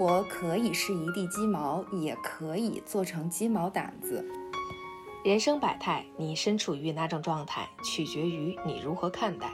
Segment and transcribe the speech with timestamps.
[0.00, 4.24] 生活可以是一地鸡毛，也可以做成鸡毛掸子。
[5.22, 9.50] 人生百态，你身处于哪种状态，取决于你如何看待。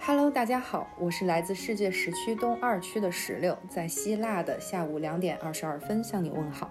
[0.00, 6.70] Hello，大家好，我是来自世界时区东二区的石榴，在希腊的下午两点二十二分向你问好。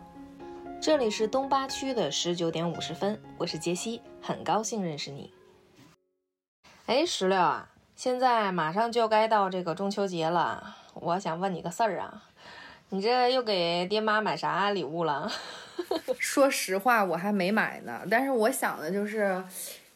[0.82, 5.32] 这里是东八区的十九点五十分，我是杰西，很高兴认识你。
[6.88, 12.24] 哎，石榴啊，现在马上就该到这个中秋节了，我想问你个事儿啊，
[12.90, 15.30] 你这又给爹妈买啥礼物了？
[16.18, 19.44] 说实话，我还没买呢，但是我想的就是，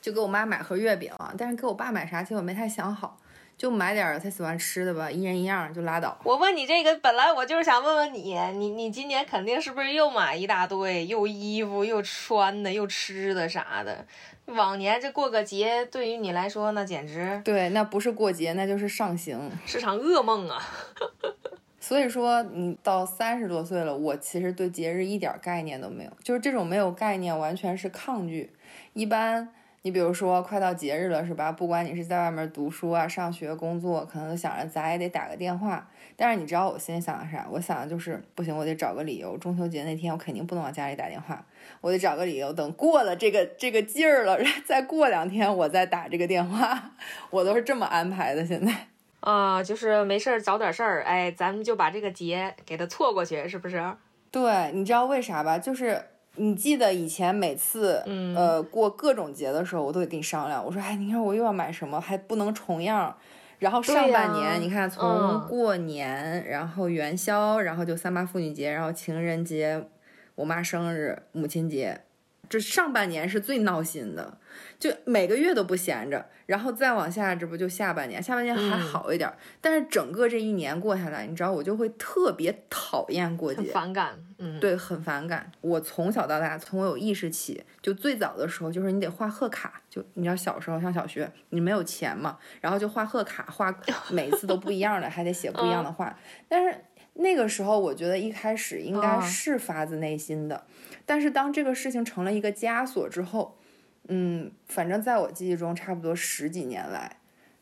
[0.01, 3.17] 就给我妈买盒月饼，但是给我爸买啥，其实我没太想好，
[3.57, 6.17] 就买点他喜欢吃的吧，一人一样就拉倒。
[6.23, 14.05] 我问你这个，本来我就是想问问你，你你今年肯定是不是又买一大堆，又衣服又穿的又吃的啥的？
[14.45, 19.49] 往年这过个节，对于你来说那简直对，那不是过节，那就是上刑。
[19.65, 20.61] 是场噩梦啊！
[21.83, 28.51] 所以说，你到三十多岁了，我其实对节日一点概念都没有，就是这种没有概念，完全是抗拒。
[28.93, 29.49] 一般，
[29.81, 31.51] 你比如说快到节日了，是吧？
[31.51, 35.89] 不管你是在外面读书啊、上学、工作，可能想着咱也得打个电话。
[36.15, 37.47] 但是你知道我心里想的啥？
[37.49, 39.35] 我想的就是不行，我得找个理由。
[39.39, 41.43] 中秋节那天我肯定不能往家里打电话，
[41.81, 44.37] 我得找个理由，等过了这个这个劲儿了，
[44.67, 46.91] 再过两天我再打这个电话。
[47.31, 48.90] 我都是这么安排的，现在。
[49.21, 53.81] 啊，就是没事儿找点事儿，哎，咱们就把这个节给它错过去，是不是？
[54.29, 55.57] 对，你知道为啥吧？
[55.57, 56.01] 就是
[56.35, 60.63] 你记得以前每次，嗯呃，过各种节的时候，我都得跟你商量。
[60.65, 63.15] 我说，哎，你看我又要买什么，还不能重样。
[63.59, 69.87] 然后上半年，你看从嗯过年，然后元宵，然后就三八妇女节，然后情人节，
[70.33, 72.01] 我妈生日，母亲节，
[72.49, 74.39] 这上半年是最闹心的，
[74.81, 76.25] 就每个月都不闲着。
[76.47, 78.21] 然后再往下，这不就下半年？
[78.21, 79.31] 下半年还嗯好一点，
[79.61, 83.71] 但是整个这一年过下来，你知道我就会特别讨厌过很节。
[83.71, 85.49] 反感，嗯，对，很反感。
[85.61, 89.81] 我从小到大，从我有意识起，就最早的时候，就是你得画贺卡。
[89.89, 93.73] 就你知道，小时候上小学，你没有钱嘛，然后就画贺卡，画
[94.11, 96.19] 每次都不一样的，还得写不一样的话。
[96.49, 96.75] 但是
[97.13, 100.65] 那个时候，我觉得一开始应该啊是发自内心的，
[101.05, 103.57] 但是当这个事情成了一个枷锁之后，
[104.07, 107.17] 嗯，反正在我记忆中，差不多十几年来，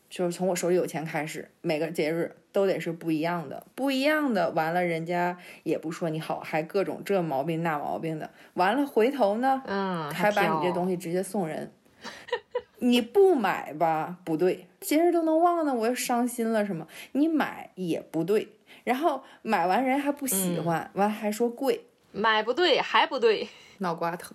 [0.08, 4.50] 就是从我手里有钱开始，每个节日都得是不一样的，不一样的。
[4.50, 8.30] 完了，人家也不说你好，还各种这毛病那毛病的。
[8.54, 11.72] 完了，回头呢，嗯，还把你这东西直接送人。
[12.82, 16.86] 你不买吧，不对，节日都能忘呢，我又伤心了什么？
[17.12, 18.48] 你买也不对，
[18.84, 23.46] 然后买完人还不喜欢，完还说贵，买不对还不对。
[23.78, 24.34] 脑瓜疼。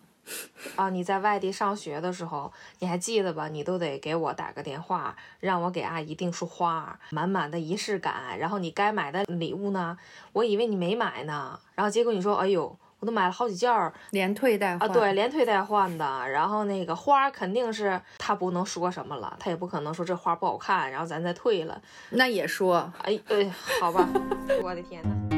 [0.76, 3.48] 啊，你在外地上学的时候，你还记得吧？
[3.48, 8.38] 你都得给我打个电话，让我给阿姨订束花，满满的仪式感。
[8.40, 9.98] 然后你该买的礼物呢，
[10.34, 16.28] 我以为你没买呢，然后结果你说，哎呦，我都买了好几件儿连退带换啊，对，连退带换的。
[16.30, 21.80] 然后那个花肯定是他不能说什么了，他也不可能说这花不好看，然后咱再退了。
[22.10, 23.48] 那也说，哎，呃，
[23.80, 24.08] 好吧，
[24.64, 25.35] 我的天呐。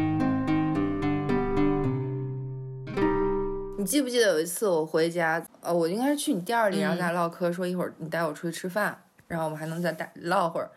[3.88, 10.70] 记不记得有一次我回家，呃，我应该是去你店儿里，然后咱俩唠嗑，说一会儿你带我出去吃饭，然后我们还能再带唠会儿。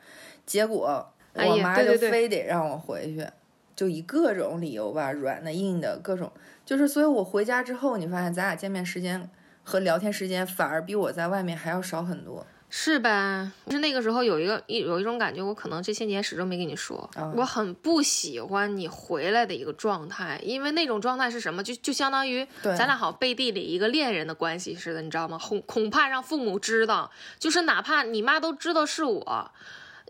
[0.46, 3.26] 结果我妈就非得让我回去，
[3.74, 6.30] 就以各种理由吧，软的硬的各种，
[6.64, 9.28] 就是所以我回家之后，你发现咱俩见面时间
[9.64, 12.46] 和聊天时间反而比我在外面还要少很多。
[12.72, 13.50] 是呗？
[13.68, 21.62] 是那个时候有一个一有一种感觉，我可能这些年始终没跟你说，啊我很不喜欢你回来的一个状态，因为那种状态是什么？
[21.64, 25.36] 就就相当于咱俩好像背地里一个恋人的关系似的，你知道吗？
[25.38, 27.10] 恐恐怕让父母知道，
[27.40, 29.50] 就是哪怕你妈都知道是我，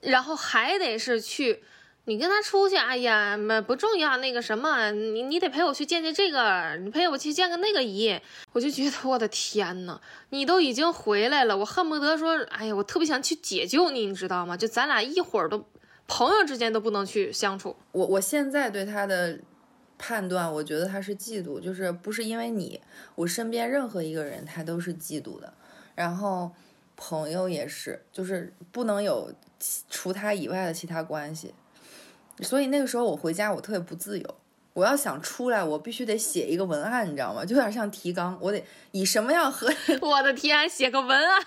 [0.02, 1.64] 然后还得是去。
[2.06, 8.18] 你跟他出去，哎呀，没不重要，那个什么，你你得陪我去见见这个，你陪我去见个那个姨，
[8.52, 14.56] 我就觉得我的天呐，你都已经回来了，我恨不得说，哎呀，我特别想去解救你，你知道吗？
[14.56, 15.64] 就咱俩一会儿都
[16.08, 17.76] 朋友之间都不能去相处。
[17.92, 19.38] 我我现在对他的
[19.98, 22.80] 判断，我觉得他是嫉妒，就是不是因为你，
[23.14, 25.52] 我身边任何一个人他都是嫉妒的，
[25.94, 26.50] 然后
[26.96, 29.32] 朋友也是，就是不能有
[29.88, 31.54] 除他以外的其他关系。
[32.42, 34.34] 所以那个时候我回家，我特别不自由。
[34.72, 37.44] 我要想出来，我必须得写一个文案，你知道吗？
[37.44, 39.68] 就有点像提纲，我得以什么样和
[40.00, 41.42] 我的天，写个文案，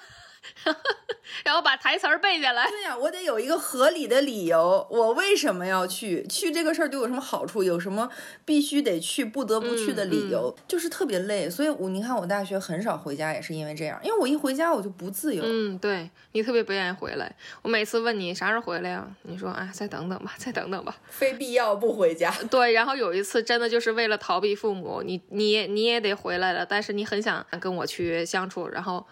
[1.44, 2.70] 然后把台词儿背下来。
[2.70, 6.26] 对呀，我得有一个合理的理由，我为什么要去？
[6.28, 7.64] 去这个事儿对我有什么好处？
[7.64, 8.10] 有什么
[8.46, 10.56] 必须得去、不得不去的理由？
[10.68, 15.44] 就是特别累，所以我你看我大学很少回家，也是因为这样，因为我一回家我就不自由。
[15.46, 17.34] 嗯，对你特别不愿意回来。
[17.62, 19.08] 我每次问你啥时候回来呀？
[19.24, 22.32] 你说啊，再等等吧，再等等吧，非必要不回家。
[22.52, 29.06] 对，然后有一次真的就是为了逃避父母，你你你也得回来了，但是你很想跟我去相处，然后。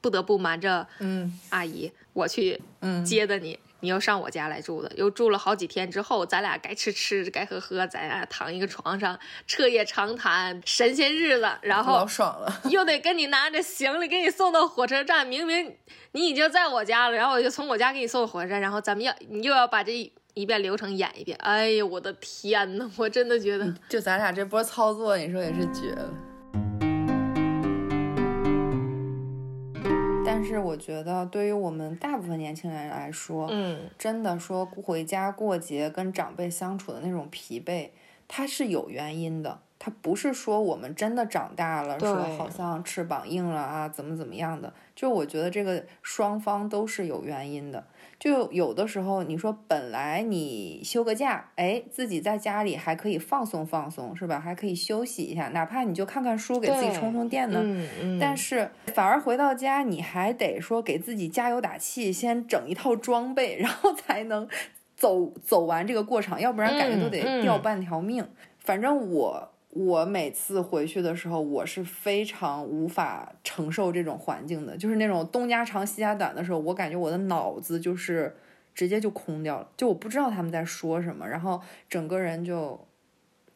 [0.00, 1.38] 不得不瞒着嗯。
[1.50, 3.04] 阿姨，我去嗯。
[3.04, 15.76] 接的你，你又上我家来住的，又住了好几天之后，咱俩该吃吃，该喝喝，咱俩躺一个床上彻夜长谈，神仙日子，然后老爽了， 又得跟你拿着行李给你送到火车站，明明
[16.12, 26.10] 你已经在我家了，然后我就从我家给你送到火车站，然后咱们要你又要把这一遍流程演一遍，哎呀，我的天呐，我真的觉得，就咱俩这波操作，你说也是绝了。
[30.32, 37.90] 但是我觉得，对于我们大部分年轻人来说，嗯，真的说回家过节跟长辈相处的那种疲惫，
[38.28, 39.60] 它是有原因的。
[39.82, 44.70] 它不是说我们真的长大了，说好像翅膀硬了啊，怎么怎么样的。
[44.94, 47.82] 就我觉得这个双方都是有原因的。
[48.18, 54.38] 就有的时候，你说本来你休个假，哎，自己在家里还可以放松放松，是吧？
[54.38, 57.60] 还可以休息一下，哪怕你就看看书，给自己充充电呢。
[57.62, 58.18] 嗯嗯。
[58.20, 64.46] 但是反而回到家，你还得说给自己加油打气，先整一套装备，然后才能
[64.94, 68.28] 走走完这个过程，要不然感觉都得掉半条命。
[68.58, 69.52] 反正我。
[69.70, 78.36] 我每次回去的时候，我是非常无法承受这种环境的，就是那种东家长西家短的时候，我感觉我的脑子就是
[78.74, 82.84] 直接就空掉了，就我不知道他们在说什么，然后整个人就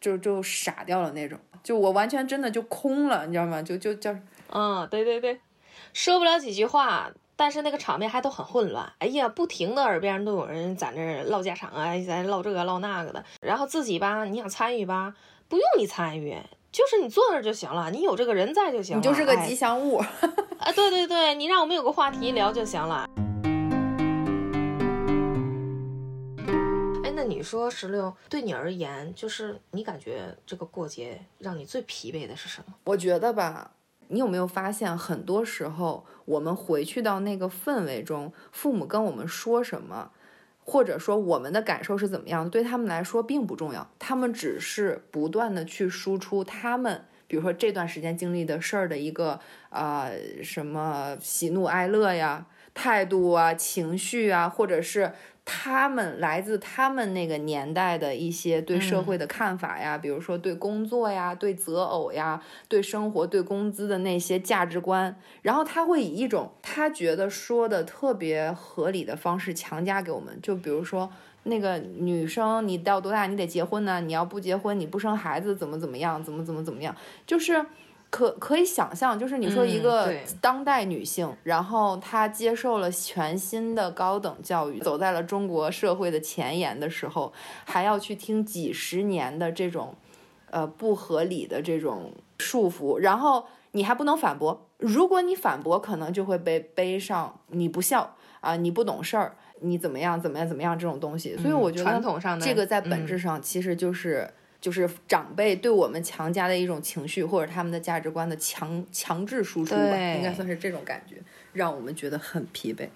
[0.00, 3.60] 就就傻掉了那种，就我完全真的就空了，你知道吗？
[3.60, 4.16] 就就叫
[4.52, 5.40] 嗯，对对对，
[5.92, 8.88] 说不了几句话，但是那个场面还都很混乱。
[8.98, 15.12] 哎呀，不停的耳边都有人在那唠家常啊，在唠这个唠那个的，然后自己吧，你想参与吧。
[15.54, 16.36] 不用你参与，
[16.72, 19.00] 就是你坐那儿就行了，你有这个人在就行了。
[19.00, 19.98] 你就是个吉祥物。
[19.98, 23.08] 啊，对对对，你让我们有个话题聊就行了。
[27.04, 32.74] 哎，那你说石榴，对你而言，就是你感觉这个过节让你最疲惫的是什么？
[32.82, 33.70] 我觉得吧，
[34.08, 40.10] 你有没有发现，很多时候我们回去到那个氛围中，父母跟我们说什么？
[40.66, 49.38] 或者说我们的感受是怎么样，对他们来说并不重要，他们只是不断的去输出他们，比如说这段时间经历的事儿的一个
[49.68, 50.10] 啊
[50.42, 55.12] 什么喜怒哀乐呀、态度啊、情绪啊，或者是。
[55.46, 70.40] 他们来自他们那个年代的一些对社会的看法呀，比如说对工作呀、对择偶呀、对生活、对工资的那些价值观，然后他会以一种他觉得说的特别合理的方式强加给我们。
[70.42, 71.10] 就比如说
[71.42, 74.00] 那个女生，你到多大你得结婚呢？
[74.00, 76.24] 你要不结婚，你不生孩子怎么怎么样？
[76.24, 76.96] 怎么怎么怎么样？
[77.26, 77.66] 就是。
[78.14, 87.32] 可可以想象，就是你说一个当代女性，然后她接受了全新的高等教育，走在了中国社会的前沿的时候，
[87.64, 89.96] 还要去听几十年的这种，
[90.52, 101.36] 呃不合理的这种束缚，然后你还不能反驳，如果你反驳，可能就会被背上你不孝啊，你不懂事儿，你怎么样怎么样怎么样这种东西。
[101.36, 104.32] 所以我觉得传统上的这个在本质上其实就是。
[104.64, 111.16] 就是长辈对我们强加的一种情绪，或者他们的价值观的强强制输出吧，应该算是这种感觉，
[111.52, 112.88] 让我们觉得很疲惫。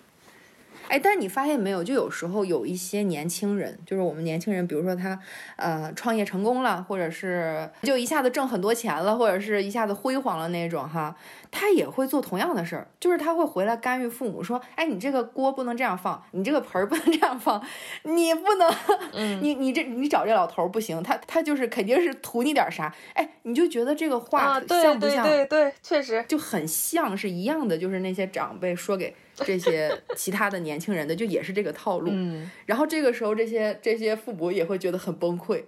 [0.88, 5.18] 哎，但是你发现没有，就有时候有一些年轻人，就是我们年轻人，比如说他，
[5.56, 11.14] 呃，创业成功了，或者是就一下子挣很多钱了，或者是一下子辉煌了那种哈，
[11.50, 17.62] 他也会做同样的事儿，就是他会回来干预父母，说，哎，你这个锅不能这样放，你这个盆儿不能这样放，
[18.04, 18.72] 你不能，
[19.42, 25.24] 你你这你找这老头不行，他他就是肯定是图你点啥，哎，你就觉得这个话像不像？
[25.24, 29.14] 对对对，确实就很像是一样的，就是那些长辈说给。
[29.44, 35.64] 这些其他的年轻人的就也是这个套路，嗯，然后这个时候这些这些父母也会觉得很崩溃，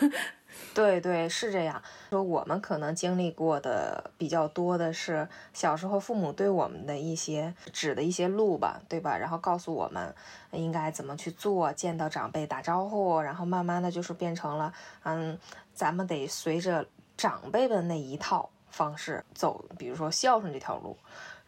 [0.74, 1.82] 对对是这样。
[2.10, 9.16] 说我们可能经历过的比较多的是小时候父母对我们的一些指的一些路吧，对吧？
[9.16, 10.14] 然后告诉我们
[10.52, 14.72] 应该怎么去做，见到长辈打招呼，然后慢慢的就是变成了，
[15.04, 15.38] 嗯，
[15.74, 16.86] 咱们得随着
[17.16, 20.96] 长辈的那一套方式走，比如说孝顺这条路。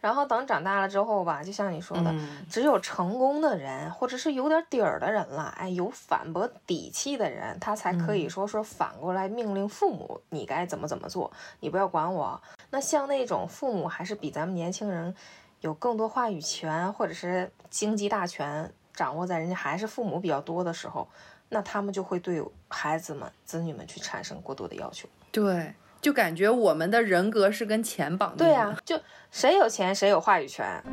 [0.01, 2.13] 然后等长大了之后吧，就像你说的，
[2.49, 12.41] 只有成功的人，或者是有点底儿的人了，哎，有反驳底气的人，他才可以说说反过来命令父母，你该怎么怎么做，你不要管我。
[12.71, 15.15] 那像那种父母还是比咱们年轻人
[15.59, 21.07] 有更多话语权，或者是经济大权掌握在人家还是父母比较多的时候，
[21.49, 25.07] 那他们就会对孩子们、子女们去产生过多的要求。
[25.31, 28.45] 对，就感觉我们的人格是跟钱绑定的。
[28.45, 30.83] 对呀、就谁有钱谁有话语权。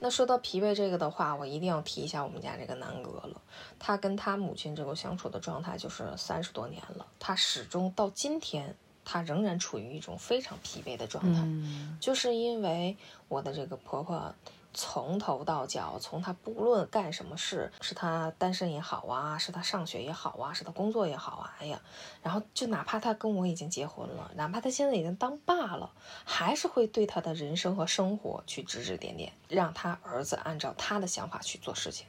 [0.00, 3.42] 那说到疲惫这个的话，我一定要提一下我们家这个南哥了。
[3.78, 11.40] 他跟他母亲这个相处的状态就是三十多年了，他始终到今天，他仍然处于一种非常疲惫的状态。
[11.42, 12.96] 嗯，就是因为
[13.28, 14.32] 我的这个婆婆
[14.76, 21.80] 从头到脚，从他不论干什么事，是他单身也好啊，是他上学也好啊，是他工作也好啊，哎呀，
[22.22, 25.90] 然后就哪怕他跟我已经结婚了，哪怕他现在已经当爸了，
[26.26, 32.06] 还是会对他的人生和生活去指指点点，让他儿子按照他的想法去做事情。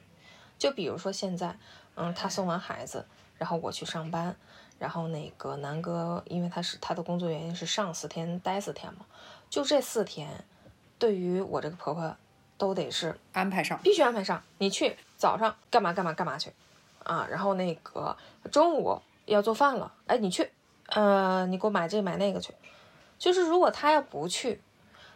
[0.58, 1.58] 就比如说现在，
[1.94, 3.06] 嗯，他送完孩子，
[3.38, 4.36] 然后我去上班，
[4.78, 9.06] 然后那个南哥，因为他是他的工作原因是上四天待四天嘛，
[9.48, 10.44] 就这四天，
[10.98, 12.16] 对于我这个婆婆，
[12.58, 13.78] 都得是安排上。
[13.82, 14.42] 必须安排上。
[14.58, 16.52] 你去早上干嘛干嘛干嘛去，
[17.04, 18.14] 啊，然后那个
[18.52, 20.50] 中午要做饭了，哎，你去，
[20.88, 22.52] 呃，你给我买这买那个去。
[23.18, 24.60] 就是如果他要不去，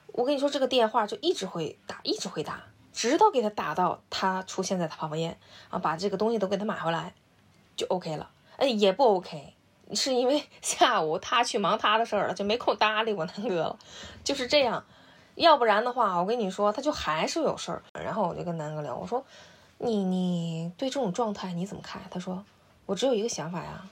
[0.06, 5.38] 我跟你说这个电话就一直会打，一直会打，直到给他打到他出现在他旁边
[5.70, 7.14] 啊，把这个东西都给他买回来，
[7.76, 8.30] 就 OK 了。
[8.56, 9.54] 哎，也不 OK，
[9.94, 13.78] 是因为 下午他去忙他的事儿了，就没空搭理我南哥了，
[14.24, 14.84] 就是这样。
[15.34, 17.82] 要不然的话，我跟你说，他就还是有事儿。
[17.94, 19.24] 然后我就跟南哥聊，我说
[19.78, 22.44] ：“你你对这种状态你怎么看？”他说
[22.86, 23.88] ：“我只有一个想法呀，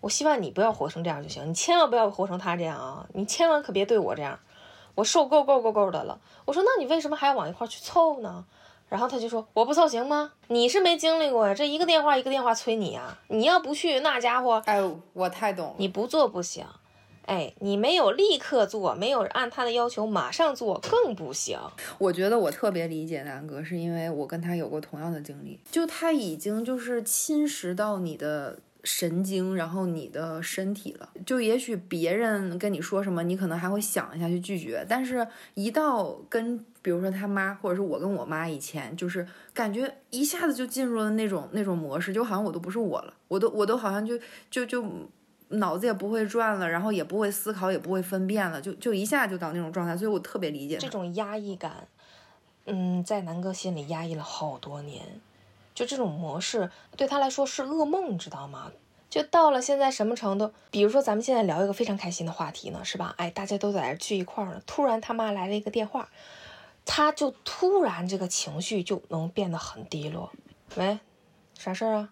[0.00, 3.06] 我希望你不要活成这样就行，你千万不要活成他这样啊！
[3.12, 4.38] 你千万可别对我这样，
[4.94, 8.44] 我受够够够够的了。”我说：“那你为什么还要往一块儿去凑呢？”
[8.88, 10.32] 然后他就说：“我不凑行吗？
[10.48, 13.16] 你是没经历过呀，这一个电话一个电话催你啊！
[13.28, 15.74] 你要不去，那家伙哎呦，我太懂了。
[15.76, 16.64] 你不做不行。”
[17.30, 21.56] 哎，你没有立刻做，没有按他的要求马上做，更不行。
[21.96, 31.08] 我觉得我特别理解南哥，是因为我跟他有过同样的经历，就他已经就是侵蚀到你的神经，然后你的身体了。
[31.24, 44.18] 就也许别人跟你说什么，你可能还会想一下去拒绝，但是一到跟比如说他妈，或者是我跟我妈以前，就是感觉一下子就进入了那种那种模式，就好像我都不是我了，我都我都好像就
[44.50, 44.84] 就就。
[45.50, 51.88] 脑子也不会转了，然后也不会思考，也不会分辨了，就就一下就到那种状态，所以我特别理解这种压抑感，
[52.66, 55.20] 嗯，在南哥心里压抑了好多年，
[55.74, 58.70] 就这种模式对他来说是噩梦，你知道吗？
[59.08, 60.52] 就到了现在什么程度？
[60.70, 63.12] 比如说咱们现在聊一个非常开心的话题呢，是吧？
[63.18, 66.08] 哎，大家都在这聚一块儿呢，突然他妈来了一个电话，
[66.84, 70.30] 他就突然这个情绪就能变得很低落。
[70.76, 71.00] 喂，
[71.58, 72.10] 啥事儿啊？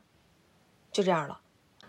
[0.91, 1.39] 就这样了。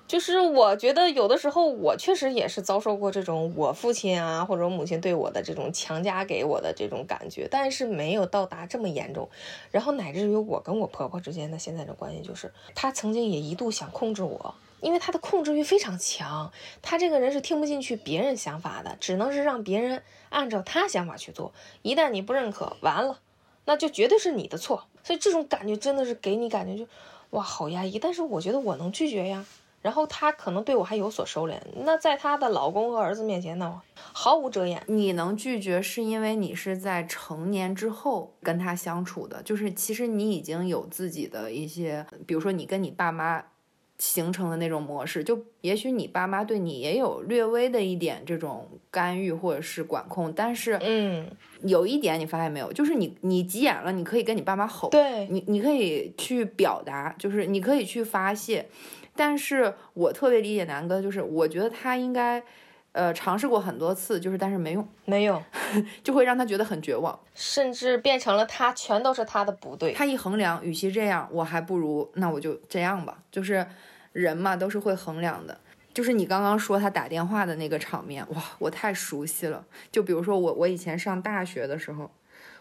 [0.10, 9.30] 就是我觉得有的时候我确实也是遭受过这种我父亲啊或者母亲对我的这种强加给我的这种感觉，但是没有到达这么严重。
[9.70, 16.52] 然后乃至于我跟我婆婆之间的现在的关系，就是她曾经也一度想控制我，因为她的控制欲非常强。
[16.82, 21.54] 她这个人是听不进去别人想法的，只能是让别人按照她想法去做。
[21.84, 23.20] 一旦你不认可，完了，
[23.66, 24.86] 那就绝对是你的错。
[25.04, 26.90] 所以这种感觉真的是给你感觉就
[27.30, 28.00] 哇好压抑。
[28.00, 29.46] 但是我觉得我能拒绝呀。
[29.82, 34.82] 然后她可能对我还有所收敛，那在她的老公和儿子面前呢，毫无遮掩。
[34.88, 43.44] 你能拒绝，是因为你是在成年之后跟他相处的，就是其实你已经有自己的一些，比如说你跟你爸妈
[43.98, 51.30] 形成的那种模式，就也许你爸妈对你也有略微的一点这种干预或者是管控，但是嗯，
[51.64, 58.68] 有一点你发现没有，就是你你急眼了，你可以跟你爸妈吼，对，你你可以去表达，就是你可以去发泄。
[59.20, 62.42] 但是我特别理解南哥，就是我觉得他应该，
[62.94, 65.44] 呃，尝试过很多次，就是但是没用，没有，
[66.02, 69.92] 就会让他觉得很绝望，甚至变成了他全都是他的不对。
[69.92, 73.22] 他一衡量，与其这样，我还不如那我就这样吧。
[73.30, 73.68] 就是
[74.14, 75.60] 人嘛，都是会衡量的。
[75.94, 79.66] 就是你刚刚说他打电话的那个场面，哇，我太熟悉了。
[79.92, 82.10] 就比如说我，我以前上大学的时候。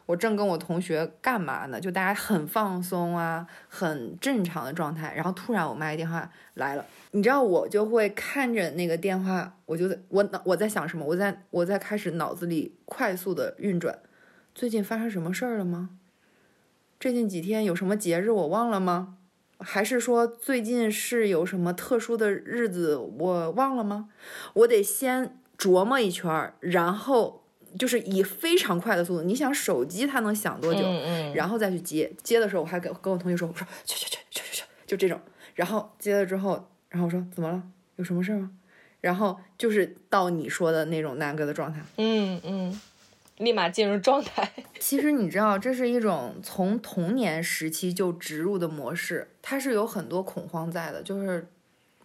[0.08, 1.78] 我正跟我同学干嘛呢？
[1.78, 5.12] 就大家很放松啊，很正常的状态。
[5.14, 11.04] 然后突然我妈一电话来了，你知道我就会看着那个电话，我就在我脑我在想什么？
[11.04, 13.98] 我在我在开始脑子里快速的运转，
[14.54, 15.90] 最近发生什么事儿了吗？
[16.98, 19.18] 最近几天有什么节日我忘了吗？
[19.58, 24.08] 还是说最近是有什么特殊的日子我忘了吗？
[24.54, 27.37] 我得先琢磨一圈，然后。
[27.76, 30.80] 就是以非常快的速度，你想手机它能响多久？
[30.82, 35.20] 嗯嗯、然后再去接，接的时候我还跟跟我同学说，我说去去去去去去，就这种。
[35.54, 37.62] 然后接了之后，然后我说怎么了？
[37.96, 38.50] 有什么事吗？
[39.00, 41.80] 然后就是到你说的那种南哥的状态。
[41.96, 42.80] 嗯嗯，
[43.38, 44.50] 立马进入状态。
[44.78, 51.48] 其实你知道，这是一种从童年时期就植入的模式，它是有很多恐慌在的，就是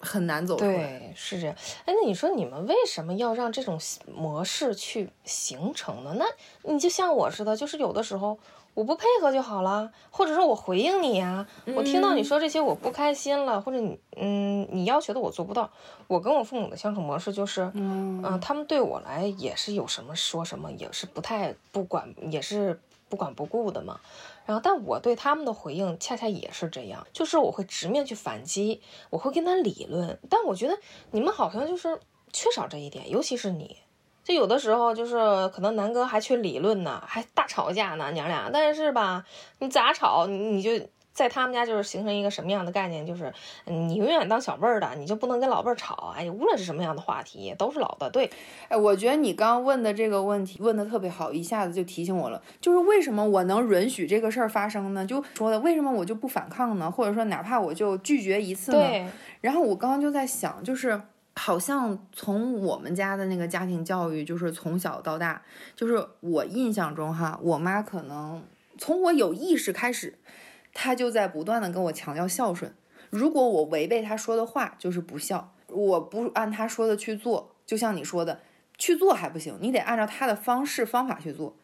[0.04, 0.72] 很难走出来。
[0.74, 1.56] 对，是这样。
[1.86, 3.80] 哎，那你说你们为什么要让这种
[4.14, 6.16] 模式去形成呢？
[6.18, 6.26] 那
[6.72, 8.38] 你就像我似的，就是有的时候
[8.74, 11.46] 我不配合就好了，或者说我回应你呀，
[11.76, 15.72] 我听到你说这些我不开心了，或者你嗯你要求的我做不到，
[16.08, 22.80] 我跟我父母的相处模式就是，嗯、他们对我来也是有什么说什么，也是不太不管，也是
[23.10, 24.00] 不管不顾的嘛。
[24.46, 30.20] 然后，但我对他们的回应恰恰也是这样，就是我会直面去反击，我会跟他理论。
[30.30, 30.78] 但我觉得
[31.12, 32.00] 你们好像就是
[32.32, 33.78] 缺少这一点，尤其是你，
[34.24, 38.50] 就有的时候就是可能南哥还缺理论呢，还大吵架呢，娘俩。
[38.52, 39.24] 但是吧，
[39.60, 40.72] 你咋吵，你你就
[41.14, 43.32] 在他们家就是形成一个什么样的概念，就是
[43.66, 46.14] 你永远当小辈儿的，你就不能跟老辈儿吵。
[46.18, 48.30] 哎，无论是什么样的话题，都是老的对。
[48.68, 55.06] 哎，我觉得你刚刚问的这个问题问的特别好，一下子就提醒我了，就是为什么我能允许这个事儿发生呢？
[55.06, 56.90] 就说的为什么我就不反抗呢？
[56.90, 58.80] 或者说哪怕我就拒绝一次呢？
[58.80, 59.08] 对，
[59.42, 61.00] 然后我刚刚就在想，就是
[61.36, 65.44] 好像从我们家的那个家庭教育，就是从小到大，
[65.76, 68.44] 就是我印象中哈，我妈可能
[68.78, 70.18] 从我有意识开始，
[70.74, 72.74] 她就在不断的跟我强调孝顺。
[73.10, 78.40] 如果我违背他说的话，就是不孝；我不按他说的去做，就像你说的，
[78.78, 81.56] 去做还不行，你得按照他的方式方法去做。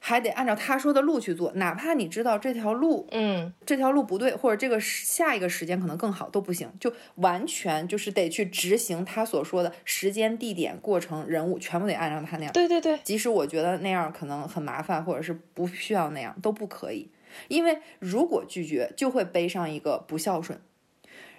[0.00, 12.52] 还得按照他说的路去做，哪怕你知道这条路嗯，这条路不对，或者这个时下一个时间可能更好都不行，就完全就是得去执行他所说的时间、地点、过程、人物，全部得按照他那样。
[12.52, 17.10] 对对对，即使我觉得那样可能很麻烦，或者是不需要那样，都不可以，
[17.46, 20.60] 因为如果拒绝，就会背上一个不孝顺。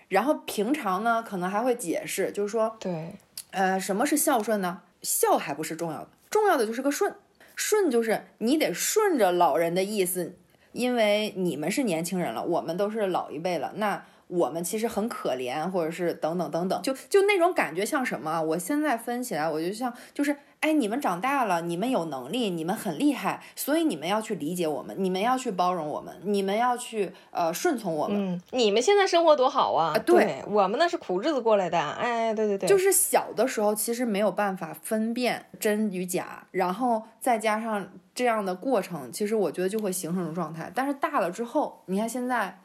[0.08, 3.16] 然后平常呢，可能还会解释，就是说，对，
[3.52, 4.82] 呃，什么是孝顺呢？
[5.02, 7.14] 孝还不是重要的，重要的就是个顺。
[7.56, 10.36] 顺就是你得顺着老人的意思，
[10.72, 18.42] 因为你们是年轻人了，我们都是老一辈了，那我们其实很可怜，或者是等等等等，就就那种感觉像什么啊？
[18.42, 28.34] 我现在分起来，我就像就是，哎，你们长大了，你们有能力，你们很厉害，所以你们要去理解我们，你们要去包容我们，你们要去呃顺从我们。
[28.34, 29.98] 嗯，你们现在生活多好啊！
[30.06, 31.80] 对我们那是苦日子过来的。
[31.80, 40.72] 哎，对对对，就是小的时候其实没有办法分辨真与假，然后再加上这样的过程，其实我觉得就会形成一种状态。
[40.76, 42.60] 但是大了之后，你看现在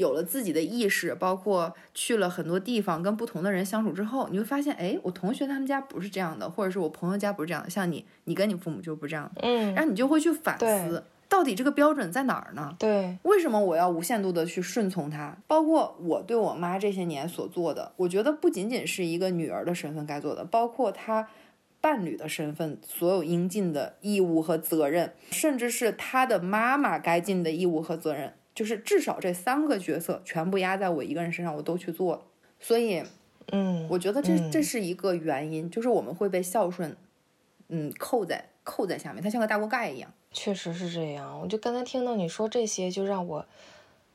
[0.00, 12.74] 有了自己的意识，包括去了很多地方跟不同的人相处之后，你会发现，哎，我同学他们家不是这样的，或者是我朋友家不是这样的，像你，你跟你父母就不是这样的，嗯，然后你就会去反思，到底这个标准在哪儿呢？
[12.78, 15.36] 对，为什么我要无限度的去顺从他？
[15.46, 21.28] 包括我对我妈这些年所做的，我觉得不仅仅是一个女儿的身份该做的，包括她
[21.82, 32.22] 伴侣的身份，所有应尽的义务和责任，甚至是她的妈妈该尽的义务和责任，就是至少这三个角色全部压在我一个人身上，我都去做了。
[32.58, 33.02] 所以
[33.52, 36.96] 嗯，我觉得这嗯这是一个原因，就是我们会被孝顺，
[37.68, 40.12] 嗯，扣在扣在下面，它像个大锅盖一样。
[40.32, 41.40] 确实是这样。
[41.40, 43.44] 我就刚才听到你说这些，就让我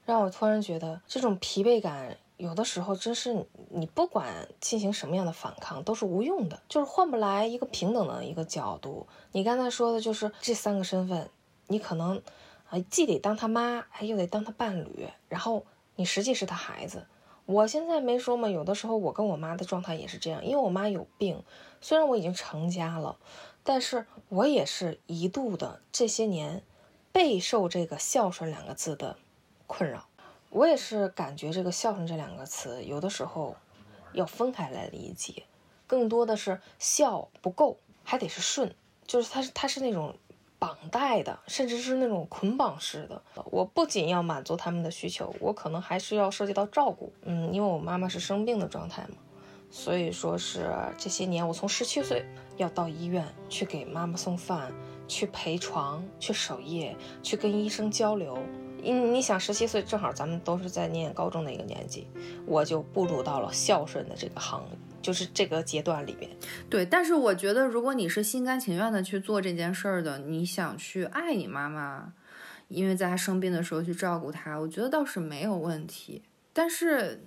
[0.05, 2.17] 让我突然觉得这种疲惫感。
[2.37, 9.07] 有的时候真是你你不管进行什么样的反抗都是无用的，就是换不来一个平等的一个角度。
[9.31, 11.29] 你刚才说的就是这三个身份，
[11.67, 12.21] 你可能
[12.69, 17.05] 啊既得当他妈，哎又得当他伴侣，然后你实际是他孩子。
[17.45, 21.43] 我现在没说嘛，有的时候我跟我妈的状态也是这样，因为我妈有病，
[21.79, 23.17] 虽然我已经成家了，
[23.63, 26.63] 但是我也是一度的这些年
[27.11, 29.17] 备受这个孝顺两个字的
[29.67, 30.07] 困扰。
[30.49, 33.55] 我也是感觉这个孝顺这两个词，有的时候
[34.13, 35.43] 要分开来理解，
[35.85, 38.73] 更多的是孝不够，还得是顺，
[39.05, 40.15] 就是它是它是那种
[40.57, 43.21] 绑带的，甚至是那种捆绑式的。
[43.45, 47.11] 我不仅要满足他们的需求，我可能还是要涉及到照顾。
[47.23, 49.17] 嗯，因为我妈妈是生病的状态嘛，
[49.69, 52.25] 所以说是这些年我从十七岁
[52.57, 54.71] 要到医院去给妈妈送饭，
[55.07, 58.37] 去陪床，去守夜，去跟医生交流。
[58.81, 62.07] 你你想，十七岁正好咱们都是在念高中的一个年纪，
[62.45, 64.63] 我就步入到了孝顺的这个行，
[65.05, 66.27] 就是这个阶段里边。
[66.67, 72.11] 对，但是我觉得，如果你是心甘情愿的去做这件事儿的，你想去爱你妈妈，
[72.69, 76.23] 因为在她生病的时候去照顾她，我觉得倒是没有问题。
[76.51, 77.23] 但是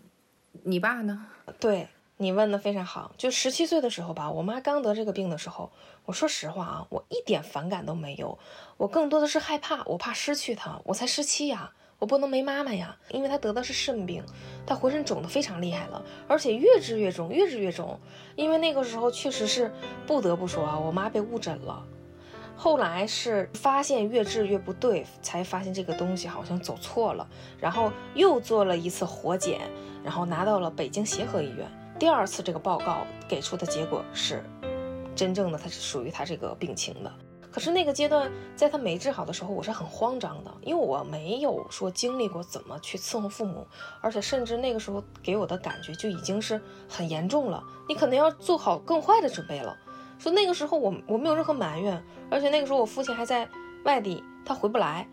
[0.65, 1.27] 你爸呢？
[1.61, 1.87] 对
[2.17, 5.71] 你问的非常好，就十七岁的时候吧，我妈刚得这个病的时候，
[6.05, 8.37] 我说实话啊，我一点反感都没有，
[8.77, 14.23] 我更多的是害怕，我怕失去她，我才十七呀，我不能没妈妈呀，因为她得的是肾病，
[14.67, 17.99] 她浑身肿得非常厉害了，而且越治越肿，越治越肿。
[18.37, 19.73] 因为那个时候确实是
[20.07, 21.85] 不得不说啊，我妈被误诊了。
[22.57, 29.61] 后来是发现越治越不对，才发现这个东西好像走错了，然后又做了一次活检，
[30.05, 31.67] 然后拿到了北京协和医院。
[31.99, 34.43] 第二次这个报告给出的结果是，
[35.15, 37.13] 真正的它是属于他这个病情的。
[37.51, 43.67] 可是那个阶段，在他没治好的时候，我是很慌张的，因为我没有说经历过怎么去伺候父母，
[44.01, 49.77] 而且甚至那个时候给我的感觉就已经是很严重了，你可能要做好更坏的准备了。
[50.19, 53.49] 说那个时候我我没有任何埋怨，而且那个时候我父亲还在
[53.85, 55.09] 外地，他回不来，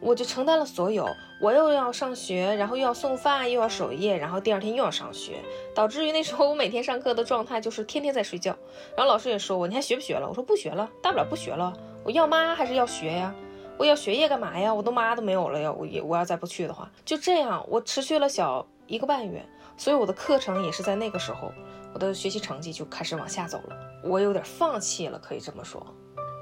[0.00, 1.08] 我就承担了所有，
[1.40, 5.40] 我又要上学，然后又要送饭，又要守夜，然后第二天又要上学，
[5.74, 8.56] 导致于那时候我每天上课的状态就是天天在睡觉，
[8.96, 10.28] 然后老师也说我你还学不学了？
[10.28, 11.72] 我说不学了，大不了不学了，
[12.04, 13.34] 我要妈还是要学呀？
[13.78, 14.72] 我要学业干嘛呀？
[14.72, 19.44] 我都妈都没有了呀，我也我要再不去的话，就这样我持续了小一个半月，
[19.76, 21.52] 所以我的课程也是在那个时候。
[21.94, 25.86] 我的学习成绩就开始往下走了，我有点放弃了，可以这么说。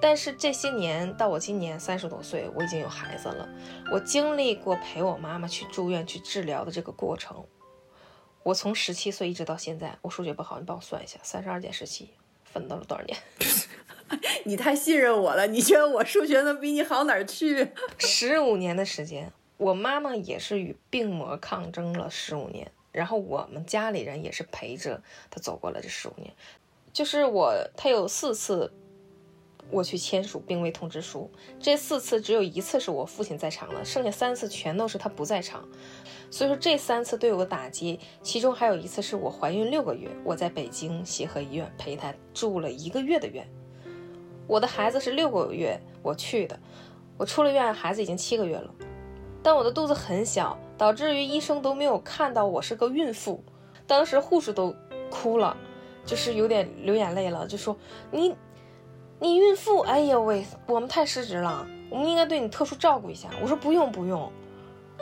[0.05, 3.49] 但是这些年到我今年三十多岁，我已经有孩子了。
[3.91, 7.43] 我经历过陪我妈妈去住院去治疗的这个过程。
[8.43, 12.11] 我从十七岁一直到现在，我数学不好，你帮我算一下，三十二减十七，
[12.45, 13.19] 奋斗了多少年？
[14.45, 17.73] 你太信任我了，你觉得我数学能比你好哪儿去？
[17.97, 22.71] 十五年的时间，我妈妈也是与病魔抗争了十五年。
[22.93, 26.31] 然后我们家里人也是陪着她走过了这十五年，
[26.93, 28.71] 就是我她有四次
[29.71, 35.67] 我去签署病危通知书，这四次只有一次是我父亲在场了，剩下三次全都是他不在场，
[36.31, 43.49] 所以说这三次对我的打击，其中还有一次是我怀孕六个月，我在北京协和医院陪他住了一个月的院，
[44.47, 46.59] 我的孩子是六个月我去的，
[47.17, 48.75] 我出了院孩子已经七个月了，
[49.43, 50.59] 但我的肚子很小。
[50.77, 53.41] 导致于医生都没有看到我是个孕妇，
[53.87, 54.75] 当时护士都
[55.09, 55.57] 哭了，
[56.05, 57.77] 就是有点流眼泪了，就说
[58.11, 58.35] 你，
[59.25, 63.31] 你孕妇，哎呀喂，我们太失职了，我们应该对你特殊照顾一下。
[63.41, 64.31] 我说不用不用，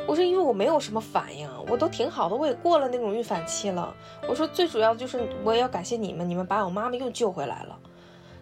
[0.07, 3.93] 我说因为我没有什么反应，我都挺好的，我也过了那种孕反期了。
[4.29, 7.77] 我说最主要就是我也要感谢你们，你们把我妈妈又救回来了。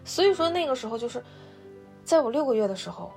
[0.05, 1.23] 所以说那个时候就是，
[2.03, 3.11] 在我六个月的时候。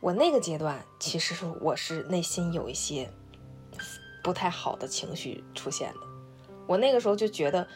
[0.00, 3.10] 我那个阶段，其实是我是内心有一些
[4.22, 6.00] 不太好的情绪出现的。
[6.66, 7.66] 我那个时候就觉得，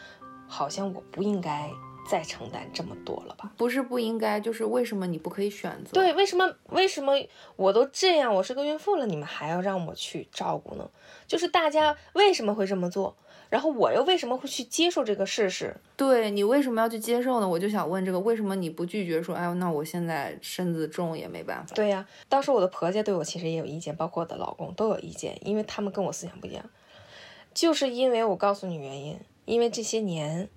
[0.47, 1.69] 好像我不应该
[2.11, 3.53] 再承担这么多了吧？
[3.55, 5.93] 不是不应该，就是为什么你不可以选择？
[5.93, 6.53] 对，为什么？
[6.67, 7.13] 为什么
[7.55, 10.89] 我都这样，我是个孕妇了，你们还要让我去照顾呢？
[11.25, 13.15] 就是大家为什么会这么做？
[13.49, 15.73] 然后我又为什么会去接受这个事实？
[15.95, 17.47] 对你为什么要去接受呢？
[17.47, 21.73] 我就想问这个，为什么你不拒绝说，哎呦，那我现在身子重也没办法。
[21.73, 26.69] 对呀，当时我的婆家对我其实也有意见，包括我的老公都有意见，因为他们跟我思想不一样。
[27.53, 30.49] 就是因为我告诉你原因，因为这些年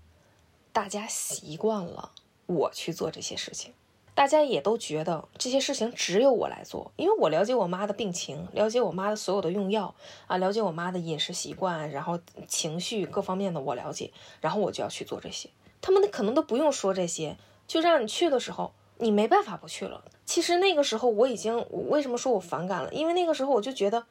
[0.74, 2.10] 大家习惯了
[2.46, 3.72] 我去做这些事情。
[4.12, 9.94] 大家也都觉得这些事情只有我来做，因为我了解我妈的病情，了解我妈的所有的用药
[10.26, 15.48] 啊，了解我妈的饮食习惯，然后情绪各方面的我了解，然后我就要去做这些。
[15.80, 17.36] 他们可能都不用说这些，
[17.68, 20.02] 就让你去的时候，你没办法不去了。
[20.26, 22.92] 其实那个时候我已经，为什么说我反感了？
[22.92, 24.06] 因为那个时候我就觉得，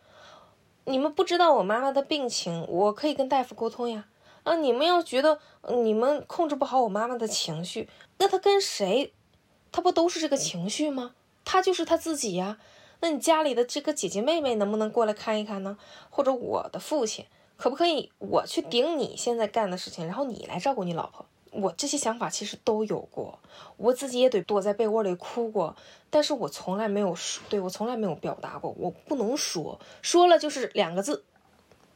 [0.86, 4.06] 你们不知道我妈妈的病情，我可以跟大夫沟通呀。
[4.44, 9.14] 啊，你们要觉得你们控制不好我妈妈的情绪，那她跟谁？
[9.72, 11.16] 他不都是这个情绪吗？
[11.44, 12.60] 他就是他自己呀。
[13.00, 15.78] 那你家里的这个姐姐妹妹能不能过来看一看呢？
[16.10, 17.26] 或者我的父亲
[17.58, 21.26] 可不可以我去顶你现在干的事情，然后你来照顾你老婆？
[21.52, 23.40] 我这些想法其实都有过，
[23.78, 25.76] 我自己也得躲在被窝里哭过，
[26.10, 31.24] 但是我从来没有说，对我从来没有表达过，我不能说，说了就是两个字，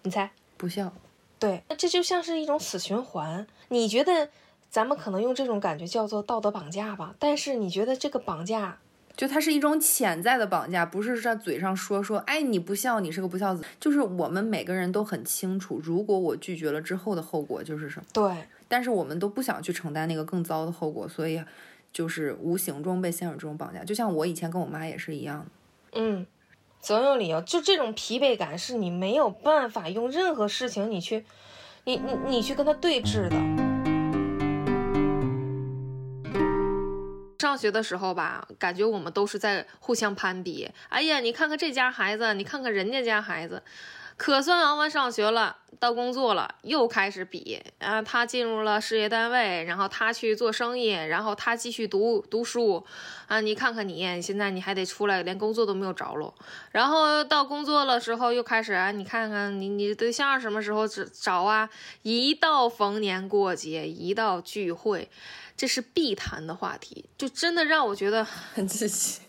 [0.01, 0.31] 你猜？
[0.57, 0.91] 不孝。
[1.39, 3.45] 对，那这就像是一种死循环。
[3.69, 4.30] 你觉得？
[4.69, 8.78] 咱们可能用这种感觉叫做道德绑架吧，但是你觉得这个绑架，
[9.15, 18.06] 就它是一种潜在的绑架，不是在嘴上说说，哎，你不孝，你是个不孝子，就是我们每个人都很清楚，如果我拒绝了之后的后果就是什么。
[18.12, 18.30] 对，
[18.67, 21.41] 但是我们都不想去承担那个更糟的后果，所以
[21.93, 23.86] 就是无形中被陷入这种绑架。
[23.86, 25.45] 就像我以前跟我妈也是一样的。
[25.93, 26.26] 嗯，
[26.79, 31.25] 总有理由，就这种疲惫感是你没有办法用任何事情你去，
[31.83, 33.35] 你你你去跟他对峙的。
[37.39, 40.69] 上学的时候吧，感觉我们都是在互相攀比。
[40.89, 43.61] 哎呀，你看看这家孩子，你看看人家家孩子。
[44.17, 48.01] 可算熬完上学了，到工作了，又开始比啊。
[48.01, 52.84] 他进入了事业单位，然后他去做生意，然后他继续读读书，
[53.27, 56.34] 啊，你看看你，现在你还得出来，连工作都没有着落。
[56.71, 61.69] 然后到工作了时候又开始啊，你看看你你对象什么时候找啊？
[62.01, 65.12] 一到逢年过节，一到聚会，
[65.56, 69.21] 这是必谈的话题，就真的让我觉得 很窒息。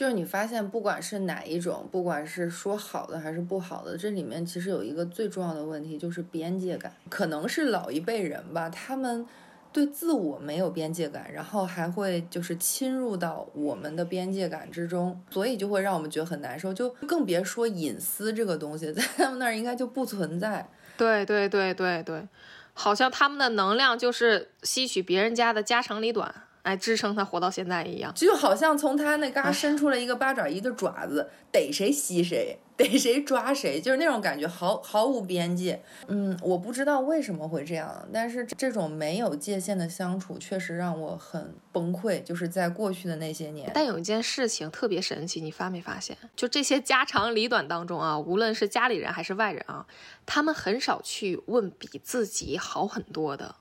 [0.00, 6.90] 就是你发现，不管是哪一种，不管是说好的还是不好的，这里面其实有一个最重要的问题，就是边界感。
[7.10, 9.26] 可能是老一辈人吧，他们
[9.70, 16.72] 对自我没有边界感，然后还会就是侵入到我们的边界感之中，所以就会让我们觉得很难受。
[16.72, 20.66] 就更别说隐私这个东西， 在他们那儿应该就不存在。
[20.96, 22.26] 对对对对对，
[22.72, 26.34] 好像他们的能量就是吸取别人家的家长里短。
[26.62, 35.82] 哎，支撑他活到现在一样，就好像从他那嘎伸出来一个八爪鱼的爪子，逮谁吸谁，逮谁抓谁，就是那种感觉，毫毫无边界。
[36.08, 42.22] 嗯，我不知道为什么会这样，但是这种没有界限的相处，确实让我很崩溃。
[42.22, 46.14] 就是在过去的那些年，但有一件事情特别神奇，你发没发现？
[46.36, 49.86] 就这些家长里短当中啊，无论是家里人还是外人啊，
[50.26, 53.54] 他们很少去问比自己好很多的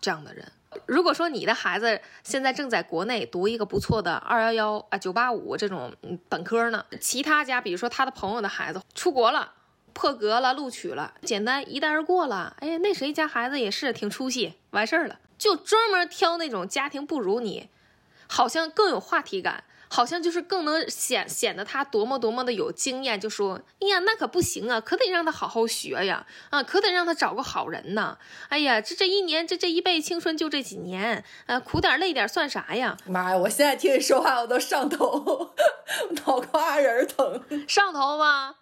[0.00, 0.50] 这样的人。
[0.84, 5.94] 如果说你的孩子现在正在国内读一个不错的二幺幺啊九八五这种
[6.28, 9.52] 本科呢，其他家比如说他的朋友的孩子出国了，
[9.92, 12.54] 破格了，录取了，简单一带而过了。
[12.60, 17.68] 哎，那谁家孩子也是挺出息，完事儿了，就专门挑那种家庭不如你，
[18.28, 19.64] 好像更有话题感。
[19.88, 28.18] 好像就是更能显显得他多么多么的有经验，就说，哎呀，那可不行啊，可得让他好好学呀，啊，可得让他找个好人呐，
[28.48, 32.96] 哎呀，这这一年，这这一辈青春就这几年，呃，苦点累点算啥呀？
[33.06, 35.54] 妈呀，我现在听你说话我都上头，
[36.26, 38.56] 脑瓜仁疼，上头吗？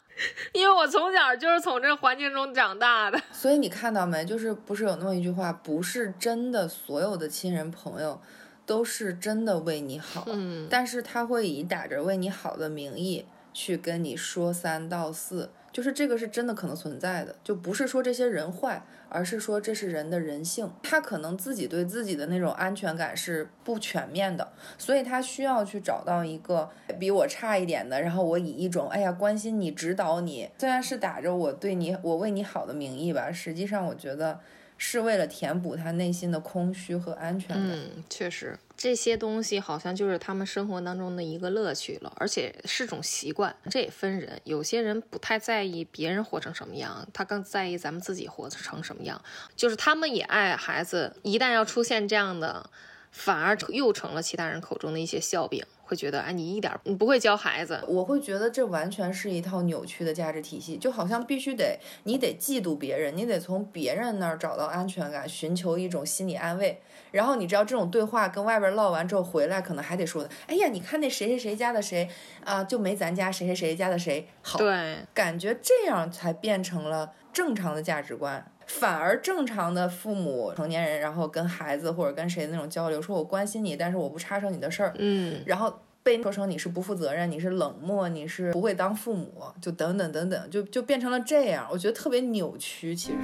[0.53, 4.25] 因为我从小就是从这环境中长大的，所以你看到没？
[4.25, 8.21] 就是不是有那么一句话，不是真的所有的亲人朋友。
[8.67, 24.49] 都是真的为你好，嗯，但是他会以打着为你好的名义去跟你说三道四，就是这个是真的可能存在的，就不是说这些人坏，而是说这是人的人性，他可能自己对自己的那种安全感是不全面的，
[24.79, 34.41] 所以他需要去找到一个比我差一点的，然后我以一种哎呀关心你、指导你，虽然是打着我对你我为你好的名义吧，实际上我觉得。
[34.77, 37.59] 是为了填补他内心的空虚和安全感。
[37.61, 43.55] 嗯，确实，这些东西好像就是他们生活当中的一个乐趣了，而且是种习惯。
[43.71, 49.23] 这也分人，有些人不太在意别人活成什么样，他更在意咱们自己活成什么样。
[49.57, 52.69] 就是他们也爱孩子，一旦要出现这样的，
[53.13, 55.65] 反而又成了其他人口中的一些笑柄。
[55.85, 57.83] 会觉得哎，你一点你不会教孩子。
[57.87, 66.81] 我会觉得这完全是一套扭曲的价值体系，就好像必须得你得嫉妒别人，你得从别人那儿找到安全感，寻求一种心理安慰。
[67.11, 72.09] 然后你知道这种对话跟外边唠完之后回来，可能还得说的，哎呀，你看那谁谁谁家的谁
[72.45, 74.59] 啊，就没咱家谁谁谁家的谁好。
[74.59, 78.45] 对，感觉这样才变成了正常的价值观。
[78.67, 92.95] 反而正常的父母成年人，然后跟孩子或者跟谁那种交流，说我关心你，但是我不插手你的事儿，嗯，然后被说成你是不负责任，你是冷漠，你是不会当父母，就等等等等，就就变成了这样，我觉得特别扭曲。
[92.95, 93.19] 其实，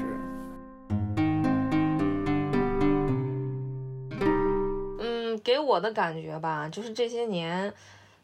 [4.98, 7.72] 嗯，给我的感觉吧，就是这些年，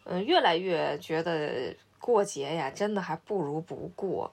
[0.05, 4.31] 嗯，越来越觉得过节呀，真的还不如不过。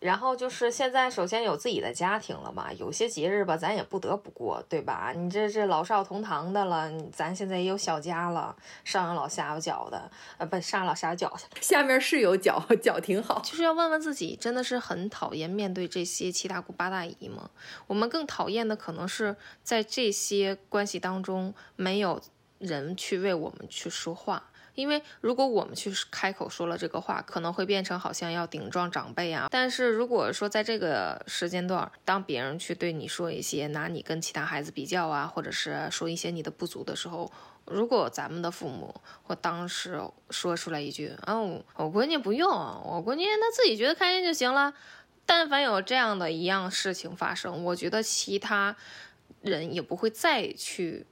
[0.00, 5.12] 然后就是现在，首先有自己的家庭了嘛，有些节日吧，咱也不得不过，对吧？
[5.16, 13.40] 你这这老少同堂的了，咱现在也有小家了，上有老下有脚的，呃，不，上老下有脚， 下面是有脚，脚挺好。
[13.40, 17.50] 就是要问问自己，真的是很讨厌面对这些七大姑八大姨吗？
[17.88, 22.20] 我们更讨厌的可能是在这些关系当中，没有
[22.58, 24.50] 人去为我们去说话。
[24.78, 29.48] 因为如果我们去开口说了这个话，可能会变成好像要顶撞长辈啊。
[29.50, 37.28] 但是如果说在这个时间段，当别人去对你说一些拿你跟其他孩子比较啊，或者是说一些你的不足的时候，
[37.64, 44.72] 如果咱们的父母或当时说出来一句啊，我闺女不用，我闺女她自己觉得开心就行了。
[45.26, 48.76] 但凡有这样的一样事情发生，我觉得其他
[49.42, 51.04] 人也不会再去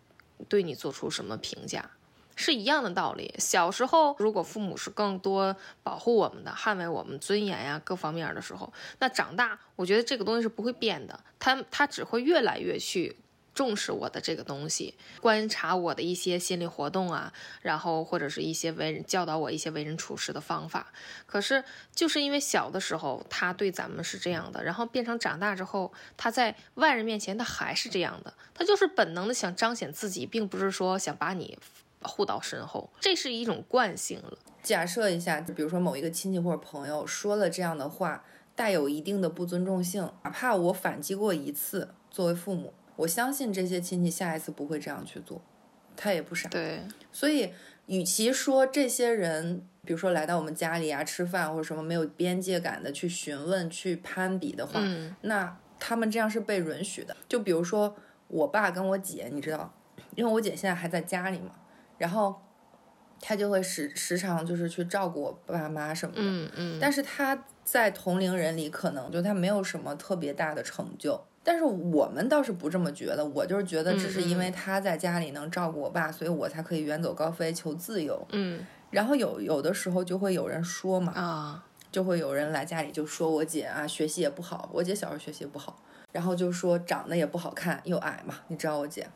[0.48, 1.90] 对你做出什么评价。
[2.36, 3.34] 是一样的道理。
[3.38, 11.18] 小时候，如果父母是更多保护我们的、捍卫我们尊严呀各方面的时候，那长大，我觉得这个东西是不会变的。
[11.40, 13.16] 他他只会越来越去
[13.54, 20.92] 重视我的这个东西，观察我的一些心理活动啊，然后或者是一些为人教导我一些为人处事的方法。
[21.24, 31.58] 可是就是因为小的时候他对咱们是这样的，然后变成长大之后，他在外人面前他还是这样的，他就是本能的想彰显自己，并不是说想把你
[32.02, 34.38] 护到身后，这是一种惯性了。
[34.62, 38.24] 假设一下，比如说某一个亲戚或者朋友说了这样的话。
[38.56, 45.42] 带有一定的不尊重性，哪怕我反击过一次，作为父母，我相信这些亲戚下一次不会这样去做，
[45.94, 46.48] 他也不傻。
[46.48, 46.80] 对，
[47.12, 47.52] 所以
[47.84, 54.80] 与其说这些人，比如说来到我们家里啊吃饭或者什么没有边界感的去询问、去攀比的话，
[55.20, 57.14] 那他们这样是被允许的。
[57.28, 57.94] 就比如说
[58.28, 59.70] 我爸跟我姐，你知道，
[60.14, 61.50] 因为我姐现在还在家里嘛，
[61.98, 62.34] 然后
[63.20, 67.38] 他就会时时常就是去照顾我爸妈什么的，嗯嗯，但是他。
[67.66, 73.26] 在同龄人里，可能就他没有什么特别大的成就，但是我们倒是不这么觉得。
[73.26, 78.24] 我就是觉得，只是因为他在家里能照顾我爸，所以我才可以远走高飞求自由。
[78.30, 84.70] 嗯，然后有有的时候就会有人说嘛，啊，就会有人来家里就说我姐啊，学习也不好。
[84.72, 85.82] 我姐小时候学习不好，
[86.12, 89.08] 然后就说长得也不好看，又矮嘛，你知道我姐。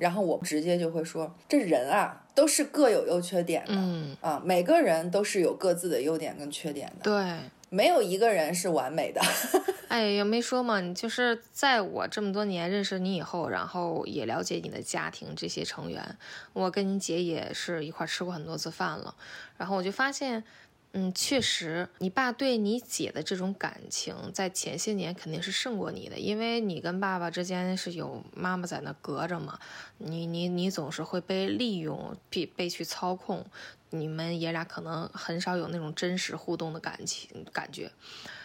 [0.00, 3.74] 然后我直接就会说，这人啊，都是各有优缺点的。
[3.74, 7.04] 嗯啊，每个人都是有各自的优点跟缺点的。
[7.04, 7.38] 对。
[7.72, 9.20] 没有一个人是完美的，
[9.86, 10.80] 哎，也没说嘛。
[10.80, 16.16] 你就是在我这么多年认识你以后，然后也了解你的家庭这些成员，
[16.52, 19.14] 我跟你姐也是一块吃过很多次饭了，
[19.56, 20.42] 然后我就发现。
[20.92, 29.60] 嗯，确实，你爸对你姐的这种感情，在前些年肯定是胜过你的，因为你跟爸爸之间是有妈妈在那隔着嘛，
[29.98, 33.46] 你你你总是会被利用，被被去操控，
[33.90, 37.92] 你们爷俩可能很少有那种真实互动的感情感觉，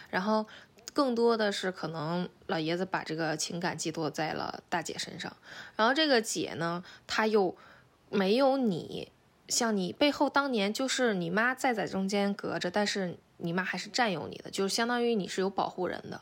[0.08, 0.46] 然后
[0.92, 5.36] 更多的是可能老爷子把这个情感寄托在了大姐身上，
[5.74, 7.56] 然后这个姐呢，她又
[8.08, 9.10] 没有你。
[9.48, 16.20] 像你背后当年就是你妈在在中间隔着，但是你妈还是占有你的，就是相当于你是有保护人的，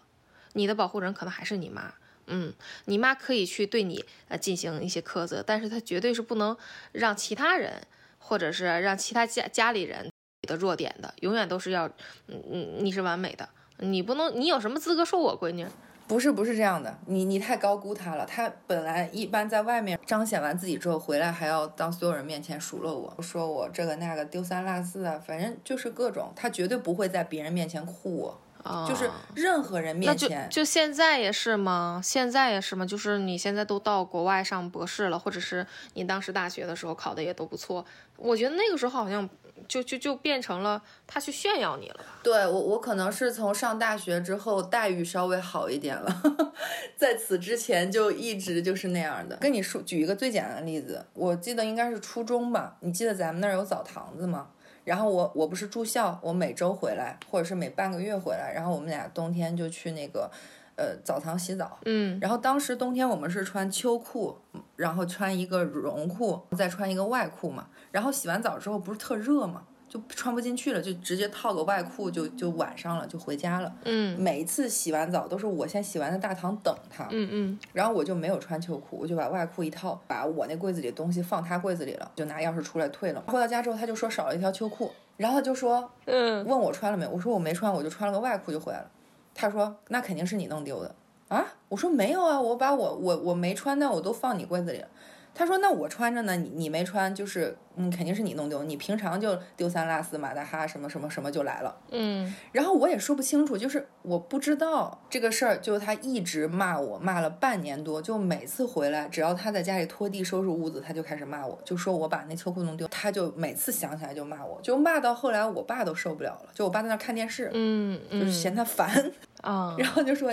[0.53, 1.95] 你的保护人可能还是你妈。
[2.27, 2.55] 嗯，
[2.87, 6.57] 你妈可以去对你呃进行一些苛责，但是她绝对是不能
[6.93, 7.83] 让其他人
[8.19, 10.11] 或者是让其他家家里人
[10.41, 11.87] 你的弱点的，永远都是要
[12.29, 15.67] 嗯嗯你是完美的，你不能你有什么资格说我闺女？
[16.07, 18.27] 不是不是这样的，你你太高估他了。
[18.27, 26.31] 他本来一般在外面彰显完自己之后，回来还要当所有人面前数落我，说我这个那个丢三落四啊，反正就是各种。
[26.37, 28.41] 他绝对不会在别人面前哭我，
[28.89, 30.49] 就是任何人面前。
[30.51, 32.01] 就现在也是吗？
[32.03, 32.87] 现在也是吗？
[32.87, 37.85] 就是你现在都到国外上博士了，或者是你当时大学的时候考的也都不错。
[38.17, 39.29] 我觉得那个时候好像。
[39.69, 42.01] 就就就变成了他去炫耀你了。
[42.23, 46.23] 对我，我可能是从上大学之后待遇稍微好一点了，
[46.99, 49.37] 在此之前就一直就是那样的。
[49.37, 52.77] 跟你说，举一个最简单的例子，我记得应该是初中吧。
[52.81, 54.49] 你记得咱们那儿有澡堂子吗？
[54.85, 60.31] 然后我我不是住校，我每周回来，或者是每半个月回来，然后我们俩冬天就去那个
[60.77, 61.79] 呃澡堂洗澡。
[61.87, 62.19] 嗯。
[62.21, 64.37] 然后当时冬天我们是穿秋裤，
[64.77, 67.69] 然后穿一个绒裤，再穿一个外裤嘛。
[67.91, 69.65] 然后洗完澡之后不是特热吗？
[69.95, 73.73] 就穿不进去了，就直接套个外裤就就晚上了，就回家了。
[73.85, 77.07] 嗯，每一次洗完澡都是我先洗完在大堂等他。
[77.13, 83.23] 嗯嗯，然后我就没有穿秋裤，我就把外裤一套，把我那柜子里的东西放他柜子里了，就拿钥匙出来退了。
[83.29, 87.07] 回到家之后他就说少了一条秋裤，然后就说，嗯，问我穿了没？
[87.07, 88.91] 我说我没穿，我就穿了个外裤就回来了。
[89.33, 90.93] 他说那肯定是你弄丢的
[91.29, 91.47] 啊！
[91.69, 94.89] 我说没有啊，我把我我我没穿的我都放你柜子里了。
[95.35, 98.63] 他说：“那我穿着呢，你你没穿，就是嗯，肯定是你弄丢。
[98.63, 101.77] 你平常就丢三落四，马大哈什么什么什么就来了。
[101.91, 120.33] 嗯，然后我也说不清楚，就是我不知道这个事儿，就他一直骂我，骂了半年多，就每次回来，只要他在家里拖地收拾屋子，他就开始骂我，就说我把那秋裤弄丢，他就每次想起来就骂我，就骂到后来我爸都受不了了，就我爸在那看电视，嗯，就是嫌他烦啊， 然后就说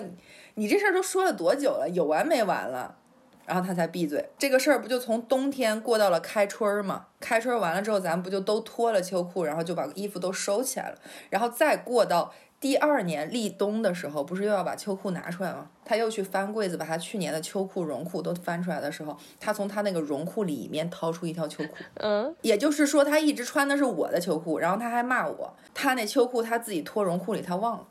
[0.54, 2.98] 你这事儿都说了多久了，有完没完了？”
[3.46, 7.08] 然后他才闭嘴，这个事儿不就从冬天过到了开春儿吗？
[7.20, 10.98] 开春儿完了之后，咱不就都脱了秋裤，然后就把衣服都收起来了。
[11.30, 15.68] 然后再过到第二年立冬的时候，不是又要把秋裤拿出来吗？
[15.84, 21.76] 他又去翻柜子，把他去年的秋裤、绒裤都翻出来的时候，他从他那个绒裤里面掏出一条秋裤。
[21.96, 27.88] 嗯，也就是说，他一直穿的是我的秋裤，然后他还骂我，他那秋裤他自己脱绒裤里他忘了，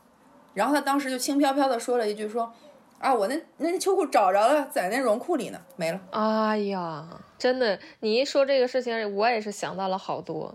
[0.54, 2.52] 然后他当时就轻飘飘的说了一句说。
[3.00, 5.98] 啊，我那那秋裤找着了，在那绒裤里呢，没了。
[6.10, 7.06] 哎呀，
[7.38, 10.54] 真的，你一说这个事情，我也是想到了好多，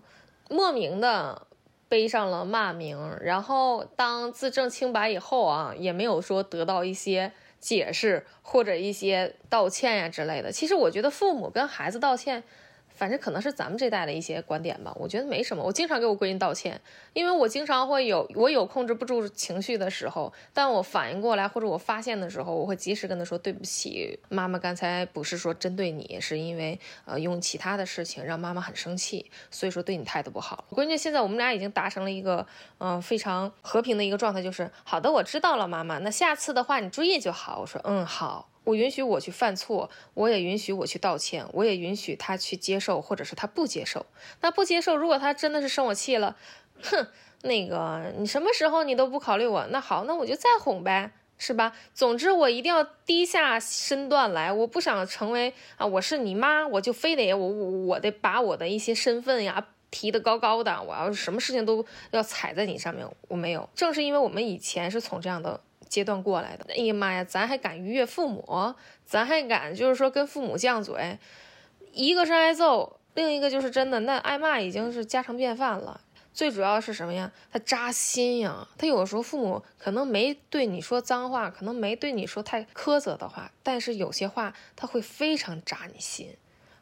[0.49, 1.47] 莫名的
[1.89, 10.51] 背上了骂名，然后当自证清白以后啊，也没有说得到一些解释或者一些道歉呀之类的。
[10.51, 12.43] 其实我觉得父母跟孩子道歉。
[12.95, 15.61] 反正可能是咱们这代的一些观点吧，我觉得没什么。
[15.61, 16.79] 我经常给我闺女道歉，
[17.13, 30.65] 因为我经常会有我有控制不住情绪的时候，但我反应过来或者我发现的时候，我会及时跟她说对不起，妈妈刚才不是说针对你，是因为呃用其他的事情让妈妈很生气，所以说对你态度不好。
[30.69, 32.45] 关键现在我们俩已经达成了一个
[32.77, 37.59] 嗯非常和平的一个状态，就是好的，我知道了，妈妈，那下次的话你注意就好。
[37.59, 38.49] 我说嗯好。
[38.66, 44.05] 我允许我去犯错，我也允许我去道歉，我也允许他去接受，或者是他不接受。
[44.41, 46.36] 那不接受，如果他真的是生我气了，
[46.82, 47.07] 哼，
[47.43, 51.74] 那个你什么时候你都不考虑我，那好，那我就再哄呗，是吧？
[51.93, 63.70] 总之我一定要低下身段来，我不想成为啊，我是你妈，我就非得我我我得把我的一些身份呀提得高高的，我要是什么事情都要踩在你上面，我没有。
[63.76, 65.61] 正是因为我们以前是从这样的。
[65.88, 68.73] 阶段过来的，哎呀妈呀，咱还敢逾越父母，
[69.05, 71.17] 咱还敢就是说跟父母犟嘴，
[71.91, 76.01] 一个是挨揍，另一个就是真的那挨骂已经是家常便饭了。
[76.33, 77.31] 最主要是什么呀？
[77.49, 78.67] 他扎心呀。
[78.77, 86.36] 他有的时候父母可能没对你说脏话，可能没对你说太苛责的话，但是有些话他会非常扎你心。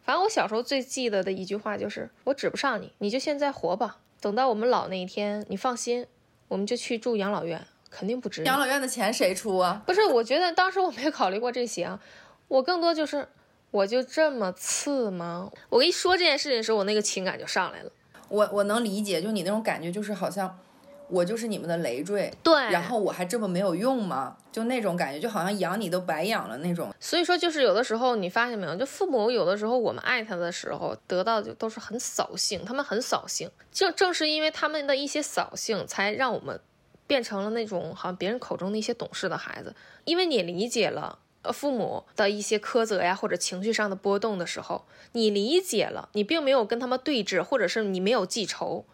[0.04, 4.00] 反正我小时候最记得的一句话就是：我指不上你，你就现在活吧。
[4.20, 6.08] 等到我们老那一天，你放心，
[6.48, 7.68] 我们就去住养老院。
[7.94, 8.44] 肯定不值。
[8.44, 9.82] 养老院的钱谁出啊？
[9.86, 12.00] 不是，我觉得当时我没考虑过这些啊。
[12.48, 13.28] 我更多就是，
[13.72, 15.50] 我就这么次吗？
[15.70, 17.92] 我跟你说这件事情的时候，我那个情感就上来了。
[18.30, 20.60] 我我能理解，就你那种感觉，就是好像
[21.08, 22.32] 我就是你们的累赘。
[22.44, 22.54] 对。
[22.72, 24.36] 然后我还这么没有用吗？
[24.52, 26.94] 就那种感觉，就好像养你都白养了那种。
[27.00, 33.50] 所以说，就是有的时候你发现没有，就父母有的时候我们爱他的时候，得到就都是很扫兴，他们很扫兴。
[33.72, 36.60] 就正是因为他们的一些扫兴，才让我们。
[37.14, 48.86] 变成了那种好像别人口中的一些懂事的孩子，因为你理解了呃父母的一些苛责呀，或者情绪上的波动的时候，你理解了，你并没有跟他们对峙，或者是你没有记仇，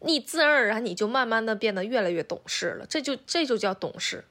[0.00, 4.26] 你自然而然你就慢慢的变得越来越懂事了，这就这就叫懂事。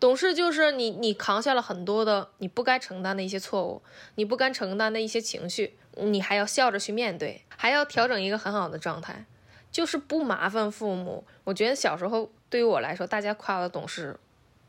[0.00, 3.82] 懂事就是你你扛下了很多的你不该承担的一些错误，
[4.14, 9.26] 你不该承担的一些情绪，你还要笑着去面对，还要调整一个很好的状态。
[9.70, 14.18] 就是不麻烦父母，我觉得小时候对于我来说，大家夸我的懂事，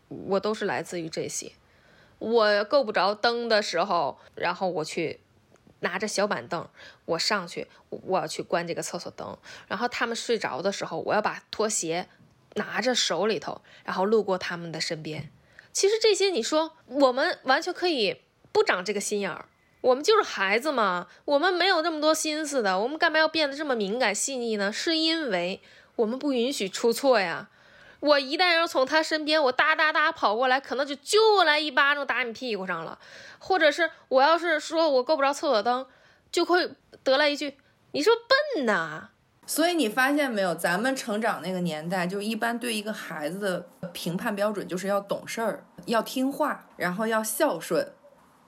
[0.07, 1.51] 我都是来自于这些。
[2.19, 5.21] 我够不着灯的时候，然后我去
[5.79, 6.67] 拿着小板凳，
[7.05, 9.37] 我上去，我要去关这个厕所灯。
[9.67, 12.09] 然后他们睡着的时候，我要把拖鞋
[12.55, 15.31] 拿着手里头，然后路过他们的身边。
[15.71, 18.19] 其实这些，你说我们完全可以
[18.51, 19.45] 不长这个心眼儿。
[19.81, 24.73] 我们就是孩子嘛，我们没有那么多心思的，我们干嘛要变得这么敏感细腻呢？
[24.73, 25.61] 是因为
[25.95, 27.49] 我们不允许出错呀。
[27.99, 32.97] 我一旦要从他身边，我哒哒哒跑过来，可能就就来一巴掌打你屁股上了，
[33.39, 35.85] 或者是我要是说我够不着厕所灯，
[36.31, 36.71] 就会
[37.03, 37.57] 得来一句
[37.91, 38.13] 你说
[38.55, 39.09] 笨呐。
[39.45, 47.91] 所以你发现没有，咱们成长那个年代，就一般对一个孩子的评判标准就是要懂事儿，要听话，然后要孝顺。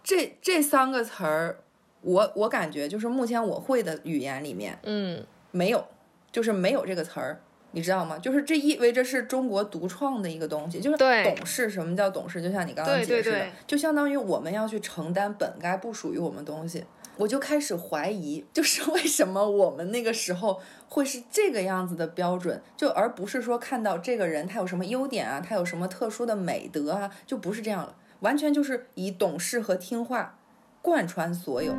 [0.03, 1.63] 这这三个词儿，
[2.01, 5.87] 我我感觉就是目前我会的语言里面，嗯，没有，
[6.31, 7.41] 就是没有这个词儿，
[7.71, 8.17] 你知道吗？
[8.17, 11.69] 就是这意味着是中国独创的一个东西，就是懂事。
[11.69, 12.41] 什么叫懂事？
[12.41, 16.83] 就像你刚刚解释的，就相当于我们要去承担本该不属于我们东西。
[17.17, 27.95] 我就开始怀疑，就是为什么我们那个时候会是这个样子的标准，就而不是说看到这个人他有什么优点啊，他有什么特殊的美德啊，就不是这样了。
[28.21, 30.37] 完全就是以懂事和听话
[30.81, 31.75] 贯穿所有，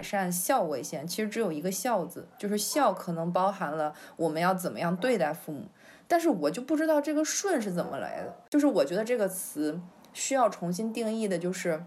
[0.00, 1.06] 百善孝为先。
[1.06, 5.66] 其实只有一个孝字，就是孝可能包含了我们要怎么样对待父母，
[6.08, 8.34] 但是我就不知道这个顺是怎么来的。
[8.48, 9.78] 就是我觉得这个词
[10.14, 11.84] 需要重新定义的，就是。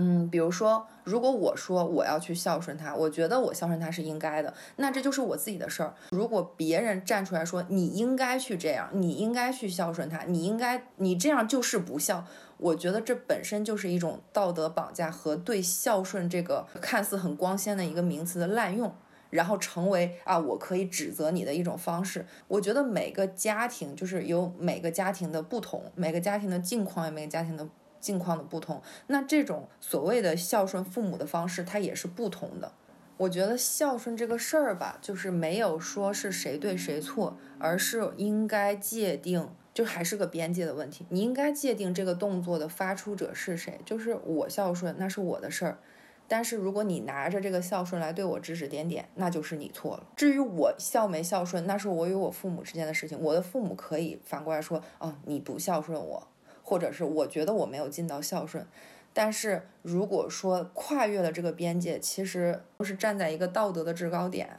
[0.00, 5.92] 嗯，比如说，如果我说我要去孝顺他，我觉得我孝顺他是应该的，那这就是我自己的事儿。
[6.10, 12.24] 如果别人站出来说你应该去这样，你应该去孝顺他，你应该你这样就是不孝，
[12.58, 18.94] 我觉得这本身就是一种道德绑架和对孝顺这个看似很光鲜的一个名词的滥用，
[19.30, 22.26] 然后成为啊我可以指责你的一种方式。
[22.48, 27.68] 我觉得每个家庭就是有每个家庭的不同，每个家庭的境况有每个家庭的。
[28.00, 32.70] 境况的不同，那这种所谓的孝顺父母的方式，它也是不同的。
[33.16, 39.48] 我觉得孝顺这个事儿吧，就是没有说是谁对谁错，而是应该界定，
[39.78, 41.06] 就还是个边界的问题。
[41.08, 45.78] 你应该界定这个动作的发出者是谁，就是我孝顺，那是我的事儿。
[46.26, 50.04] 但是如果你拿着这个孝顺来对我指指点点，那就是你错了。
[50.16, 53.16] 至于我孝没孝顺，那是我与我父母之间的事情。
[53.20, 56.26] 我的父母可以反过来说，哦，你不孝顺我，
[56.64, 58.66] 或者是我觉得我没有尽到孝顺。
[59.12, 64.58] 但是如果说跨越了这个边界，其实都是站在一个道德的制高点，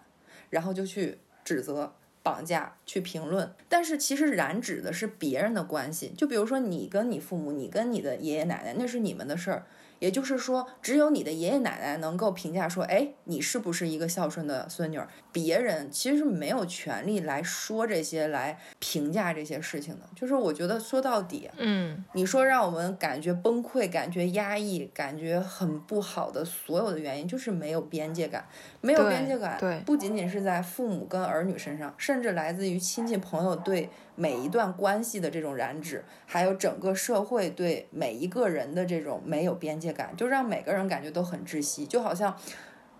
[0.50, 1.94] 然后就去指责、
[2.30, 3.52] 绑架、去评论。
[3.68, 9.66] 但是其实染指的是别人的关系，就比如说你跟你父母，你跟你的爷爷奶奶，那是你们的事儿。
[10.00, 15.08] 也就是说，只有你的爷爷奶奶能够评价说，哎，你是不是一个孝顺的孙女儿？
[15.32, 20.10] 别人其实是没有权利来说这些、来评价这些事情的。
[20.16, 28.46] 就是我觉得说到底，嗯，你说让我们感觉崩溃、感觉压抑、感觉很不好的所有的原因，就是没有边界感。
[28.82, 33.90] 没有边界感，对，不仅仅是在父母跟儿女身上，甚至来自于亲戚朋友对
[34.20, 41.86] 每一段关系的这种染指，还有整个社会对每一个人的这种没有边界感，就让每个人感觉都很窒息。
[41.86, 42.36] 就好像，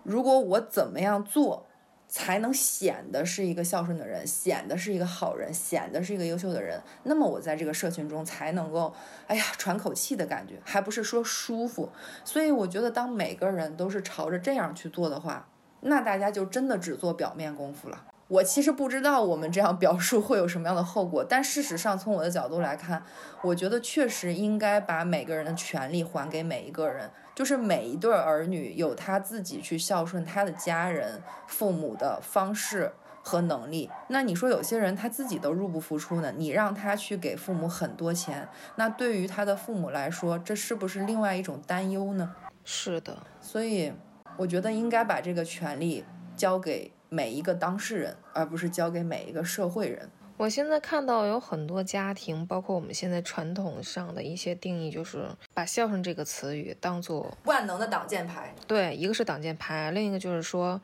[0.02, 1.66] 如果我怎么样做，
[2.08, 8.94] 才能显得是一个孝顺的人，显得是一个好人，显得是一个优秀的人，那么我在这个社群中才能够，
[9.26, 11.90] 哎呀，喘口气的感觉，还不是说舒服。
[12.24, 15.46] 所以我觉得，当每个人都是朝着这样去做的话，
[15.82, 18.06] 那大家就真的只做表面功夫了。
[18.30, 23.02] 我其实不知道我们这样表述会有什么样的后果，但事实上从我的角度来看，
[23.42, 32.92] 我觉得确实应该把每个人的权利还给每一个人，就是每一对儿女有他自己去孝顺他的家人、父母的方式
[33.24, 33.90] 和能力。
[34.06, 42.32] 那你说有些人他自己都入不敷出呢，你让他去给父母很多钱，那对于他的父母来说，这是不是另外一种担忧呢？
[42.64, 43.92] 是的，所以。
[44.36, 46.02] 我觉得应该把这个权利
[46.34, 50.08] 交给每一个当事人，而不是交给每一个社会人。
[50.36, 58.54] 我现在看到有很多家庭，包括我们现在传统上的一些定义，就是把孝顺这个词语当做万能的挡箭牌。
[58.66, 60.80] 对，一个是挡箭牌，另一个就是说，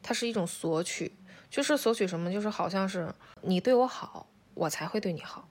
[0.00, 1.12] 它是一种索取，
[1.48, 2.30] 就是索取什么？
[2.30, 5.42] 就是好像是你对我好，我才会对你好；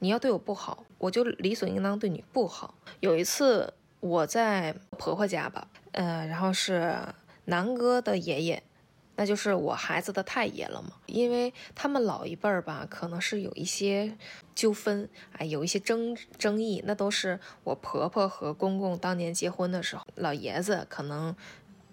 [0.00, 2.74] 你要对我不好，我就理所应当对你不好。
[3.00, 5.68] 有一次我在婆婆家吧。
[5.92, 6.94] 呃，然后是
[7.46, 8.62] 南哥的爷爷，
[9.16, 10.90] 那就是我孩子的太爷了嘛。
[11.06, 14.16] 因为他们老一辈儿吧，可能是有一些
[14.54, 21.34] 纠纷，哎，有一些争争议，那都是我婆婆和公公当年结婚的时候，老爷子可能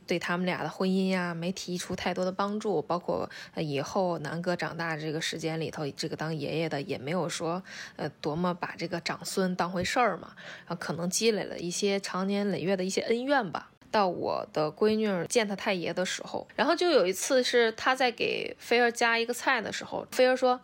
[0.05, 7.63] 对他们俩的婚姻呀没提出太多的帮助，包括以后南哥长大这个时间里头，这个当爷爷的也没有说
[7.95, 10.33] 呃多么把这个长孙当回事儿嘛，
[10.65, 13.69] 啊，可能积累了一些长年累月的一些恩怨吧。
[13.93, 20.59] 到我的闺女见他太爷的时候，然后就有一次是他在给菲儿夹一个菜的时候，菲儿说：“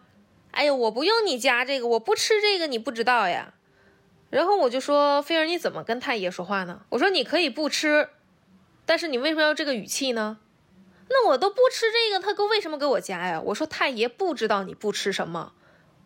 [0.49, 3.53] 哎呀，我不用你夹这个，我不吃这个，你不知道呀。”
[4.31, 8.09] 然后我就说：“菲儿，你怎么跟太爷说话呢？”我说：“你可以不吃，
[8.87, 10.39] 但是你为什么要这个语气呢？
[11.09, 15.53] 那我都不吃这个，他哥为什么给我夹呀？”我说：“太爷不知道你不吃什么。”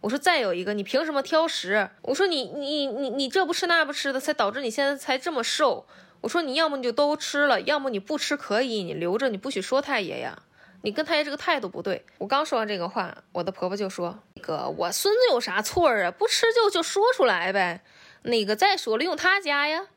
[0.01, 5.85] 我说：“再有一个，你凭什么挑食？”我说：“你你你你这不吃那不吃的，才导致你现在才这么瘦。”
[6.23, 10.41] 我说你要么你就都吃了，要么你不吃可以，你留着，你不许说太爷呀。
[10.81, 12.05] 你跟太爷这个态度不对。
[12.17, 16.09] 我刚说完这个话，我的婆婆就说：“那个，我孙子有啥错啊？
[16.11, 17.83] 不吃就就说出来呗。
[18.21, 19.87] 那个再说了，用他家呀。”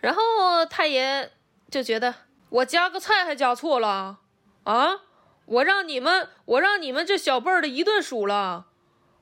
[0.00, 1.30] 然后太爷
[1.70, 2.14] 就觉得
[2.48, 4.20] 我夹个菜还夹错了
[4.64, 5.00] 啊？
[5.44, 8.68] 我让你们，我让你们这小辈儿的一顿数了。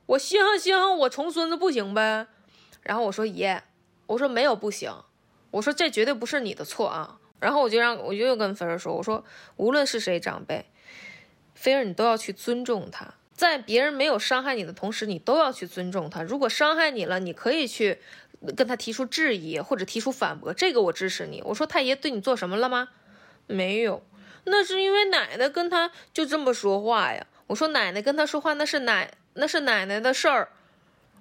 [0.05, 2.27] 我稀罕稀罕我重孙子不行呗？
[2.83, 3.63] 然后我说爷，
[4.07, 4.93] 我说没有不行。
[5.51, 7.19] 我说这绝对不是你的错啊！
[7.39, 9.23] 然后我就让我就又跟菲儿说，我说
[9.57, 10.65] 无论是谁长辈，
[11.53, 16.23] 菲儿你都要去尊重他，在别人没有伤害你的同时，你都要去尊重他。
[16.23, 17.99] 如果伤害你了，你可以去
[18.55, 21.41] 跟他提出质疑或者提出反驳，这个我支持你。
[21.45, 22.89] 我说太爷对你做什么了吗？
[23.47, 24.03] 没有，
[24.45, 27.25] 那是因为奶奶跟他就这么说话呀。
[27.47, 30.49] 我说奶奶跟他说话那是奶那是奶奶的事儿。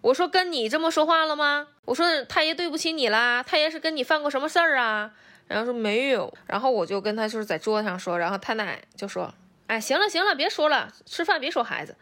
[0.02, 1.68] 我说跟你这么说话了吗？
[1.90, 5.10] 我说太爷对不起你啦，太爷是跟你犯过什么事儿啊？
[5.48, 9.34] 然后说没有，然后我就跟他就是在桌子上说，然后他奶就说，
[9.66, 11.96] 哎，行了行了，别说了，吃饭别说孩子，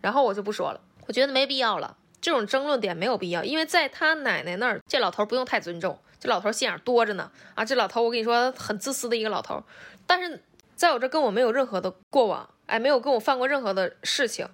[0.00, 9.64] 然后我就不说了，我觉得没必要了，这种争论点没有必要，因为在他奶奶那儿，这老头不用太尊重，这老头心眼多着呢啊，这老头我跟你说很自私的一个老头，
[10.06, 10.40] 但是
[10.76, 14.48] 在我这跟我没有任何的过往，哎，没有跟我犯过任何的事情。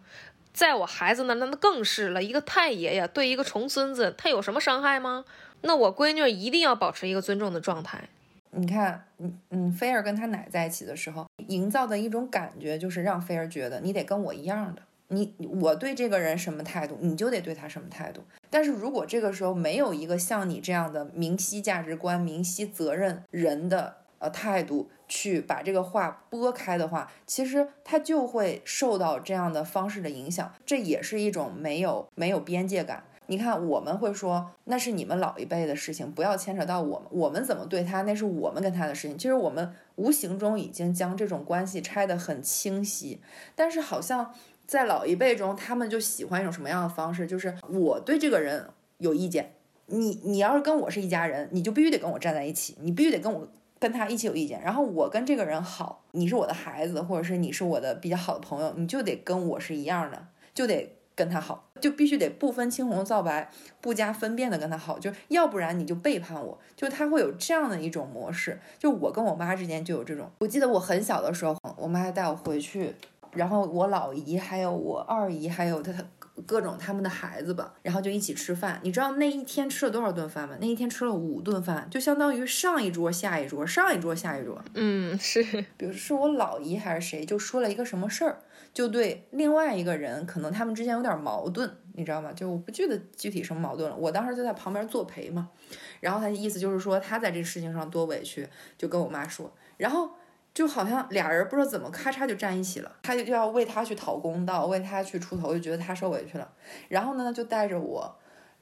[0.58, 2.20] 在我孩子那，那那更是了。
[2.20, 5.24] 一个太爷爷对一个重孙子，他有什么伤害吗？
[5.60, 8.08] 那我闺女一定要保持一个尊重的状态。
[8.50, 18.24] 你看，嗯嗯，菲儿跟他奶在一起的时候，营造的一种感觉就是让菲儿觉得你得跟我一样的，你我对这个人什么态度，你就得对他什么态度。
[18.50, 33.04] 但是如果这个时候没有一个像你这样的明晰价值观、明晰责任人的呃态度去把这个话拨开的话，其实他就会受到这样的方式的影响，这也是一种没有没有边界感。
[33.30, 37.08] 你看，我们会说那是你们老一辈的事情，不要牵扯到我们。
[37.10, 39.18] 我们怎么对他，那是我们跟他的事情。
[39.18, 43.20] 其实我们无形中已经将这种关系拆得很清晰。
[43.54, 44.32] 但是好像
[44.66, 47.26] 在老一辈中，他们就喜欢一种什么样的方式？
[47.26, 49.52] 就是我对这个人有意见，
[49.84, 53.46] 你你要是跟我是一家人，你就必须得跟我站在一起，你必须得跟我
[53.78, 54.60] 跟他一起有意见。
[54.62, 60.94] 然后我跟这个人好，你是我的孩子，或者是你是我的比较好的朋友，你就得跟我是一样的，就得。
[61.18, 63.50] 跟他好，就必须得不分青红皂白、
[63.80, 66.56] 不加分辨的跟他好，就要不然你就背叛我。
[66.76, 70.30] 就他会有这样的一种模式，就我跟我妈之间就有这种。
[70.38, 72.94] 我记得我很小的时候，我妈还带我回去，
[73.32, 76.04] 然后我老姨还有我二姨还有她她
[76.46, 78.80] 各种他们的孩子吧，然后就一起吃饭。
[78.82, 80.56] 你知道那一天吃了多少顿饭吗？
[80.60, 84.62] 那一天吃了五顿饭，就相当于上一桌下一桌，上一桌下一桌。
[84.74, 85.42] 嗯，是，
[85.76, 88.38] 比如是我老姨还是谁，就说了一个什么事儿。
[88.74, 92.32] 就对另外一个人，可能他们之间有点矛盾，你知道吗？
[92.32, 93.96] 就我不记得具体什么矛盾了。
[93.96, 95.48] 我当时就在旁边作陪嘛，
[96.00, 100.10] 然后他的意思就是说他在这事情上多委屈，就跟我妈说，然后
[100.58, 106.50] 就好像俩人不知道怎么咔嚓就站一起了，他就要为他去讨公道，为他去出头，就觉得他受委屈了。
[106.88, 108.12] 然后呢，就带着我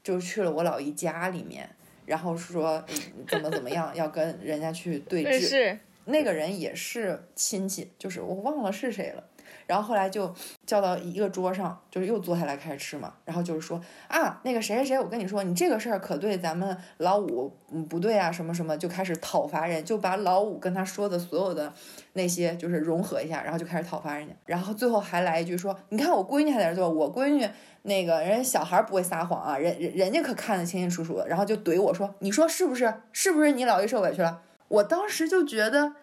[0.03, 1.67] 就去了我老姨家里面，
[2.05, 2.85] 然后说
[3.27, 5.39] 怎么怎么样，要跟人家去对峙。
[5.39, 9.23] 是那个人也是亲戚，就是我忘了是谁了。
[9.67, 10.33] 然后后来就
[10.65, 13.13] 叫到一个桌上，就是又坐下来开始吃嘛。
[13.25, 21.71] 然后就是说啊，那个谁谁谁，我跟你说，你这个事儿可对咱们老五嗯不对啊，什么什么，就开始讨伐人，就把老五跟他说的所有的
[22.13, 24.33] 那些就是融合一下，然后就开始讨伐人家。
[24.45, 27.45] 然后最后还来一句说，你看我闺女还在这坐，我闺女
[27.81, 31.27] 那个人小孩不会撒谎啊，人人人家可看得清清楚楚的。
[31.27, 32.93] 然后就怼我说，你说是不是？
[33.11, 34.41] 是不是你老爷受委屈了？
[34.69, 35.93] 我当时就觉得。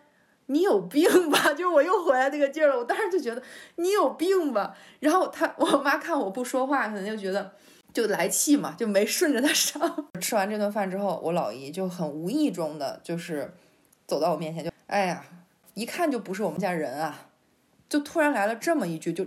[0.47, 1.53] 你有病吧？
[1.57, 2.77] 就是我又回来那个劲儿了。
[2.79, 3.43] 我当时就觉得
[3.77, 4.77] 你有病吧。
[5.01, 7.53] 然后他我妈看我不说话，可能就觉得
[7.93, 9.81] 就来气嘛，就没顺着他上。
[10.21, 13.55] 吃完这顿饭之后，我老姨就很无意中的就是
[14.07, 15.25] 走到我面前，就哎呀，
[15.73, 17.29] 一看就不是我们家人啊，
[17.89, 19.27] 就突然来了这么一句，就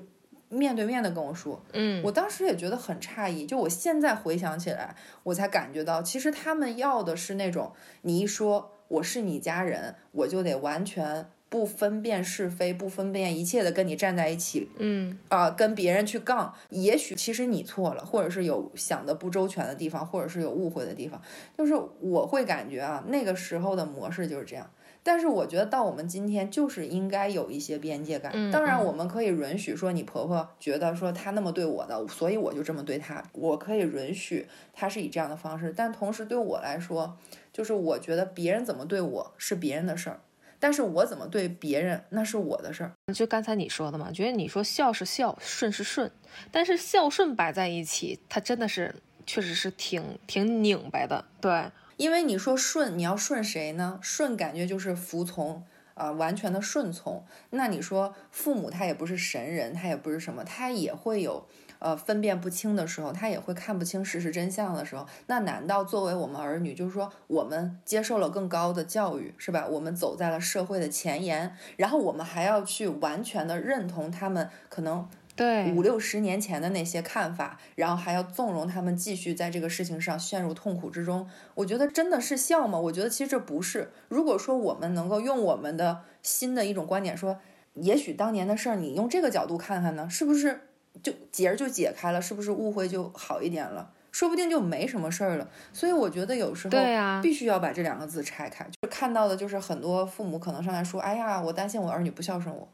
[0.49, 1.63] 面对面的跟我说。
[1.73, 3.47] 嗯，我当时也觉得很诧异。
[3.47, 8.73] 就我现在回想起来，我才感觉到，其实他们要的是那种你一说。
[8.87, 14.69] 我是你家人，我就得完全不分辨是非，不分辨一切的跟你站在一起。
[14.77, 21.21] 嗯啊，跟别人去杠，也许其实你错了，或者是有想的不周全的地方，或者是有误会的地方。
[21.57, 24.69] 就是我会感觉啊，那个时候的模式就是这样。
[25.03, 28.51] 但是我觉得到我们今天，就是应该有一些边界感。
[28.51, 33.23] 当然，我们可以允许说，你婆婆觉得说她那么对我的，所以我就这么对她。
[33.31, 37.17] 我可以允许她是以这样的方式，但同时对我来说。
[37.57, 40.19] 就是我觉得别人怎么对我是别人的事儿，
[40.59, 42.91] 但是我怎么对别人那是我的事儿。
[43.11, 46.11] 就刚才你说的嘛，觉得你说孝是孝，顺是顺，
[46.51, 48.93] 但是孝顺摆在一起，它真的是
[49.25, 51.25] 确实是挺挺拧巴的。
[51.41, 53.97] 对，因为你说顺，你要顺谁呢？
[54.03, 55.63] 顺感觉就是服从
[55.95, 57.25] 啊，完全的顺从。
[57.49, 61.47] 那你说父母他也不是神人，他也不是什么，他也会有。
[61.79, 69.67] 呃，分辨不清的时候，他也会看不清事实真相的时候，那难道作为我们儿女，就是说我们接受了更高的教育，是吧？
[69.67, 81.29] 我们走在了社会的前沿，然后我们还要去完全的认同他们可能对五六十年前的那些看法，然后还要纵容他们继续在这个事情上陷入痛苦之中？
[81.53, 82.79] 我觉得真的是笑吗？
[82.79, 83.91] 我觉得其实这不是。
[84.07, 87.37] 如果说我们能够用我们的新的一种观点说，
[87.75, 90.61] 也许当年的事儿，你用这个角度看看呢，是不是？
[91.03, 93.93] 就结儿就解开了，是不是误会就好一点了？
[94.11, 95.47] 说不定就没什么事儿了。
[95.71, 96.77] 所以我觉得有时候
[97.21, 98.63] 必须要把这两个字拆开。
[98.65, 102.67] 就是看到的就是很多父母可能上来说：“哎呀，我担心我儿女不孝顺我。”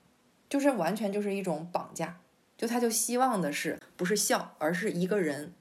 [0.50, 2.18] 就是完全就是一种绑架。
[2.56, 5.52] 就他就希望的是不是孝，而是一个人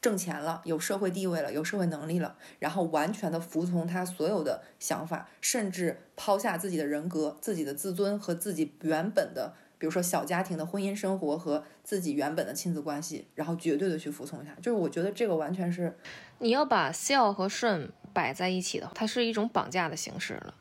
[0.00, 9.52] 挣钱了，有社会地位了，有社会能力了，然后完全的服从他所有的想法，甚至抛下自己的人格、自己的自尊和自己原本的。
[9.80, 15.98] 比如说小家庭的婚姻生活和自己原本的亲子关系，然后绝对的去服从一下，就是我觉得这个完全是，
[16.38, 20.54] 你要把孝和顺摆在一起的，它是一种绑架的形式了。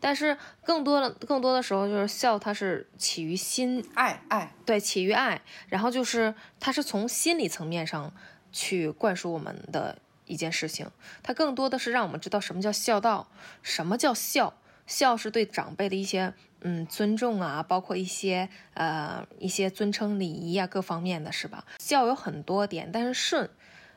[0.00, 8.12] 但是更多的更多的时候，就是孝，它是起于心爱爱，对，起于爱，然后就是它是从心理层面上
[8.50, 10.90] 去灌输我们的一件事情，
[11.22, 13.28] 它更多的是让我们知道什么叫孝道，
[13.62, 14.54] 什么叫孝，
[14.88, 16.34] 孝是对长辈的一些。
[16.68, 21.64] 嗯，尊重啊，包括一些呃一些尊称礼仪啊，各方面的是吧？
[21.78, 23.48] 孝有很多点，但是顺，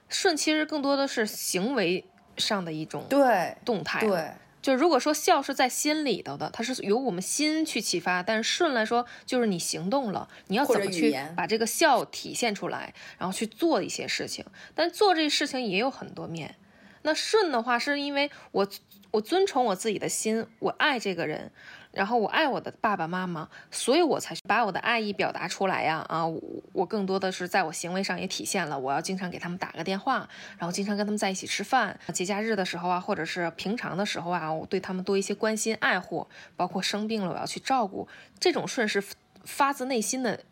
[0.08, 2.06] 顺其实更多的是行为
[2.38, 4.00] 上的一种对动态。
[4.02, 4.30] 对
[4.62, 14.46] 就如果说孝是在心里头的，它是由我们心去启发，但是顺来说就是你行动了，你要怎么去把这个孝体现出来，然后去做一些事情。
[14.76, 16.54] 但做这事情也有很多面。
[17.02, 18.68] 那顺的话，是因为我
[19.12, 21.52] 我尊崇我自己的心，我爱这个人，
[21.92, 26.06] 然后我爱我的爸爸妈妈，所以我才把我的爱意表达出来呀。
[26.08, 30.28] 啊，我我更多的是在我行为上也体现了，我要经常给他们打个电话，
[30.58, 38.08] 然后经常跟他们在一起吃饭，节假日的时候啊，或者是平常的时候啊，我对他们多一些关心爱护，包括生病了我要去照顾，
[38.40, 39.04] 这种顺是
[39.44, 40.44] 发自内心的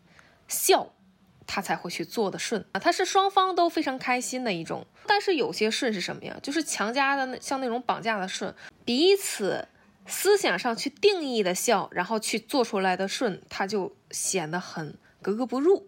[0.47, 0.91] 孝。
[1.49, 4.85] 他才会去做的顺啊，他是双方都非常开心的一种。
[5.05, 6.35] 但是有些顺是什么呀？
[6.43, 9.65] 就是强加的像那种绑架的顺，彼此
[10.07, 15.85] 思想上去定义的孝，然后去做出来的顺，他就显得很格格不入。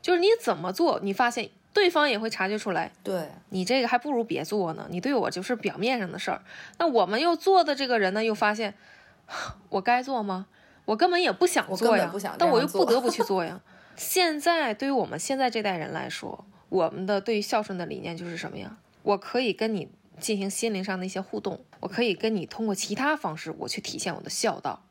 [0.00, 4.86] 就是你怎么做，你发现对方也会察觉出来，对，你这个还不如别做呢。
[4.90, 6.42] 你对我就是表面上的事儿，
[6.78, 8.74] 那我们又做的这个人呢，又发现
[9.68, 10.46] 我该做吗？
[10.86, 13.60] 我根本也不想做呀，但我又不得不去 做呀。
[13.94, 18.78] 现在对于我们现在这代人来说，我们的对于孝顺的理念就是什么呀？
[19.02, 19.88] 我可以跟你
[20.18, 24.84] 进行心灵上的一些互动，我可以跟你通过其他方式，我去体现我的孝道，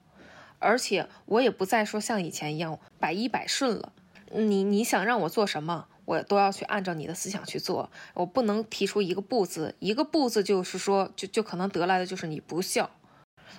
[0.60, 3.94] 而且我也不再说像以前一样百依百顺了。
[4.34, 12.90] 你你想让我做什么，我都要去按照你的思想去做，我不能提出一个不字，一个不字就是说，就就可能得来的就是你不孝。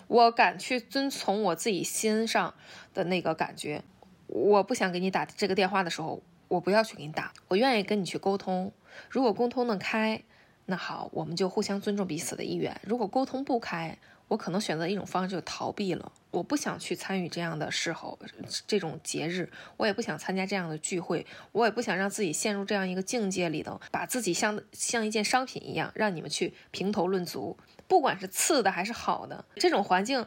[0.07, 2.55] 我敢去遵从我自己心上
[2.93, 3.83] 的那个感觉，
[4.27, 8.73] 我不想给你打这个电话的时候，我不要去给你打，我愿意跟你去沟通。
[9.09, 10.23] 如果沟通的开，
[10.71, 12.79] 那好，我们就互相尊重彼此的意愿。
[12.85, 13.97] 如果沟通不开，
[14.29, 16.13] 我可能选择一种方式就逃避了。
[16.31, 18.19] 我不想去参与这样的事候，
[18.67, 27.57] 这种节日，我也不想参加这样的聚会，我也不想让自己陷入这样一个境界里头，把自己像像一件商品一样，让你们去评头论足。
[27.87, 30.27] 不管是次的还是好的，这种环境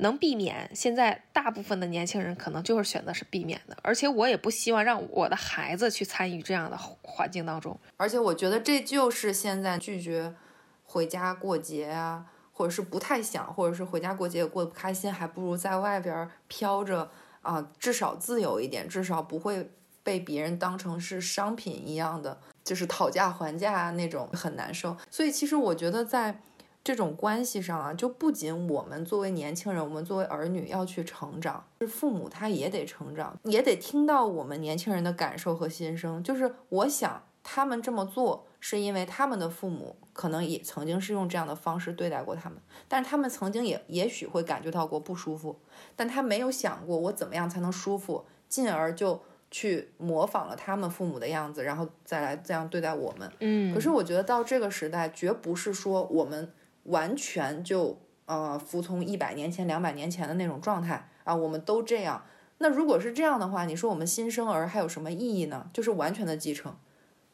[0.00, 0.70] 能避免。
[0.74, 7.78] 现在大部分的年轻人可能就是选择是避免的，而且我也不希望让我的孩子去参与这样的环境当中。
[7.96, 10.34] 而且我觉得这就是现在拒绝
[10.84, 17.10] 回家过节啊，或者是不太想，或者是回家过节也过得不开心，还不如在外边飘着
[17.42, 19.70] 啊，至少自由一点，至少不会
[20.02, 24.96] 被别人当成是商品一样的，就是讨价还价那种很难受。
[25.10, 26.40] 所以其实我觉得在
[26.82, 36.22] 这种关系上啊，就不仅我们作为年轻人，我们作为儿女要去成长，是父母他也得成长，也得听到我们年轻人的感受和心声。
[36.22, 42.58] 就是我想他们这么做，是因为他们的父母可能也曾经是用这样的方式对待过他们，
[42.88, 45.58] 但是他们曾经也也许会感觉到过不舒服，
[45.94, 49.20] 但他没有想过我怎么样才能舒服，进而就
[49.50, 53.30] 去模仿了他们父母的样子，然后再来这样对待我们。
[53.40, 56.50] 嗯可是我觉得到这个时代，绝不是说我们
[56.84, 62.24] 完全就呃服从一百年前、两百年前的那种状态啊，我们都这样。
[62.58, 65.70] 那如果是这样的话，你说我们新生儿还有什么意义呢？
[65.72, 66.76] 就是完全的继承，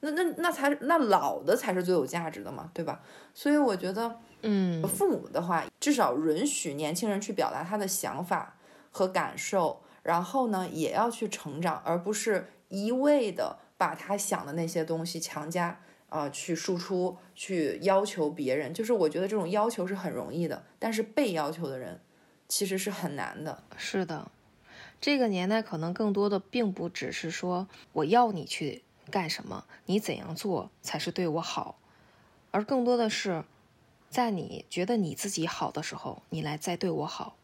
[0.01, 3.01] 那那那才那老的才是最有价值的嘛，对吧？
[3.35, 8.57] 所以我觉得，嗯，父母的话，至少允许年轻人去表达他的想法
[8.93, 18.73] 和感受，然后呢，也要去成长，而不是一味的把他想的那些东西强加啊、呃去输出，去要求别人。
[18.73, 22.01] 就是我觉得这种要求是很容易的，但是被要求的人
[22.49, 23.63] 其实是很难的。
[23.77, 24.31] 是的，
[25.01, 31.79] 这个年代可能更多的并不只是说我要你去干什么，你怎样做才是对我好，
[32.51, 33.45] 而更多的是，
[34.09, 37.37] 在你觉得你自己好的时候，你来再对我好，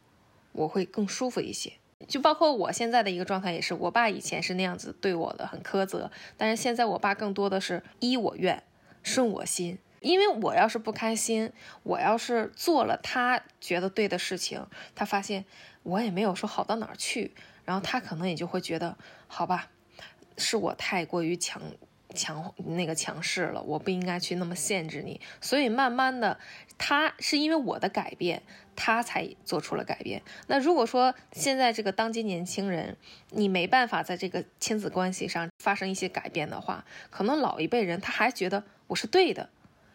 [0.53, 1.75] 我会更舒服一些。
[2.09, 8.63] 就包括我现在的一个状态也是，我爸以前是那样子对我的，很苛责，但是现在我爸更多的是依我愿，
[9.03, 9.79] 顺我心。
[10.01, 11.53] 因为我要是不开心，
[11.85, 15.45] 我要是做了他觉得对的事情，他发现
[15.85, 17.33] 我也没有说好到哪儿去，
[17.65, 18.97] 然后他可能也就会觉得，
[19.29, 19.69] 好吧，
[20.37, 21.63] 是我太过于强
[22.13, 25.21] 强那个强势了，我不应该去那么限制你。
[25.41, 26.37] 所以慢慢的，
[26.85, 28.43] 他是因为我的改变，
[28.75, 30.21] 他才做出了改变。
[30.49, 32.97] 那如果说现在这个当今年轻人，
[33.31, 39.49] 你没办法在这个亲子关系上发生一些改变的话，可能老一辈人他还觉得我是对的，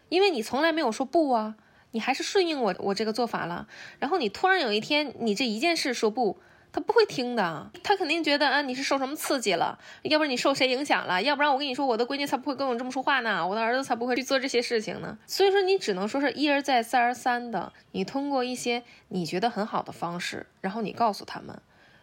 [0.07, 1.57] 因为你从来没有说不啊，
[1.91, 3.67] 你还是顺应我我这个做法了。
[3.99, 6.39] 然后你突然有一天，你这一件事说不。
[6.71, 15.17] 他不会听的，他肯定觉得啊，你是受什么刺激了，要不然你受谁影响了，要不然我跟你说，我的闺女才不会跟我这么说话呢，我的儿子才不会去做这些事情呢。
[15.25, 21.59] 所以说，你只能说是一而再，再而三的，你通过一些你觉得很好的方式，然后你告诉他们，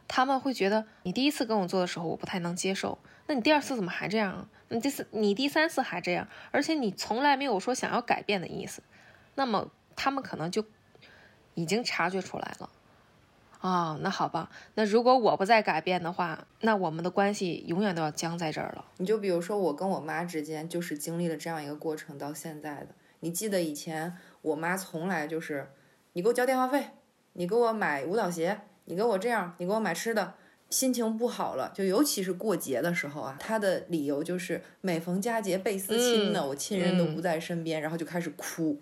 [0.08, 2.98] 他们会觉得你第一次跟我做的时候，我不太能接受，
[3.28, 4.48] 那你第二次怎么还这样？
[4.70, 8.82] 你第四，你第三次还这样，而且你从来没有说想要改变的意思，
[9.36, 10.64] 那么他们可能就
[11.54, 12.68] 已经察觉出来了。
[13.66, 18.84] 啊、那好吧，那如果我不再改变的话，那我们的关系永远都要僵在这儿了。
[18.98, 22.88] 你就比如说我跟我妈之间，就是经历了这样一个过程到现在的。
[23.20, 25.66] 你记得以前我妈从来就是，
[26.12, 26.88] 你给我交电话费，
[27.32, 30.34] 你给我买舞蹈鞋，你给我这样，你给我买吃的。
[30.68, 38.78] 心情不好了，就尤其是过节的时候啊，她的理由就是每逢佳节倍思亲呢，我亲人都不在身边，然后就开始哭。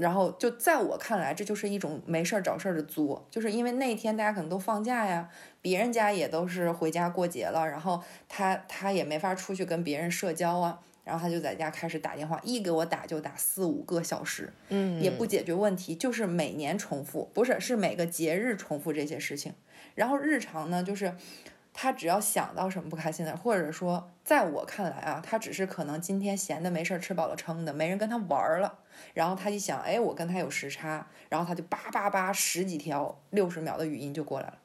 [0.00, 5.28] 然后就在我看来，这就是一种没事儿找事儿的作，就是因为那天大家可能都放假呀，
[5.60, 19.54] 别人家也都是回家过节了，然后他他也没法出去跟别人社交啊，然后他就在家开始打电话，一给我打就打四五个小时，嗯，也不解决问题，就是每年重复，不是是每个节日重复这些事情，
[19.94, 21.14] 然后日常呢就是。
[21.76, 28.78] 他只要想到什么不开心的，或者说，在我看来啊，他只是可能今天闲的没事儿，吃饱了撑的，没人跟他玩儿了，
[29.12, 34.58] 然后他一想，哎，我跟他有时差，然后他就叭叭叭十几条六十秒的语音就过来了，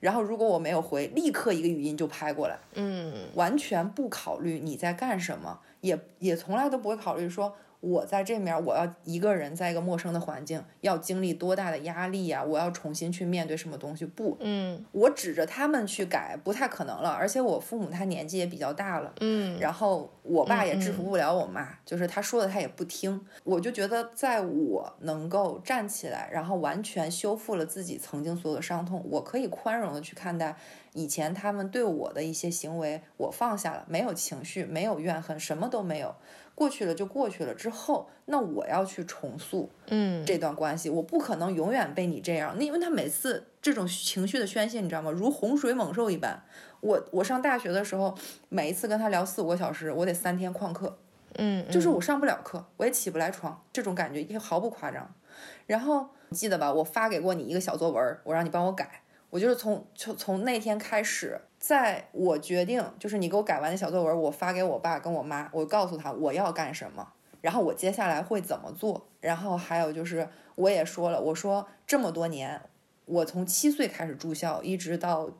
[0.00, 3.28] 然后如果我没有回，立刻一个语音就拍过来，嗯。
[3.34, 19.12] 完全不考虑你在干什么，也也从来都不会考虑说我在这面我要一个人在一个陌生的环境要经历多大的压力呀、我要重新去面对什么东西，不，嗯我指着他们去改不太可能了，而且我父母他年纪也比较大了。
[19.20, 23.20] 嗯然后我爸也制服不了我妈，就是他说的他也不听。
[23.44, 30.54] 我就觉得，在我能够站起来，然后完全修复了自己曾经所有的伤痛，我可以宽容的去看待
[30.92, 36.14] 以前他们对我的一些行为，我放下了，没有情绪，没有怨恨，什么都没有，
[36.60, 37.54] 过去了就过去了。
[37.54, 42.54] 之后，那我要去重塑嗯这段关系，我不可能永远被你这样。
[42.58, 45.10] 那因为他每次这种情绪的宣泄，你知道吗？
[45.10, 46.44] 如洪水猛兽一般。
[46.80, 48.14] 我我上大学的时候，
[48.50, 50.98] 每一次跟他聊四五个小时，我得三天旷课，
[51.36, 55.10] 嗯，就是我上不了课，我也起不来床，这种感觉也毫不夸张。
[55.66, 56.70] 然后你记得吧？
[56.70, 59.00] 我发给过你一个小作文，我让你帮我改。
[59.30, 67.06] 我就是从从从那天开始，在我决定就是你给我改完那小作文，我发给我爸跟我妈，我告诉他我要干什么，
[67.40, 69.06] 然后我接下来会怎么做。
[69.20, 72.60] 然后还有就是我也说了，我说这么多年，
[73.04, 75.30] 我从七岁开始住校，一直到。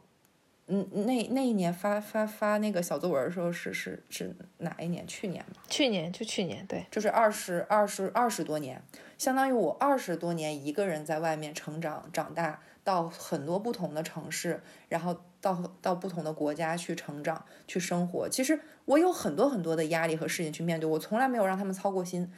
[0.72, 5.04] 嗯，那那一年发发发那个小作文的时候是是是哪一年？
[5.04, 5.60] 去年吧。
[5.68, 8.80] 去年就去年，对，就是二十二十二十多年，
[9.18, 18.28] 相当于我二十多年一个人在外面成长长大，到很多不同的城市，然后到到不同的国家去成长去生活。
[18.28, 22.30] 其实我有很多很多的压力和事情去面对，我从来没有让他们操过心，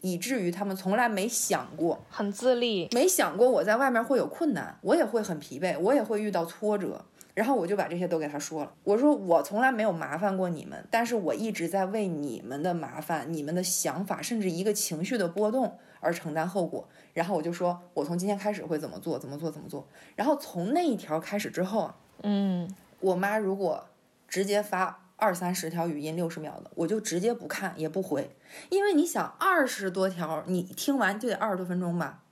[0.00, 7.04] 以至于他们从来没想过，很自立，没想过我在外面会有困难，我也会很疲惫，我也会遇到挫折。
[7.34, 16.88] 然后我就把这些都给他说了，我说我从来没有麻烦过你们，但是我一直在为你们的麻烦、你们的想法，甚至一个情绪的波动而承担后果。
[17.12, 19.84] 然后我就说，我从今天开始会怎么做，怎么做，怎么做。
[20.14, 23.86] 然后从那一条开始之后啊，嗯我妈如果
[24.28, 28.34] 直接发二三十条语音六十秒的，我就直接不看也不回，
[28.70, 32.22] 因为你想二十多条，你听完就得二十多分钟吧，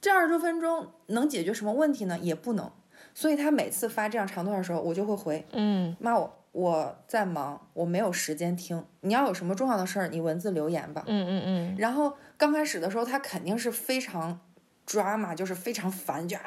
[0.00, 2.18] 这二十多分钟能解决什么问题呢？
[2.18, 2.70] 也不能。
[3.14, 8.82] 所以她每次发这样长段的时候，我就会回嗯妈，我我在忙，我没有时间听。
[9.00, 11.02] 你要有什么重要的事儿，你文字留言吧。
[11.06, 14.40] 嗯嗯嗯，然后刚开始的时候，他肯定是非常
[14.86, 16.42] drama，就是非常烦，就啊，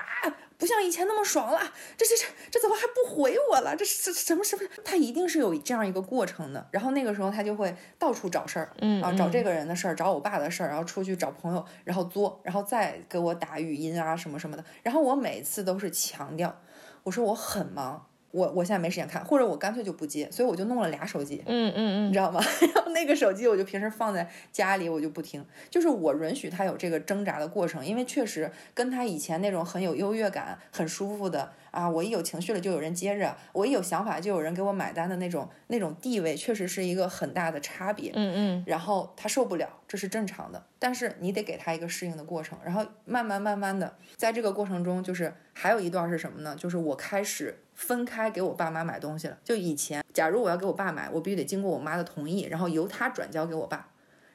[0.57, 1.59] 不像以前那么爽了，
[1.97, 3.75] 这这这这怎么还不回我了？
[3.75, 4.63] 这是这什么什么？
[4.83, 6.67] 他一定是有这样一个过程的。
[6.71, 14.63] 然后那个时候他就会到处找事儿，嗯啊，找这个人的事儿，找我爸的事儿，然后出去找朋友，然后作，然后再给我打语音啊什么什么的。
[14.81, 16.61] 然后我每次都是强调，
[17.03, 18.07] 我说我很忙。
[18.35, 22.41] 我我现在没时间看，或者我干脆就不接，所以我就弄了俩手机，嗯嗯嗯你知道吗？
[22.75, 38.11] 然后那个手机我就平时放在家里，我就不听，就是我允许他有这个挣扎的过程，因为确实跟他以前那种很有优越感、很舒服的啊，我一有情绪了就有人接着，我一有想法就有人给我买单的那种那种地位，确实是一个很大的差别。
[38.13, 46.55] 嗯嗯然后他受不了，这是正常的，但是你得给他一个适应的过程，然后慢慢慢慢的，在这个过程中，就是还有一段是什么呢？
[46.57, 49.37] 就是我开始分开给我爸妈买东西了。
[49.43, 53.89] 就以前，假如我要给我爸买，我必须得经过我妈的同意，然后由她转交给我爸。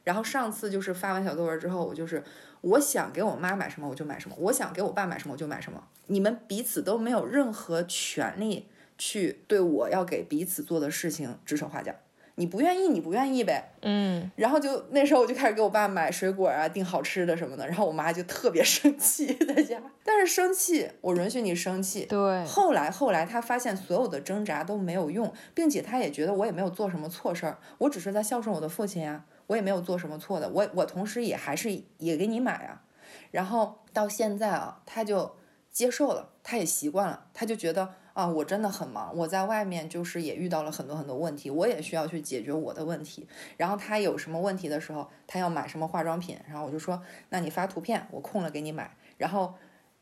[0.04, 2.22] 然后上次就是发完小作文之后，我就是
[2.60, 11.94] 我想给我妈买什么我就买什么，我想给我爸买什么我就买什么，你们彼此都没有任何权利去对我要给彼此做的事情指手画脚。
[12.36, 13.72] 你不愿意，你不愿意呗。
[13.82, 19.80] 嗯然后就那时候我就开始给我爸买水果啊，订好吃的什么的，然后我妈就特别生气 在家。
[20.04, 22.06] 但是生气，我允许你生气。
[22.06, 32.82] 对，后来后来，她发现所有的挣扎都没有用，并且她也觉得我也没有做什么错事儿，我只是在孝顺我的父亲呀，我也没有做什么错的，我我同时也还是也给你买啊。
[33.30, 35.36] 然后到现在啊，他就
[35.70, 43.26] 接受了，他也习惯了，他就觉得啊，我真的很忙，我在外面就是也遇到了很多很多问题，我也需要去解决我的问题。
[43.56, 48.96] 然后他有什么问题的时候，他要买什么化妆品，然后我就说，那你发图片，我空了给你买。
[49.16, 49.54] 然后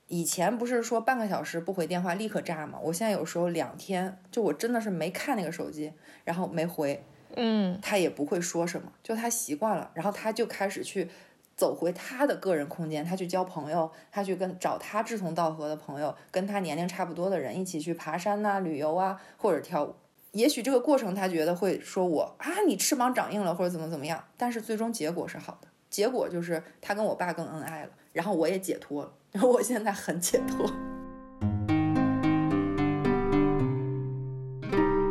[0.07, 2.79] 以前不是说半个小时不回电话立刻炸吗？
[2.83, 5.93] 我现在有时候两天，就我真的是没看那个手机，
[6.25, 7.05] 然后没回，
[7.37, 11.11] 嗯，他也不会说什么，就他习惯了，然后他就开始去
[11.59, 19.93] 走回他的个人空间，他去交朋友，他去跟找他志同道合的朋友，跟他年龄差不多的人一起去爬山呐、旅游啊，或者跳舞。
[20.31, 30.71] 也许这个过程他觉得会说我啊，你翅膀长硬了或者怎么怎么样，但是最终结果是好的，结果就是他跟我爸更恩爱了，然后我也解脱了，然后我现在很解脱。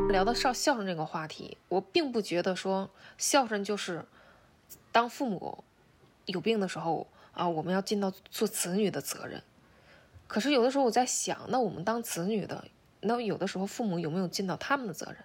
[0.09, 4.05] 聊到孝孝顺这个话题，我并不觉得说孝顺就是
[4.93, 5.65] 当父母
[6.27, 9.41] 有病的时候啊，我们要尽到做子女的责任。
[10.27, 12.65] 可是有的时候我在想，那我们当子女的，
[13.01, 15.17] 那有的时候父母有没有尽到他们的责任？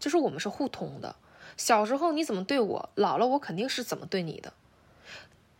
[0.00, 1.14] 就是我们是互通的。
[1.56, 4.52] 小时候你怎么对我，老了我肯定是怎么对你的。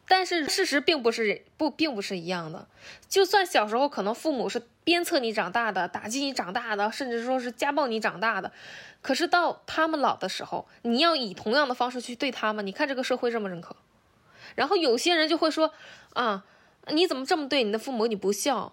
[0.07, 2.67] 但是事实并不是不并不是一样的。
[3.09, 8.53] 就算小时候可能父母是鞭策你长大的，打击你长大的，甚至说是家暴你长大的，
[9.01, 12.67] 可是到他们老的时候，你要以同样的方式去对他们。
[12.67, 13.75] 你看这个社会认不认可？
[14.55, 15.73] 然后有些人就会说
[16.15, 16.45] 啊，
[16.89, 18.07] 你怎么这么对你的父母？
[18.07, 18.73] 你不孝。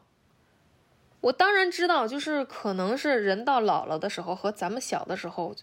[1.21, 5.55] 我当然知道，就是可能是人到老了的时候和咱们小的时候。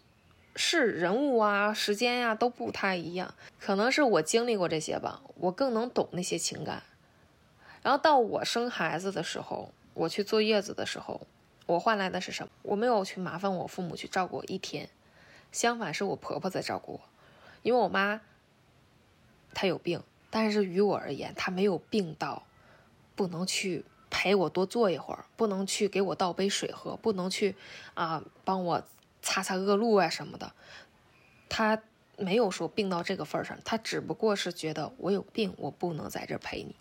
[0.60, 6.82] 是人物啊，时间呀、都不太一样，可能是我经历过这些吧，我更能懂那些情感。
[7.80, 11.20] 然后到我生孩子的时候，我去坐月子的时候，
[11.66, 12.50] 我换来的是什么？
[12.62, 14.88] 我没有去麻烦我父母去照顾我一天，
[15.52, 17.00] 相反是我婆婆在照顾我，
[17.62, 18.20] 因为我妈
[19.60, 20.00] 她有病，
[20.30, 22.44] 但是于我而言，她没有病到
[23.16, 27.56] 不能去陪我多坐一会儿，不能去给我倒杯水喝，不能去
[27.94, 28.84] 啊帮我。
[29.20, 30.52] 擦擦恶露啊什么的，
[31.48, 31.82] 他
[32.16, 36.76] 没有说病到这个份上，他只不过是觉得我有病，我不能在这陪你。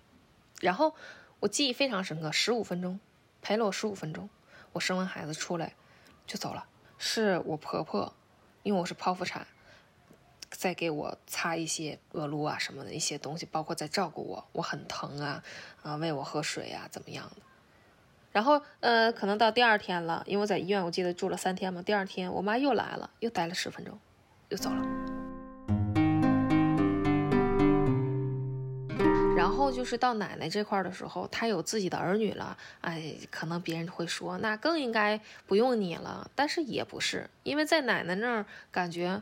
[0.62, 0.94] 然后
[1.40, 3.00] 我记忆非常深刻，十五分钟
[3.42, 4.30] 陪了我十五分钟，
[4.72, 5.74] 我生完孩子出来
[6.28, 6.68] 就走了。
[7.00, 8.14] 是我婆婆，
[8.62, 9.48] 因为我是剖腹产，
[10.50, 15.44] 再给我擦一些恶露啊什么的一些东西，包括在照顾我，我很疼啊
[15.84, 17.42] 啊，喂我喝水啊怎么样的。
[18.32, 21.82] 然后，呃，可能到第二天了，因为我在医院，我记得住了三天嘛。
[21.82, 23.98] 第二天，我妈又来了，又待了十分钟，
[24.50, 24.86] 又走了。
[29.36, 36.30] 然后就是到奶奶这块的时候，她有自己的儿女了，哎，可能别人会说，那更应该不用你了。
[36.36, 39.22] 但是也不是，因为在奶奶那儿，感觉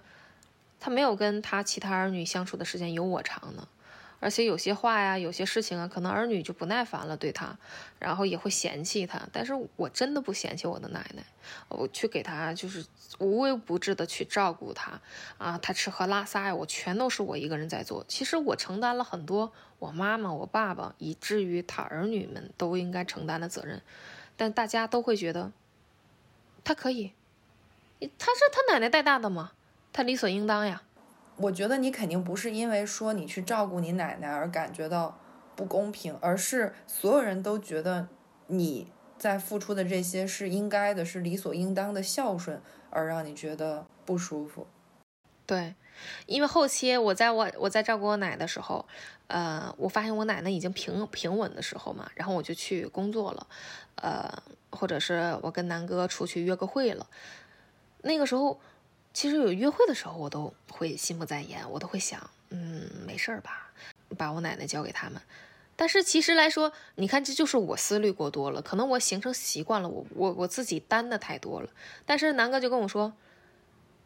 [0.80, 3.68] 他没有跟他其他儿女相处的时间有我长呢。
[4.22, 7.56] 而且有些话呀，有些事情啊，可能儿女就不耐烦了，对他，
[8.00, 9.22] 然后也会嫌弃他。
[9.32, 11.24] 但是我真的不嫌弃我的奶奶，
[11.68, 12.84] 我去给他就是
[13.20, 15.00] 无微不至的去照顾他
[15.38, 18.04] 啊，他吃喝拉撒呀，我全都是我一个人在做。
[18.08, 23.82] 其实我承担了很多我妈妈、我爸爸，以至于他儿女们都应该承担的责任，
[24.36, 25.52] 但大家都会觉得
[26.64, 27.12] 他可以，
[28.00, 29.52] 他是他奶奶带大的嘛，
[29.96, 30.82] 他理所应当呀。
[31.38, 35.18] 我觉得你肯定不是因为说你去照顾你奶奶而感觉到
[35.56, 38.10] 不公平，而是所有人都觉得
[38.48, 44.68] 你在付出的这些是应该的，是理所应当的孝顺，而让你觉得不舒服。
[45.46, 45.76] 对，
[46.26, 48.86] 因为后期我在我我在照顾我奶的时候，
[49.28, 53.48] 呃，我发现我奶奶已经平平稳的时候嘛，然后我就去工作了，
[53.96, 57.08] 呃，或者是我跟南哥出去约个会了，
[58.02, 58.60] 那个时候。
[59.16, 63.72] 其实有约会的时候，我都会心不在焉，我都会想，嗯，没事儿吧，
[64.18, 65.22] 把我奶奶交给他们。
[65.78, 71.70] 但是其实来说，你看，这就是我思虑过多了，可能我形成习惯了，我我我自己担的太多了。
[72.06, 73.14] 但是南哥就跟我说，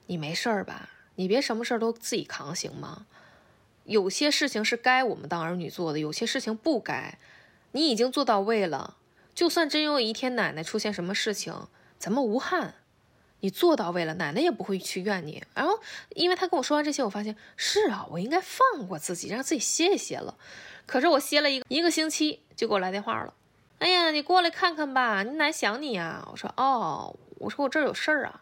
[0.05, 0.89] 你没事儿吧？
[1.15, 3.07] 你别什么事儿都自己扛，行吗？
[3.85, 7.17] 有些事情是该我们当儿女做的，有些事情不该。
[7.71, 8.95] 你已经做到位了，
[9.33, 12.75] 就算真有一天奶奶出现什么事情，咱们无憾。
[13.41, 15.41] 你做到位了，奶奶也不会去怨你。
[15.53, 15.79] 然后，
[16.15, 20.35] 因为他跟我说完这些，我发现是啊，我应该放过自己，让自己歇一歇了。
[20.85, 23.33] 可是我歇了一个一个星期，就给我来电话了。
[23.79, 26.27] 哎呀，你过来看看吧，你奶想你呀。
[26.31, 28.41] 我说哦，我说我这儿有事儿啊。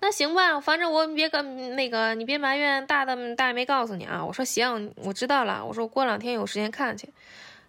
[0.00, 4.24] 那行吧，反正我别跟那个，你别埋怨大的，大爷没告诉你啊。
[4.24, 5.64] 我说行，我知道了。
[5.64, 7.08] 我说过两天有时间看去。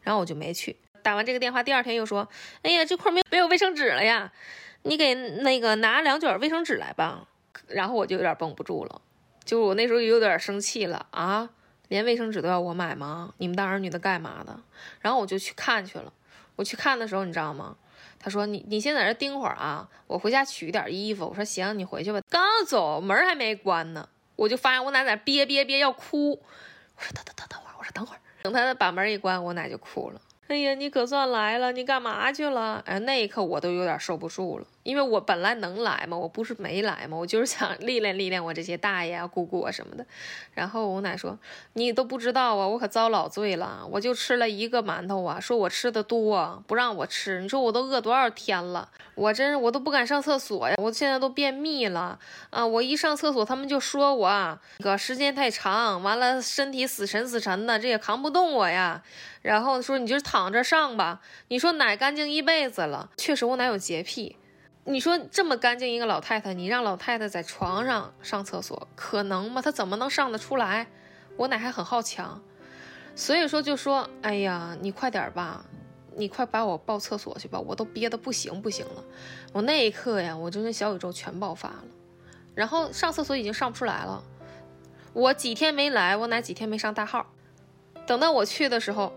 [0.02, 0.76] 然后我就没去。
[1.02, 2.28] 打完这个电话，第二天又说，
[2.64, 4.32] 哎呀，这块没没有卫生纸了呀。
[4.84, 7.28] 你给那个拿两卷卫生纸来吧，
[7.68, 9.02] 然后我就有点绷不住了，
[9.44, 11.50] 就我那时候有点生气了啊，
[11.88, 13.34] 连卫生纸都要我买吗？
[13.38, 14.60] 你们当儿女的干嘛的？
[15.00, 16.12] 然后我就去看去了。
[16.56, 17.76] 我去看的时候，你知道吗？
[18.20, 21.28] 他说你你先在这盯会儿啊，我回家取一点衣服。
[21.28, 22.22] 我说行，你回去吧。
[22.30, 26.32] 刚走，门还没关呢，我就发现我奶在憋憋憋要哭。
[26.96, 30.22] 我说等等等等会儿，我说等会儿，等他把门一关，我奶就哭了。
[30.48, 32.84] 哎呀，你可算来了，你干嘛去了？
[32.86, 34.66] 哎，那一刻我都有点受不住了。
[34.84, 40.06] 因为我本来能来嘛，我不是没来嘛，我就是想 历练历练我这些大爷啊、姑姑啊什么的。
[40.54, 41.38] 然后我奶说
[41.74, 47.40] ：“你都不知道啊，我可遭老罪了，我就吃了一个馒头啊，说我吃的多，不让我吃。
[47.42, 52.20] 你说我都饿多少天了，我真是我都不敢上厕所呀，我现在都便秘了
[52.50, 52.66] 啊！
[52.66, 59.02] 我一上厕所，他们就说我啊，那个时间太长，完了身体死沉死沉的，这也扛不动我呀。
[59.42, 61.22] 然后说你就躺着上吧。
[61.48, 64.36] 你说奶干净一辈子了，确实我奶有洁癖。”
[64.86, 69.62] 你说这么干净一个老太太，你让老太太在床上上厕所，可能吗？
[69.62, 70.88] 她怎么能上得出来？
[71.38, 72.42] 我奶还很好强，
[73.16, 75.66] 所以说就说，哎呀，你快点吧，
[76.16, 79.04] 你快把我抱厕所去吧，我都憋得不行不行了。
[79.54, 81.84] 我那一刻呀，我就跟小宇宙全爆发了。
[82.54, 84.22] 然后上厕所已经上不出来了，
[85.14, 87.26] 我几天没来，我奶几天没上大号，
[88.06, 89.14] 等到我去的时候，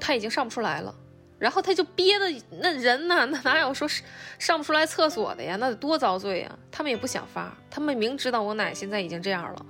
[0.00, 0.94] 他已经上不出来了。
[1.38, 2.26] 然后他就憋的
[2.60, 4.02] 那人呢，那哪有说是
[4.40, 5.54] 上不出来厕所的呀？
[5.60, 6.58] 那得多遭罪呀！
[6.70, 9.66] 他们也不想发，他们明知道我奶现在已经这样了，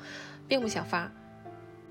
[0.48, 1.12] 并不想发，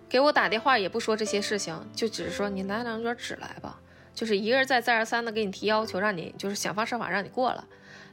[0.10, 3.80] 给我打电话也不说这些事情，就只是说你拿两卷纸来吧，
[4.16, 7.64] 就是一个人再再而三的给你提要求，让你就是想方设法让你过来。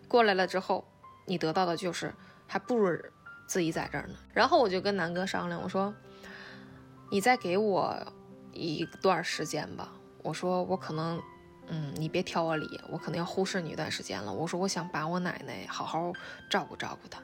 [0.06, 0.86] 过来了之后，
[1.24, 2.12] 你得到的就是
[2.46, 2.94] 还不如
[3.46, 4.14] 自己在这儿呢。
[4.34, 5.94] 然后我就跟南哥商量，我说
[7.10, 7.96] 你再给我
[8.52, 9.90] 一段时间吧，
[10.22, 11.18] 我说我可能。
[11.68, 14.32] 嗯，你别挑我理，我可能要忽视你一段时间了。
[14.32, 16.12] 我说我想把我奶奶好好
[16.50, 17.22] 照顾照顾她，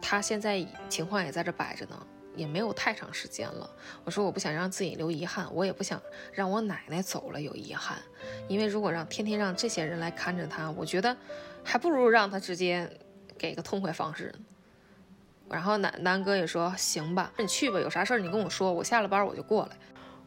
[0.00, 3.68] 她现在情况也在这摆着呢，也没有太长时间了。
[4.04, 6.00] 我说我不想让自己留遗憾，我也不想
[6.32, 7.98] 让我奶奶走了有遗憾，
[8.48, 11.16] 因为如果让天天让这些人来看着她，我觉得
[11.62, 12.90] 还不如让她直接
[13.36, 14.34] 给个痛快方式。
[15.50, 19.76] 然后南南哥也说行吧，你去吧，有啥事儿你跟我说，我下了班我就过来。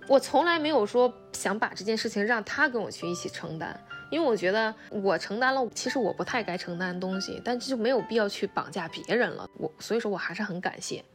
[0.07, 3.79] 我从来没有说想把这件事情让他跟我去一起承担，
[4.09, 9.49] 因为我觉得我承担了，其实我不太该承担的东西，但就没有必要去绑架别人了。
[9.57, 11.05] 我所以说我还是很感谢，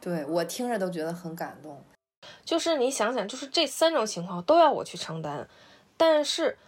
[0.00, 1.82] 对我听着都觉得很感动。
[2.44, 5.48] 就是你想想，就是这三种情况都要我去承担，
[5.96, 6.58] 但是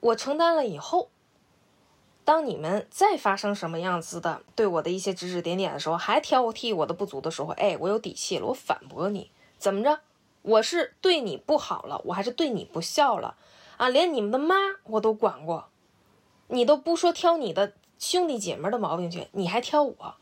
[0.00, 1.10] 我承担了以后，
[2.24, 10.00] 当你们再发生什么样子的对我的一些指指点点的时候，还挑剔我的不足的时候，哎，我有底气了，我反驳你，怎么着？
[10.42, 13.36] 我是对你不好了，我还是对你不孝了，
[13.76, 15.68] 啊，连你们的妈我都管过，
[16.48, 20.14] 你都不说挑你的兄弟姐妹的毛病去，你还挑我，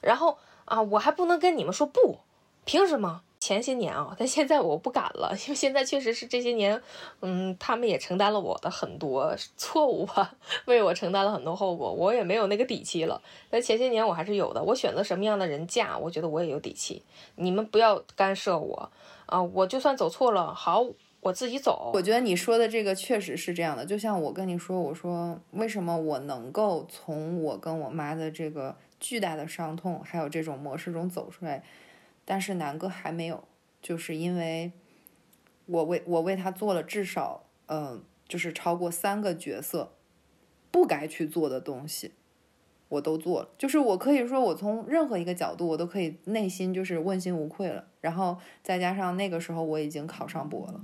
[0.00, 2.18] 然后啊，我还不能跟你们说不，
[2.64, 3.22] 凭什么？
[3.40, 6.80] 前些年啊，但现在我不敢了， 因为现在确实是这些年，
[7.20, 10.34] 嗯，他们也承担了我的很多错误吧，
[10.64, 13.20] 为我承担了很多后果，我也没有那个底气了。
[13.50, 17.02] 但前些年我还是有的，我选择什么样的人嫁，我觉得我也有底气。
[17.34, 18.90] 你们不要干涉我
[19.26, 20.84] 啊，我就算走错了，好，
[21.20, 21.90] 我自己走。
[21.94, 31.62] 我觉得你说的这个确实是这样的，就像我跟你说，我说为什么我能够从我跟我妈的这个巨大的伤痛，还有这种模式中走出来。
[32.24, 33.44] 但是南哥还没有，
[33.82, 34.72] 就是因为
[35.66, 39.92] 我为我为他做了至少，嗯，就是超过三个角色
[40.70, 42.12] 不该去做的东西，
[42.94, 43.48] 我都做了。
[43.58, 47.84] 就是我可以说，我从任何一个角度，我都可以内心就是问心无愧了。
[48.00, 50.80] 然后再加上那个时候我已经考上博了，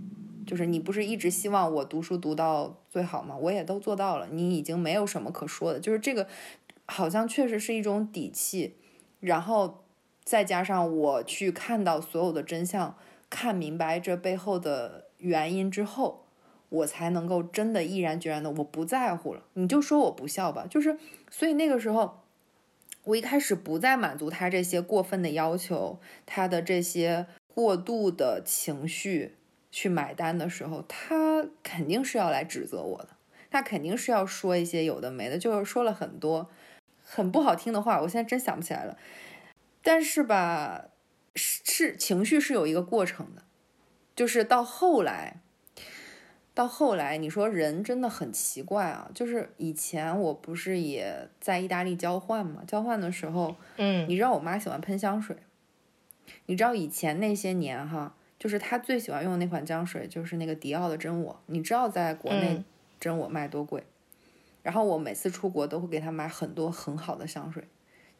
[0.46, 3.36] 就是你不是一直希望我读书读到最好吗？
[3.36, 5.80] 我也都做到了，你已经没有什么可说的。
[5.80, 6.26] 就是这个
[6.86, 8.76] 好像确实是一种底气，
[9.20, 9.82] 然后。
[10.22, 12.94] 再加上我去看到所有的真相，
[13.28, 16.26] 看明白这背后的原因之后，
[16.70, 19.42] 我才能够真的毅然决然的，我不在乎了。
[19.52, 20.96] 你就说我不孝吧，就是，
[21.30, 22.22] 所以那个时候，
[23.04, 29.36] 我一开始不再满足他这些过分的要求，他的这些过度的情绪
[29.70, 33.08] 去买单的时候，他肯定是要来指责我的，
[33.50, 36.48] 他肯定是要说一些有的没的，就是说了很多
[37.02, 38.96] 很不好听的话，我现在真想不起来了。
[39.82, 40.84] 但是吧，
[41.34, 43.42] 是是情绪是有一个过程的，
[44.14, 45.40] 就是到后来，
[46.52, 49.10] 到后来，你说人真的很奇怪啊。
[49.14, 55.36] 就是以前我不是也在意大利交换嘛，交换的时候，嗯，你知道我妈喜欢喷香水，
[56.46, 62.62] 你知道以前那些年哈，就是她最喜欢用的那款香水就是那个迪奥的真我，你知道在国内
[62.98, 63.84] 真我卖多贵，
[64.62, 67.64] 然后我每次出国都会给她买很多很好的香水。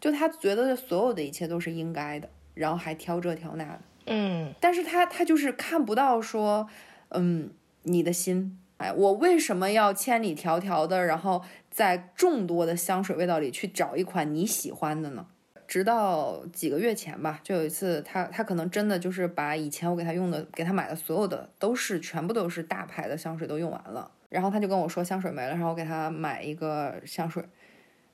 [0.00, 6.66] 就她觉得所有的一切都是应该的，然后还挑这挑那的，嗯但是她她就是看不到说，
[7.10, 7.50] 嗯，
[7.82, 15.26] 你的心，哎，我为什么要千里迢迢的，然后在众多的香水味道里去找一款你喜欢的呢？
[15.66, 27.44] 直到几个月前吧，就有一次他他可能真的就是把以前我给他用的给他买的所有的都是全部都是大牌的香水都用完了，然后他就跟我说香水没了，然后我给他买一个香水，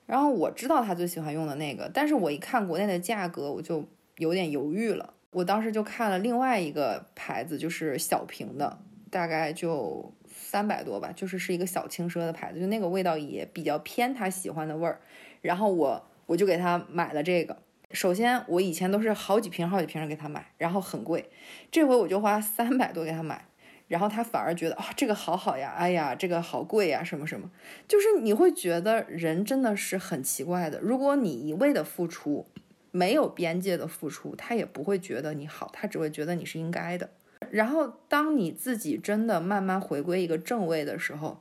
[0.05, 3.83] 然后我知道他最喜欢用的那个，但是我一看国内的价格，我就
[4.17, 5.15] 有点犹豫了。
[5.31, 8.77] 我当时就看了另外一个牌子，就是小瓶的，
[9.09, 14.99] 大概就三百多吧，就是是一个小轻奢的牌子，就那个味道也比较偏他喜欢的味儿。
[15.41, 17.57] 然后我我就给他买了这个。
[17.91, 21.29] 首先，我以前都是好几瓶好几瓶的给他买，然后很贵，
[21.71, 23.45] 这回我就花三百多给他买，
[23.87, 27.49] 然后他反而觉得啊、这个好好呀，哎呀这个好贵呀，什么什么，
[27.87, 30.81] 就是你会觉得人真的是很奇怪的。
[30.81, 32.45] 如果你一味的付出，
[32.91, 37.09] 没有边界的付出，他也不会觉得你好，他只会觉得你是应该的。
[37.51, 41.39] 然后，当你自己真的慢慢回归一个正位的时候，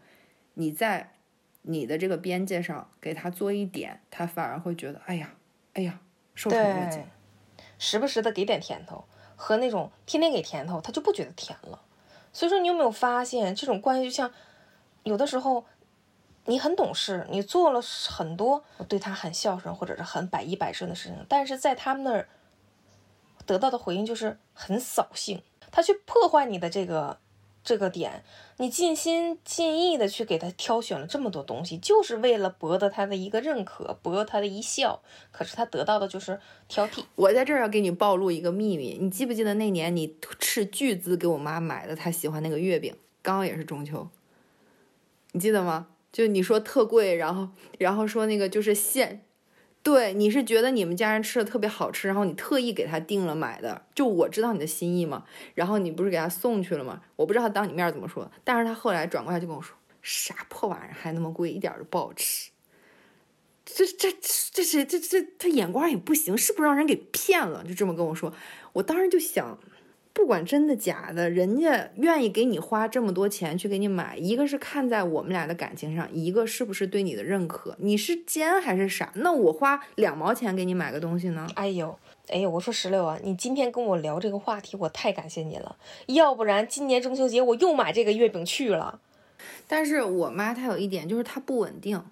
[0.55, 1.13] 你在
[1.63, 5.35] 你的这个边界上给他做一点，他反而会觉得，哎呀，
[5.75, 6.01] 哎呀，
[6.35, 7.05] 受宠若惊。，
[7.79, 9.05] 时不时的给点甜头，
[9.37, 11.83] 和那种天天给甜头，他就不觉得甜了。
[12.33, 14.31] 所以说，你有没有发现这种关系就像
[15.03, 15.65] 有的时候
[16.45, 22.29] 你很懂事，你做了很多对他很孝顺或者是很百依百顺的事情，但是在他们那儿
[23.45, 27.19] 得到的回应就是很扫兴，他去破坏你的这个
[27.63, 28.23] 这个点，
[28.59, 35.03] 你尽心尽意的去给他挑选了这么多东西，就是为了博得他的一个认可，博得他的一笑，
[35.33, 36.39] 可是他得到的就是
[36.69, 37.05] 挑剔。
[37.17, 44.09] 我在这儿要给你暴露一个秘密，你记不记得那年你斥巨资给我妈买的她喜欢那个月饼，刚好也是中秋，
[45.33, 45.89] 你记得吗？
[46.13, 47.49] 就你说特贵，然后
[47.79, 49.26] 然后说那个就是现，
[49.87, 57.01] 对，你是觉得你们家人吃的特别好吃，然后你特意给他订了买的，就我知道你的心意嘛，然后你不是给他送去了嘛？
[57.15, 62.51] 我不知道他当你面怎么说，但是他后来转过来就跟我说，啥破玩意儿还那么贵，一点都不好吃。
[63.65, 64.13] 这这
[64.53, 67.63] 这是这这他眼光也不行，是不是让人给骗了？
[67.63, 68.35] 就这么跟我说，
[68.73, 69.57] 我当时就想，
[70.17, 77.77] 不管真的假的，人家愿意给你花这么多钱去给你买，一个是看在我们俩的感情上，一个是不是对你的认可？
[77.81, 79.13] 你是奸还是傻？
[79.17, 81.47] 那我花两毛钱给你买个东西呢？
[81.55, 81.95] 哎呦，
[82.29, 85.77] 哎呦，我说石榴啊，你今天跟我聊这个话题，我太感谢你了，
[86.07, 88.99] 要不然今年中秋节我又买这个月饼去了。
[89.69, 92.03] 但是我妈她有一点就是她不稳定，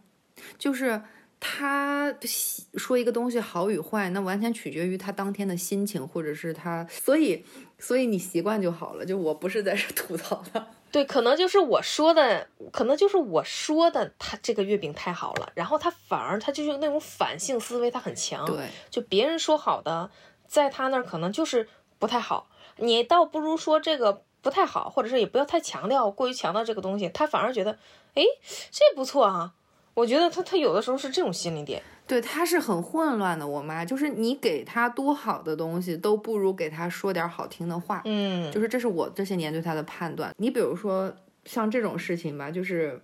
[0.59, 1.01] 就是
[1.41, 7.45] 她喜说一个东西好与坏，那完全取决于她当天的心情，或者是她，所以
[7.85, 9.05] 所以你习惯就好了。
[9.05, 18.47] 就我不是在这吐槽他， 对，可能就是我说的，可能就是我说的，他这个月饼太好了，然后他反而他就是那种反性思维，他很强。
[18.47, 20.11] 对，就别人说好的，
[20.47, 22.49] 在他那儿可能就是不太好。
[22.79, 27.79] 你倒不如说这个不太好，或者是也不要太强调，过于强调这个东西，他反而觉得，
[28.15, 28.23] 哎，
[28.71, 29.53] 这不错啊。
[29.95, 31.83] 我觉得他他有的时候是这种心理点。
[32.07, 33.49] 对，他是很混乱的。
[33.49, 38.03] 我妈就是你给他多好的东西，都不如给他说点好听的话。
[38.05, 40.35] 嗯，就是这是我这些年对他的判断。
[40.37, 41.15] 你比如说
[41.47, 43.01] 像这种事情吧，就是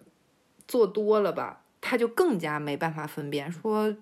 [0.68, 3.96] 做多了吧，他就更加没办法分辨说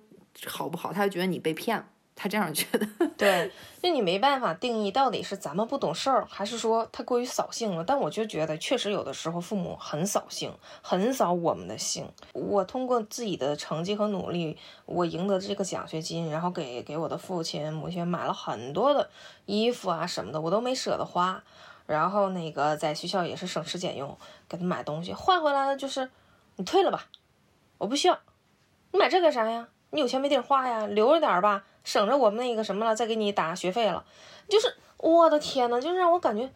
[0.46, 1.86] 好不好，他就觉得你被骗了，
[2.20, 2.86] 他这样觉得。
[3.16, 3.50] 对，
[3.80, 7.84] 那你没办法定义到底是咱们不懂事儿，还是说他过于扫兴了。
[7.84, 12.10] 但我就觉得，确实有的时候父母很扫兴，很扫我们的兴。
[12.32, 19.08] 我通过自己的成绩和努力，我赢得这个奖学金，然后给给我的父亲母亲买了很多的
[19.46, 21.40] 衣服啊什么的，我都没舍得花。
[21.86, 24.18] 然后那个在学校也是省吃俭用，
[24.48, 26.10] 给他买东西，换回来的就是
[26.56, 27.06] 你退了吧，
[27.78, 28.18] 我不需要。
[28.90, 29.68] 你买这干啥呀？
[29.90, 34.04] 你有钱没地儿花呀，留着点儿吧，省着我们那个什么了，再给你打学费了。
[34.46, 36.50] 就是我的天呐，就是让我感觉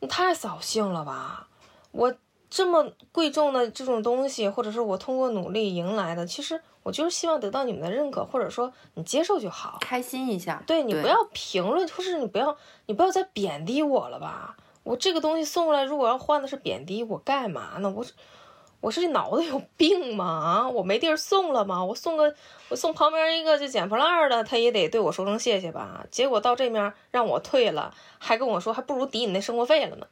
[0.00, 1.46] 你太扫兴了吧！
[1.92, 2.12] 我
[2.50, 9.78] 这么贵重的这种东西，或者是我通过努力赢来的，其实我就是希望得到你们的认可，或者说你接受就好。
[9.80, 12.56] 开心一下，对你不要评论，或是你不要
[12.86, 14.56] 你不要再贬低我了吧？
[14.82, 17.88] 我这个东西送过来，如果要换的是贬低，我干嘛呢？
[17.88, 18.04] 我
[18.82, 20.24] 我是脑子有病吗？
[20.24, 21.84] 啊，我没地儿送了吗？
[21.84, 22.34] 我送个
[22.68, 26.04] 我送旁边一个就捡破烂的，他也得对我说声谢谢吧？
[26.10, 30.06] 结果到这面让我退了，还跟我说还不如抵你那生活费了呢。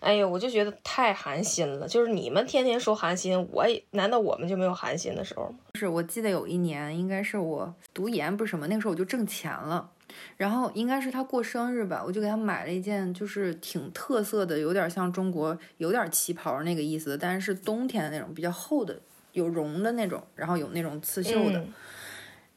[0.00, 1.86] 哎呦，我就觉得太寒心了。
[1.86, 5.58] 就是你们天天说寒心，我也难道我们就没有寒心的时候吗？
[5.74, 9.88] 是我记得有一年，应该是我读研不是什么，那个时候我就挣钱了，
[10.36, 19.00] 然后应该是他过生日吧，我就给他买了一件就是挺特色的，有点像中国有点旗袍那个意思的，但是是冬天的那种比较厚的，
[19.32, 21.72] 有绒的那种，然后有那种刺绣的，嗯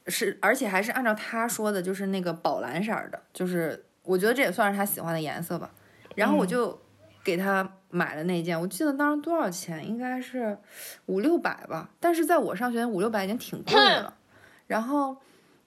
[0.07, 5.69] 是而且还是按照他说的，就是那个宝蓝色的，就是我觉得这也算是他喜欢的颜色吧。
[6.15, 6.81] 然后我就
[7.23, 10.57] 给他买了那件，我记得当时多少钱，应该是
[11.05, 11.91] 五六百吧。
[11.99, 14.15] 但是在我上学五六百已经挺贵的了。
[14.65, 15.15] 然后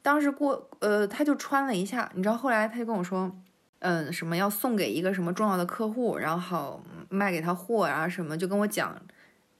[0.02, 3.34] 当时过呃，他就穿了一下，你知道后来他就跟我说，
[3.78, 9.00] 嗯，什么要送给一个什么重要的客户，然后好卖给他货啊什么，就跟我讲。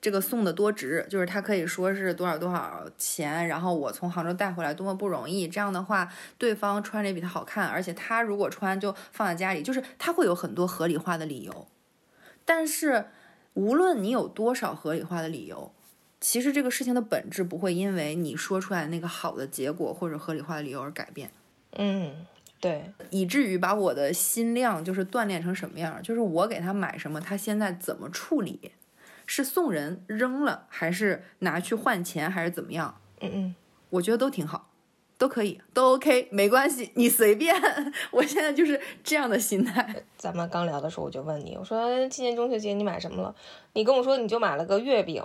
[0.01, 5.47] 这个送的多值，就是他可以说是多少多少钱，然后我从杭州带回来多么不容易。
[5.47, 11.69] 这样的话，对方穿着也比他好看，而且他如果穿就放在家里，就是他会有很多合理化的理由。
[12.44, 13.05] 但是，
[13.55, 15.73] 无论你有多少合理化的理由，
[16.23, 21.31] 其实这个事情的本质不会因为你说出来那个好的结果或者合理化的理由而改变。
[21.73, 22.24] 嗯，
[22.61, 28.73] 对，以至于把我的心量就是锻炼成什么样，就是我给他买什么，他现在怎么处理。
[29.24, 33.01] 是送人扔了，还是拿去换钱，还是怎么样？
[33.20, 33.55] 嗯嗯，
[33.90, 34.69] 我觉得都挺好，
[35.16, 37.55] 都可以，都 OK，没关系，你随便。
[38.11, 40.05] 我现在就是这样的心态。
[40.19, 43.35] 咱们刚聊的时候，我就问你，我说今年中秋节你买什么了？
[43.74, 45.23] 你跟我说你就买了个月饼，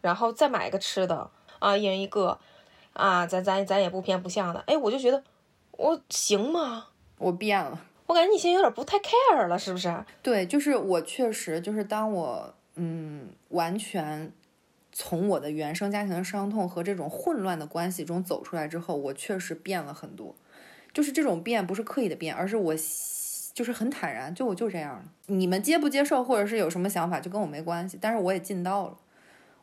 [0.00, 2.38] 然后再买一个吃的啊，一人一个
[2.92, 4.62] 啊，咱咱咱也不偏不向的。
[4.66, 5.22] 哎，我就觉得
[5.72, 6.86] 我行吗？
[7.18, 10.04] 我变了，我感觉你现在有点不太 care 了，是不是？
[10.22, 12.54] 对，就是我确实就是当我。
[12.76, 14.32] 嗯，完全
[14.90, 20.34] 从我的原生家庭的伤痛和这种混乱的关系中走出来之后，我确实变了很多。
[20.94, 22.74] 就是这种变不是刻意的变，而是我
[23.52, 25.04] 就是很坦然，就我就这样了。
[25.26, 27.98] 你们接不接受，或者是有什么想法，就跟我没关系。
[28.00, 28.96] 但是我也尽到了。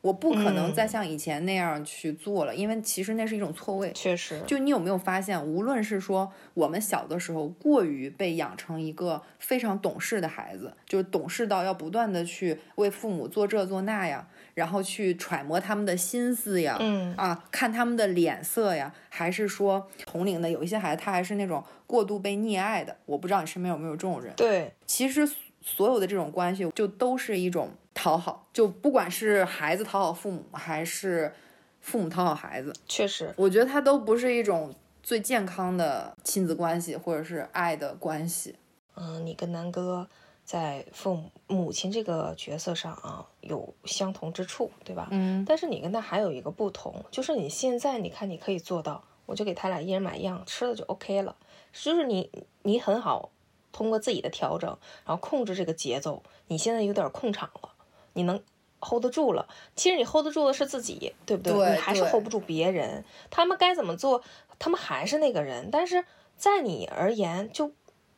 [0.07, 3.91] 我不可能再像以前那样去做了，因为其实那是一种错位。
[3.91, 22.95] 确实，就你有没有发现，无论是说我们小的时候过于被养成一个非常懂事的孩子，就是懂事到要不断的去为父母做这做那呀，然后去揣摩他们的心思呀，嗯啊，看他们的脸色呀，还是说同龄的有一些孩子他还是那种过度被溺爱的？
[23.05, 24.34] 我不知道你身边有没有这种人。
[24.38, 25.29] 对，其实
[25.61, 27.71] 所有的这种关系就都是一种。
[27.97, 31.33] 讨好，就不管是孩子讨好父母，还是
[31.81, 34.71] 父母讨好孩子，确实，我觉得它都不是一种
[35.01, 38.55] 最健康的亲子关系，或者是爱的关系。
[38.95, 40.07] 嗯，你跟南哥
[40.45, 45.07] 在父母母亲这个角色上啊，有相同之处，对吧？
[45.09, 45.43] 嗯。
[45.47, 51.35] 但是你跟他还有一个不同，就是你现在你看你可以做到，我就给他俩一人买一样吃的就 OK 了，
[51.73, 53.31] 就是你你很好
[53.71, 54.69] 通过自己的调整，
[55.05, 57.73] 然后控制这个节奏，你现在有点控场了。
[58.18, 58.41] 你能
[58.81, 61.53] hold 得住了，其实你 hold 得住的是自己，对不对？
[61.53, 63.06] 你还是 hold 不住别人。
[63.30, 64.23] 他们该怎么做，
[64.57, 66.03] 他们还是那个人，但是
[66.35, 67.72] 在你而言就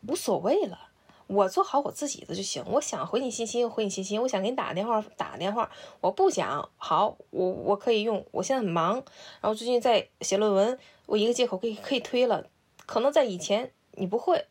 [0.07, 0.87] 无所谓了。
[1.27, 2.63] 我做好我自己的就行。
[2.65, 5.69] 我想回你信息，回你信息；我想给你打个电话，打个电话。
[5.99, 8.25] 我不想，好，我我可以用。
[8.31, 8.93] 我现在很忙，
[9.41, 12.45] 然后最近在写论文，我一个借口可以可以推了。
[12.85, 14.45] 可能在以前你不会。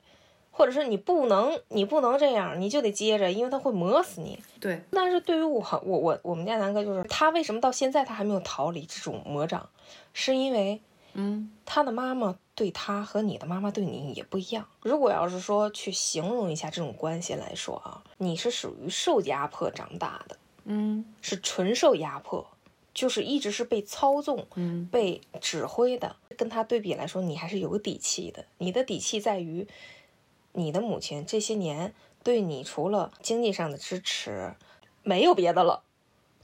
[0.58, 4.36] 或者是你不能，你不能这样，你就得接着，因为他会磨死你。
[4.58, 4.82] 对。
[4.90, 9.70] 但是对于我，我我我们家南哥就是他为什么到现在他还没有逃离这种魔掌，
[10.12, 10.80] 是因为，
[11.12, 14.66] 嗯，他的妈妈对他和你的妈妈对你也不一样。
[14.82, 22.44] 如果要是说去形容一下这种关系来说啊，你是属于受压迫长大的，嗯，是纯受压迫，
[22.92, 26.16] 就是一直是被操纵，嗯，被指挥的。
[26.36, 28.44] 跟他对比来说，你还是有底气的。
[28.58, 29.64] 你的底气在于。
[30.52, 34.54] 你的母亲这些年对你除了经济上的支持，
[35.02, 35.82] 没有别的了，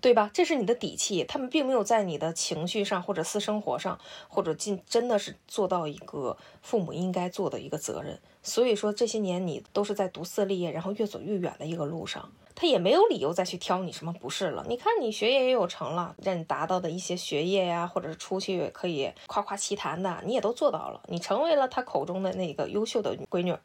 [0.00, 0.30] 对吧？
[0.32, 1.24] 这是你的底气。
[1.24, 3.98] 他们并没有在你的情绪上或者私生活上，
[4.28, 8.20] 或者尽真的是做到一个父母应该做的一个责任。
[8.42, 14.64] 所以说这些年你都是在独自立业，然后越走越远的一个路上，他也没有理由再去挑你什么不是了。
[14.68, 21.00] 你看你学业也有成了，让你达到的一些学业呀，或者是出去可以夸夸其谈的，你也都做到了。
[21.08, 23.56] 你成为了他口中的那个优秀的闺女。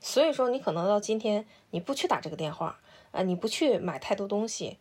[0.00, 2.80] 所以说，你可能到今天你不去打这个电话，
[3.12, 4.78] 啊，你不去买太多东西，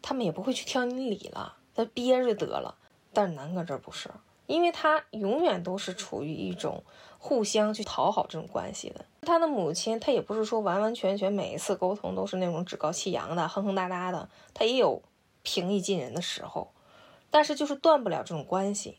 [0.00, 2.76] 他们也不会去挑你理了，他憋着得了。
[3.12, 4.08] 但是南哥这不是，
[4.46, 6.84] 因为他永远都是处于一种
[7.18, 9.04] 互相去讨好这种关系的。
[9.22, 15.02] 他的母亲，他也不是说完完全全每一次沟通都是那种趾高气扬的、哼哼哒哒的，他也有
[15.42, 16.70] 平易近人的时候，
[17.30, 18.98] 但是就是断不了这种关系。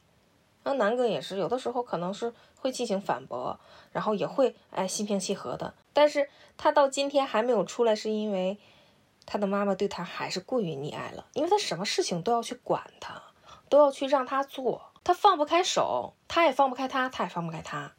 [0.63, 3.59] 那南哥也是，有的时候可能是会进行反驳。
[3.91, 8.57] 然后也会哎心平气和的，但是他到今天还没有出来，是因为
[9.25, 13.21] 他的妈妈对他还是过于溺爱了，因为他什么事情都要去管他，
[13.67, 17.91] 都要去让他做，他放不开手，他也放不开他，他也放不开他。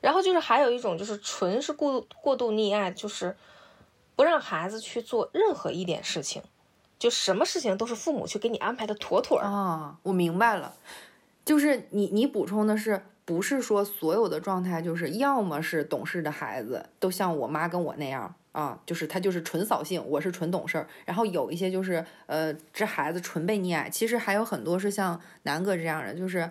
[0.00, 3.36] 然后就是还有一种就是纯是过过度溺爱，就是
[4.16, 6.42] 不让孩子去做任何一点事情，
[6.98, 9.98] 就什么事情都是父母去给你安排的妥妥啊。
[10.02, 10.74] 我明白了，
[11.44, 13.06] 就是你你补充的是。
[13.32, 20.86] 不是说所有的状态就是要么是懂事的孩子都像我妈跟我那样啊，就是他就是纯扫兴，我是纯懂事儿。
[21.06, 23.88] 然后有一些就是呃，这孩子纯被溺爱。
[23.88, 26.50] 其实还有很多是像南哥这样的，就是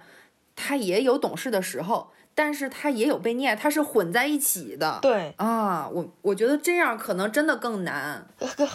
[0.55, 4.97] 他也有懂事的时候，但是他也有被溺爱，他是混在一起的。
[5.03, 8.25] 对啊，我我觉得这样可能真的更难，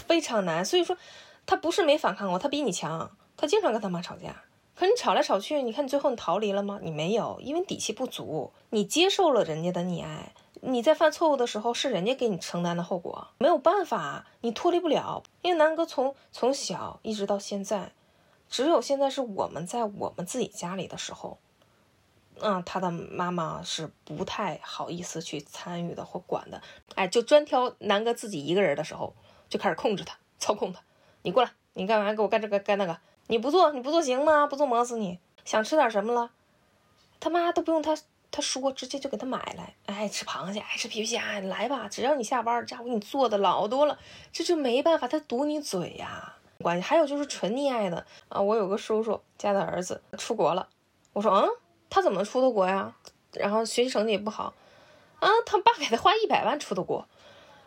[0.06, 0.64] 非常难。
[0.64, 0.96] 所以说，
[1.44, 4.32] 他不是没反抗过，他比你强，他经常跟他妈吵架。
[4.76, 6.78] 可你吵来吵去，你看你最后你逃离了吗？
[6.82, 8.52] 你没有，因为底气不足。
[8.68, 15.22] 你接受了人家的溺爱，你在犯错误的时候是人家给你承担的后果，没有办法，你脱离不了。
[15.40, 17.92] 因为南哥从从小一直到现在，
[18.50, 21.38] 只有现在是我们在我们自己家里的时候，
[22.40, 26.60] 嗯，他的妈妈是不太好意思去参与的或管的，
[26.96, 29.14] 哎，就专挑南哥自己一个人的时候，
[29.48, 30.82] 就开始控制他、操控他。
[31.22, 32.12] 你过来，你干嘛？
[32.12, 32.98] 给我干这个干那个。
[33.28, 34.46] 你不做，你不做行吗？
[34.46, 35.18] 不做磨死你！
[35.44, 36.30] 想吃点什么了？
[37.18, 37.96] 他妈都不用他
[38.30, 39.74] 他说，直接就给他买来。
[39.86, 41.88] 爱吃螃蟹，爱吃皮皮虾，来吧！
[41.88, 43.98] 只要你下班，家伙给你做的老多了，
[44.32, 46.34] 这就没办法，他堵你嘴呀。
[46.62, 48.40] 关系还有就是纯溺爱的啊！
[48.40, 50.68] 我有个叔叔家的儿子出国了，
[51.12, 51.48] 我说嗯，
[51.90, 52.94] 他怎么出的国呀？
[53.32, 54.54] 然后学习成绩也不好
[55.20, 57.06] 啊，他爸给他花一百万出的国。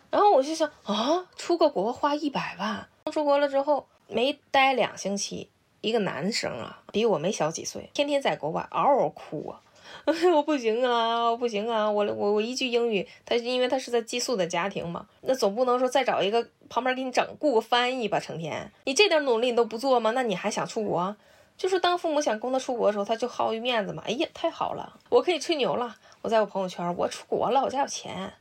[0.09, 3.87] 然后我就想啊，出个国花一百万，出国了之后。
[4.11, 5.49] 没待两星期，
[5.81, 9.61] 一个男生啊，比我没小几岁，天天在国外嗷嗷哭啊！
[10.35, 11.89] 我不行啊，我不行啊！
[11.89, 18.19] 我我我一句英语，他因为他是在寄宿的家庭嘛，那总不能说再找一个旁边给你整雇个翻译吧？
[18.19, 20.11] 成天你这点努力你都不做吗？
[20.11, 21.15] 那你还想出国？
[21.55, 24.01] 就是当父母想供他出国的时候，他就好于面子嘛。
[24.07, 28.33] 哎呀，太好了，我可以吹牛了，我在我朋友圈，我出国了，我家有钱。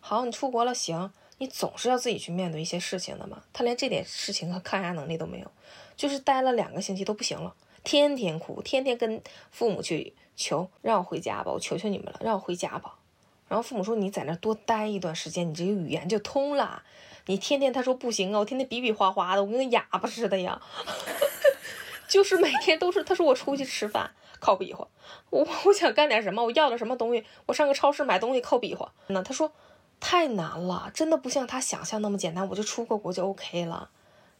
[0.00, 1.10] 好，你出国了，行。
[1.38, 5.50] 你总是要自己去面对一些事情的嘛，他连这点事情和抗压能力都没有，
[5.94, 7.54] 就是待了两个星期都不行了，
[7.84, 12.94] 天天哭，天天跟父母去求让我回家吧，我求求你们了，让我回家吧。
[13.48, 16.82] 然后父母说你在那多待一段时间，你这个语言就通了。
[17.26, 20.62] 你天天他说不行啊，我天天比比划划的，我跟个哑巴似的呀，
[22.08, 24.10] 就是每天都是他说我出去吃饭
[24.40, 24.88] 靠比划，
[25.28, 28.90] 我我想干点什么，我要点什么东西，我上个超市买东西靠比划。
[29.08, 29.52] 那他说。
[29.98, 33.90] 太难了，真的不像他想象那么简单，我就出个国就 OK 了。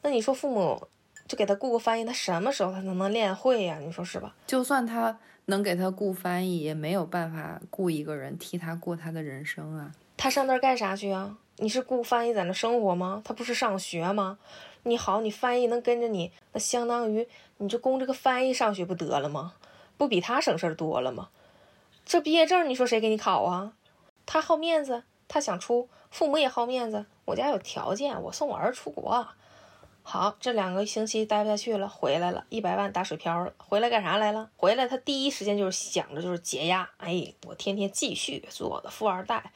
[0.02, 0.86] 那你说父母
[1.26, 3.78] 就给他雇个翻译，他什么时候他才能练会呀？
[3.80, 4.34] 你说是吧？
[4.46, 9.92] 就算他能给他雇翻译，也没有办法雇一个人替他过他的人生啊。
[10.16, 11.36] 他上那儿干啥去啊？
[11.56, 13.22] 你是雇翻译在那生活吗？
[13.24, 14.38] 他不是上学吗？
[14.84, 17.26] 你好，你翻译能跟着你，那相当于
[17.56, 19.54] 你就供这个翻译上学不得了吗？
[19.96, 21.30] 不比他省事儿多了吗？
[22.04, 23.72] 这毕业证你说谁给你考啊？
[24.26, 25.02] 他好面子。
[25.28, 27.04] 他想出，父母也好面子。
[27.24, 29.26] 我家有条件，我送我儿出国。
[30.02, 33.52] 好，这两个星期待不下去了，回来了，一百万打水漂了。
[33.58, 34.48] 回来干啥来了？
[34.56, 36.88] 回来他第一时间就是想着就是解压。
[36.98, 39.50] 哎，我天天继续做我的富二代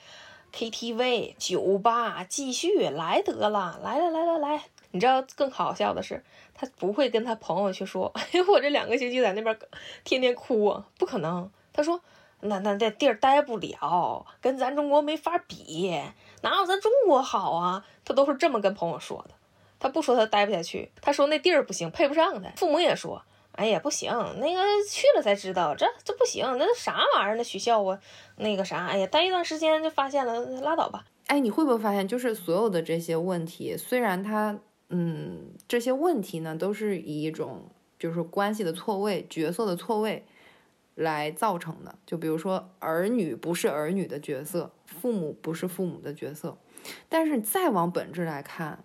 [0.53, 4.65] ，KTV、酒吧继续来得了，来来来来来。
[4.91, 9.57] 你知道更好笑的是，他不会跟他朋友去说，哎， 我这两个星期在那边
[10.03, 11.49] 天天哭啊，不可能。
[11.73, 12.01] 他说。
[12.43, 16.01] 那那那地儿待不了，跟咱中国没法比，
[16.43, 17.85] 哪有咱中国好啊？
[18.05, 19.35] 他都是这么跟朋友说的，
[19.79, 22.51] 他不说他待不下去，他说那地儿不行，配不上他。
[22.57, 23.23] 父母也说，
[23.53, 27.37] 哎呀不行，那个去了才知道，这这不行，那啥玩意儿？
[27.37, 28.01] 那学校啊，
[28.37, 31.05] 那个啥，哎呀，待一段时间就发现了，拉倒吧。
[31.27, 34.59] 哎，你会不会发现，就是所有的这些问题，虽然他，
[34.89, 37.69] 嗯，这些问题呢，都是以一种
[37.99, 40.25] 就是关系的错位、角色的错位。
[40.95, 46.59] 来造成的，就比如说儿女不是儿女的角色，父母不是父母的角色，
[47.09, 48.85] 但是再往本质来看，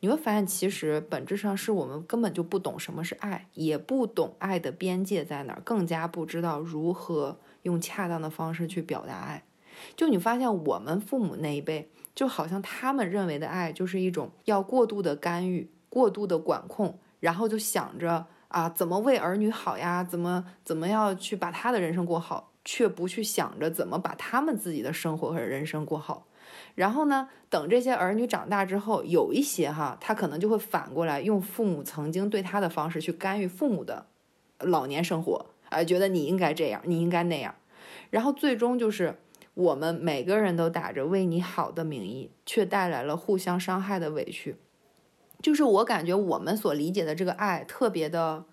[0.00, 9.42] 你会发现其实本质上是我们根本就不懂什么是爱，也不懂爱的边界在哪儿，更加不知道如何用恰当的方式去表达爱。
[9.96, 18.26] 就你发现我们父母那一辈，就好像他们认为的爱就是一种要过度的干预、过度的管控，然后就想着。
[18.56, 20.02] 啊，怎么为儿女好呀？
[20.02, 26.26] 怎么怎么要去把他的人生过好，却不去想着怎么把他们自己的生活和人生过好。
[26.74, 34.06] 然后呢，等这些儿女长大之后，有一些哈，他可能就会反过来用父母曾经对他的方式去干预父母的
[34.60, 37.54] 老年生活，啊，觉得你应该这样，你应该那样。
[38.08, 39.18] 然后最终就是
[39.52, 44.56] 我们每个人都打着为你好的名义，却带来了互相伤害的委屈。
[45.42, 48.44] 就是我感觉我们所理解的这个爱特别的，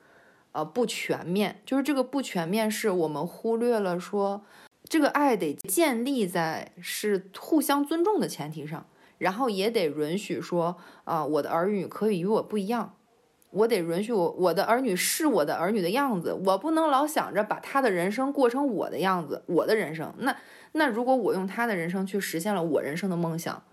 [0.51, 1.61] 呃，不全面。
[1.65, 4.43] 就是这个不全面，是我们忽略了说，
[4.83, 8.85] 这个爱得建立在是互相尊重的前提上，
[9.17, 12.95] 然后也得允许说，啊，我的儿女可以与我不一样，
[13.49, 20.13] 我得允许我我的儿女是我的儿女的样子，我不能老想着把他的人生过成我的样子，我的人生。
[20.19, 20.35] 那
[20.73, 23.63] 那如果我用他的人生去实现了我人生的梦想，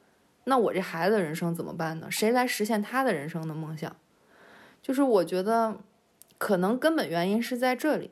[0.51, 2.11] 那我这孩子的人生怎么办呢？
[2.11, 3.95] 谁来实现他的人生的梦想？
[4.83, 5.79] 就是我觉得，
[6.39, 8.11] 可能根本原因是在这里。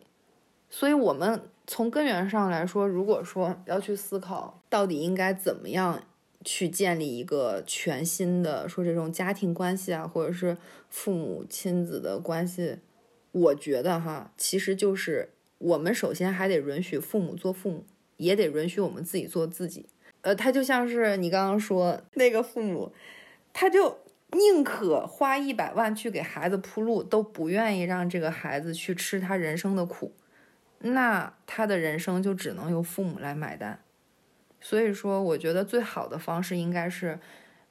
[0.71, 6.01] 所以，我们从根源上来说，如果说要去思考，到底应该怎么样
[6.45, 10.57] 去建立一个全新的说这种家庭关系啊，或者是
[10.89, 12.77] 父母亲子的关系，
[13.33, 17.85] 我觉得哈，其实就是我们首先还得允许父母做父母，
[18.19, 19.87] 也得允许我们自己做自己。
[20.23, 22.93] 呃，他就像是你刚刚说那个父母，
[23.53, 23.99] 他就
[24.33, 30.13] 宁可花一百万去给孩子铺路，都不愿意让这个孩子去吃他人生的苦。
[30.81, 33.81] 那他的人生就只能由父母来买单，
[34.61, 37.19] 所以说，我觉得最好的方式应该是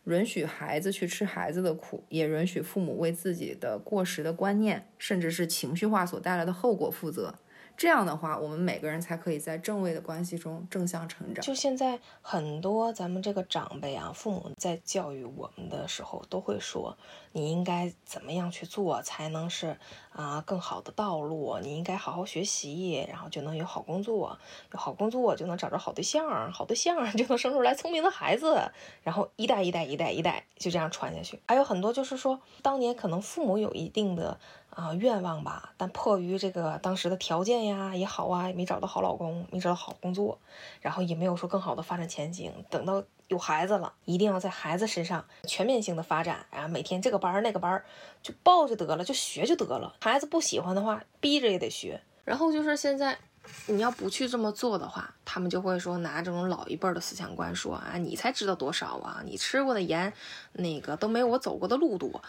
[0.03, 7.35] 允许孩子去吃孩子的苦，也允许父母为自己的过时的观念，甚至是情绪化所带来的后果负责。
[7.77, 11.45] 这样的话，我们每个人才可以在正位的关系中正向成长。
[11.45, 16.97] 就现在很多咱们这个长辈啊，父母在教育我们的时候，都会说
[17.33, 19.77] 你应该怎么样去做才能是
[20.11, 21.59] 啊更好的道路？
[21.61, 24.35] 你应该好好学习，然后就能有好工作，
[24.73, 28.71] 有好工作就能找着好对象，好对象就能生出来聪明的孩子，
[29.03, 31.39] 然后一代一代一代一代就这样传下去。
[31.47, 34.39] 还有很多就是说，当年可能父母有一定的。
[34.77, 40.37] 啊，愿望吧，但迫于这个当时的条件呀也好啊，也没找到好老公，没找到好工作，
[40.81, 42.53] 然后也没有说更好的发展前景。
[42.69, 47.83] 等到有孩子了，一定要在孩子身上全面性的发展，然后每天这个班那个班
[48.21, 49.95] 就报就得了，就学就得了。
[49.99, 51.99] 孩子不喜欢的话，逼着也得学。
[52.23, 53.17] 然后就是现在，
[53.65, 60.13] 你要不去这么做的话，他们就会说拿这种老一辈的思想观说啊，你才知道多少啊，你吃过的盐，
[60.53, 62.21] 那个都没我走过的路多。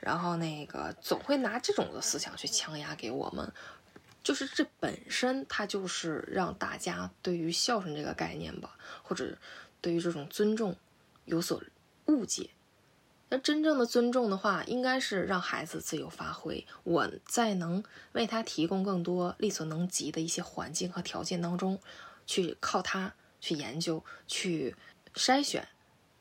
[0.00, 3.52] 然后那个总会拿这种的思想去强压给我们，
[4.22, 9.36] 就是这本身它就是让大家对于孝顺这个概念吧，或者
[9.80, 10.74] 对于这种尊重
[11.26, 11.62] 有所
[12.06, 12.50] 误解。
[13.32, 21.78] 那真正的尊重的话，应该是让孩子自由发挥，我在能为他提供更多力所能及的一些环境和条件当中，
[22.26, 24.74] 去靠他去研究、去
[25.14, 25.68] 筛选，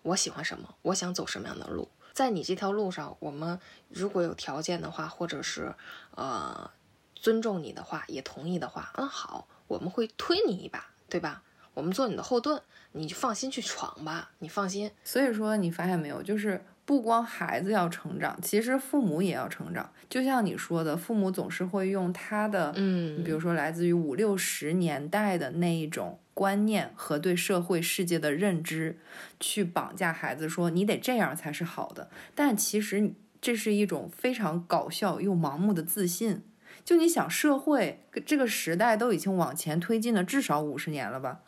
[0.03, 1.89] 我喜欢什么，我想走什么样的路。
[2.19, 5.73] 在你这条路上，我们如果有条件的话，或者是
[6.15, 6.69] 呃
[7.15, 11.41] 尊重你的话，也同意的话，嗯，好，我们会推你一把，对吧？
[11.73, 14.91] 我们做你的后盾，你就放心去闯吧，你放心。
[15.05, 19.89] 所以说，你发现没有，就是不光孩子要成长，其实父母也要成长。
[20.09, 26.19] 就像你说的，父母总是会用他的，嗯，比如说来自于五六十年代的那一种。
[26.39, 28.97] 观念和对社会世界的认知，
[29.41, 32.09] 去绑架孩子，说你得这样才是好的。
[32.33, 33.11] 但其实
[33.41, 36.43] 这是一种非常搞笑又盲目的自信。
[36.85, 41.41] 就你想，社会这个时代都已经往前推进了至少五十年了吧？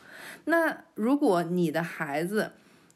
[0.44, 2.52] 那如果你的孩子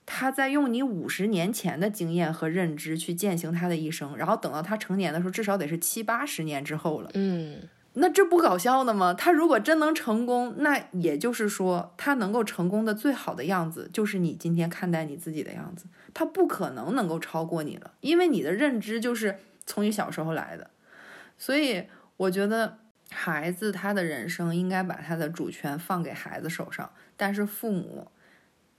[0.06, 7.10] 他在用你五十年前的经验和认知去践行他的一生，然后等到他成年的时候，至少得是七八十年之后了。
[7.14, 7.70] 嗯。
[7.98, 9.14] 那这不搞笑的吗？
[9.14, 15.86] 他如果真能成功，那也就是说，他能够成功的最好的样子，就是你今天看待你自己的样子。
[16.14, 20.70] 他不可能能够超过你了，因为你的认知就是从你小时候来的。
[21.38, 21.86] 所以，
[22.18, 28.12] 我觉得孩子他的人生应该把他的主权放给孩子手上，但是父母，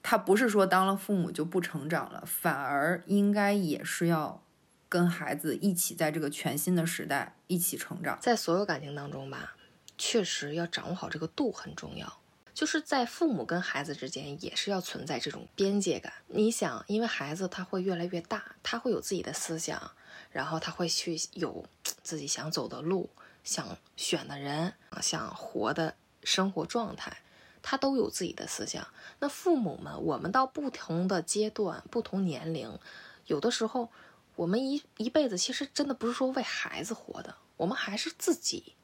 [0.03, 4.43] 他不是说当了父母就不成长了，反而应该也是要。
[4.89, 9.57] 跟孩子一起在这个全新的时代一起成长，在所有感情当中吧，
[9.99, 12.21] 确实要掌握好这个度很重要。
[12.55, 16.13] 就是在父母跟孩子之间也是要存在这种边界感。
[16.29, 19.91] 你想，因为孩子他会越来越大，他会有自己的思想，
[20.31, 21.67] 然后他会去有
[22.03, 23.11] 自己想走的路、
[23.45, 24.73] 想选的人、
[25.03, 27.19] 想活的生活状态，
[27.61, 28.87] 他都有自己的思想。
[29.19, 32.79] 那父母们，我们到不同的阶段、不同年龄，
[33.27, 33.91] 有的时候。
[34.37, 38.75] 我们一一辈子其实真的不是说为孩子活的，我们还是自己。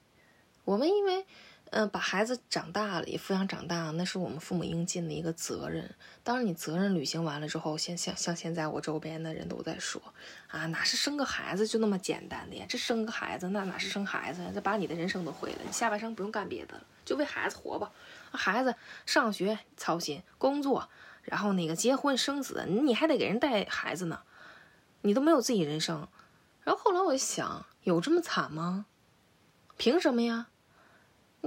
[0.65, 1.27] 我们因为，
[1.70, 5.95] 嗯，把孩子长大了，也抚养长大，那是我们父母应尽的一个责任。
[6.23, 10.01] 当然，你责任履行完了之后，现像像现在我周边的人都在说，
[10.49, 12.65] 啊，哪是生个孩子就那么简单的呀？
[12.66, 14.51] 这生个孩子，那哪是生孩子呀？
[14.55, 15.59] 这把你的人生都毁了。
[15.66, 17.93] 你下半生不用干别的了，就为孩子活吧。
[18.31, 18.74] 孩子
[19.05, 20.89] 上学操心，工作，
[21.24, 24.23] 然后那个结婚生子，你还得给人带孩子呢。
[25.03, 26.09] 你都没有自己人生，
[26.62, 28.87] 然后后来我就想，有这么惨吗？
[29.77, 30.49] 凭什么呀？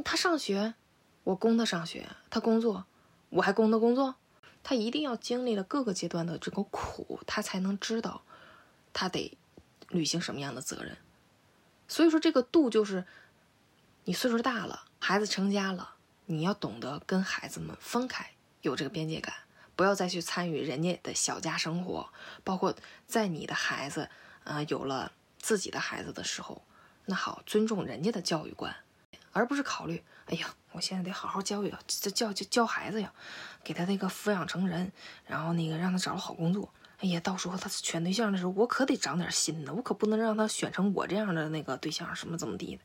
[0.03, 0.75] 他上学，
[1.23, 2.85] 我供他上学；他工作，
[3.29, 4.15] 我还供他工作。
[4.61, 8.23] 他一定要经历了各个阶段的这个苦，他才能知道，
[8.91, 9.37] 他得
[9.89, 10.97] 履行什么样的责任。
[11.87, 13.05] 所以说这个度就是，
[14.05, 15.95] 你岁数大了，孩子成家了，
[16.25, 19.35] 你要懂得跟孩子们分开，有这个边界感，
[19.75, 22.09] 不要再去参与人家的小家生活，
[22.43, 22.75] 包括
[23.05, 24.09] 在你的孩子，
[24.43, 26.61] 呃，有了自己的孩子的时候，
[27.05, 28.75] 那好，尊重人家的教育观，
[29.31, 33.13] 而不是考虑，哎呀，我现在得好好教育教教教孩子呀，
[33.63, 34.91] 给他那个抚养成人，
[35.25, 36.73] 然后那个让他找个好工作。
[36.99, 42.81] 哎呀，到时候他选对象的时候，我可得长点心呢，我可不能让他选成我这样的那个对象，什么怎么地的，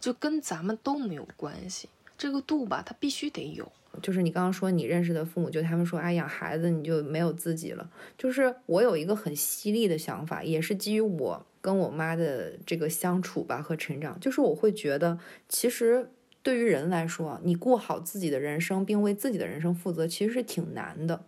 [0.00, 1.90] 就跟咱们都没有关系。
[2.16, 3.70] 这个度吧，他必须得有。
[4.02, 7.90] 就是你刚刚说你认识的父母，就他们说，哎，养孩子你就没有自己了。
[8.16, 15.18] 就是我有一个很犀利的想法，也是基于我跟我妈的这个相处吧和成长，就是我会觉得，
[15.48, 16.10] 其实
[16.42, 21.24] 对于人来说，你过好自己的人生，并为自己的人生负责，其实是挺难的。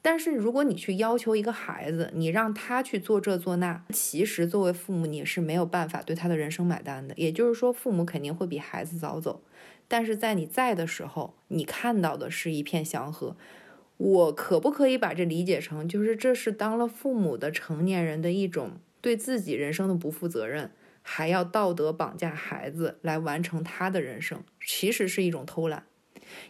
[0.00, 7.14] 但是如果你去要求一个孩子，你让他去做这做那，其实作为父母你是没有办法对他的人生买单的。
[7.18, 9.42] 也就是说，父母肯定会比孩子早走，
[9.88, 13.36] 但是在你在的时候，你看到的是一片祥和。
[13.98, 25.84] 我可不可以把这理解成，就是这是当了父母的成年人的一种对自己人生的不负责任，还要道德绑架孩子来完成他的人生，其实是一种偷懒。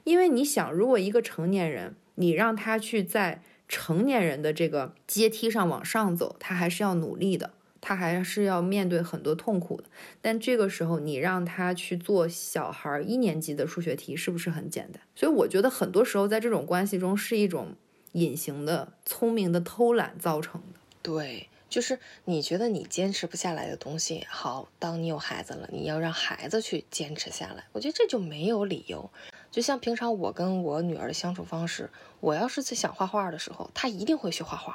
[0.03, 7.53] 因为你想，如果一个成年人，你让他去在成年人的这个阶梯上往上走，他还是要努力的，
[7.87, 9.85] 他还是要面对很多痛苦的。
[10.21, 15.01] 但这个时候，你让他去做小孩一年级的数学题，是不是很简单？
[15.15, 17.77] 所以我觉得很多时候在这种关系中，是一种
[18.13, 20.81] 隐形的、聪明的偷懒造成的。
[21.01, 29.09] 对，就是你觉得你坚持不下来的东西，好，当你有孩子了，你要让孩子去坚持下来，我觉得这就没有理由。
[29.53, 31.89] 就像平常我跟我女儿的相处方式，
[32.19, 34.75] 我要是在想画画的时候，她一定会去画画；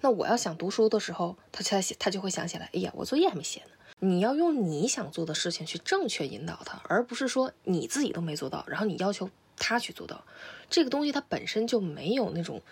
[0.00, 3.70] 那我要想读书的时候，他才他就会想起来，哎呀，我作业还没写呢。
[4.00, 10.24] 你要用你想做的事情去正确引导他，而不是说你自己都没做到，然后你要求他去做到。
[10.70, 12.62] 这个东西它本身就没有那种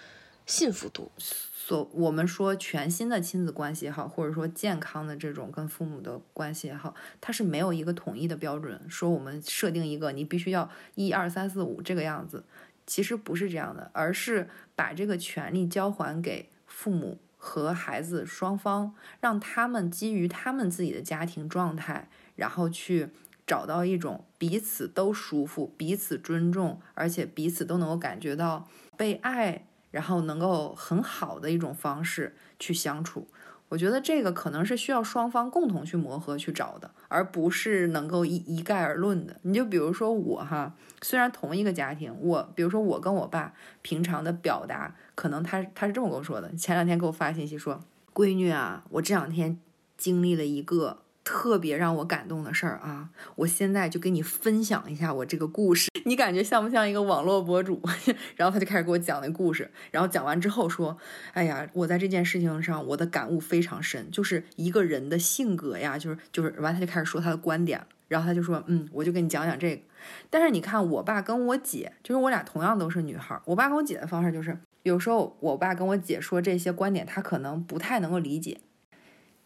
[0.46, 1.10] 幸福度。
[1.18, 12.44] 所我们说全新的亲子关系也好，或者说健康的这种跟父母的关系也好，它是没有一个统一的标准，说我们设定一个你必须要一二三四五这个样子，
[12.86, 23.08] 其实不是这样的，而是把这个权利交还给父母和孩子双方，让他们基于他们自己的家庭状态，然后去
[23.46, 29.66] 找到一种彼此都舒服、彼此尊重，而且彼此都能够感觉到被爱。
[29.92, 33.26] 然后能够很好的一种方式去相处，
[33.68, 39.36] 我觉得这个可能是需要双方共同去磨合去找的，而不是能够一一概而论的。
[39.42, 43.52] 你就比如说我哈，虽然同一个家庭，我比如说我跟我爸
[43.82, 46.54] 平常的表达，可能他他是这么跟我说的。
[46.54, 47.80] 前两天给我发信息说，
[48.14, 49.58] 闺女啊，我这两天
[49.96, 50.98] 经历了一个。
[51.26, 53.10] 特别让我感动的事儿啊！
[53.34, 57.82] 我现在就给你分享一下我这个故事， 你感觉像不像一个网络博主？
[58.36, 60.96] 然后他就开始给我讲那故事，然后讲完之后说
[61.34, 69.82] ：“哎呀，我在这件事情上我的感悟非常深，就是一个人的性格呀，就是就是完，他就开始说他的观点，然后他就说：嗯，我就给你讲讲这个。
[70.30, 78.60] 但是你看，我爸跟我姐，就是我俩同样都是女孩，我爸跟我姐的方式就是，有时候我爸跟我姐说这些观点，他可能不太能够理解，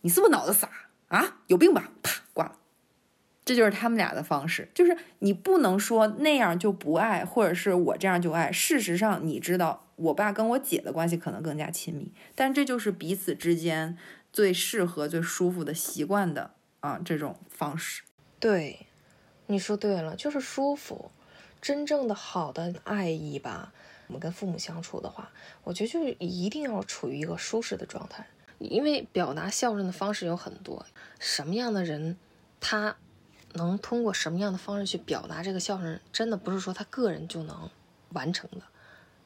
[0.03, 0.69] 你是不是脑子傻？”
[1.11, 1.93] 啊，有病吧！
[2.03, 2.57] 啪，挂了。
[3.45, 8.53] 这就是他们俩的方式，就是你不能说那样就不爱，或者是我这样就爱。
[8.53, 13.99] 事实上，你知道，我爸跟我姐的关系可能更加亲密，但这就是彼此之间
[14.33, 18.03] 最适合、最舒服的习惯的啊这种方式。
[18.39, 18.87] 对，
[19.47, 21.11] 你说对了，就是舒服。
[21.61, 23.73] 真正的好的爱意吧，
[24.07, 25.31] 我们跟父母相处的话，
[25.65, 28.27] 我觉得就是一定要处于一个舒适的状态。
[28.61, 30.87] 因为表达孝顺的方式有很多，
[31.19, 32.17] 什么样的人，
[32.61, 32.95] 他
[33.55, 37.69] 能通过什么样的方式去表达这个孝顺，真的不是说他个人就能
[38.11, 38.63] 完成的，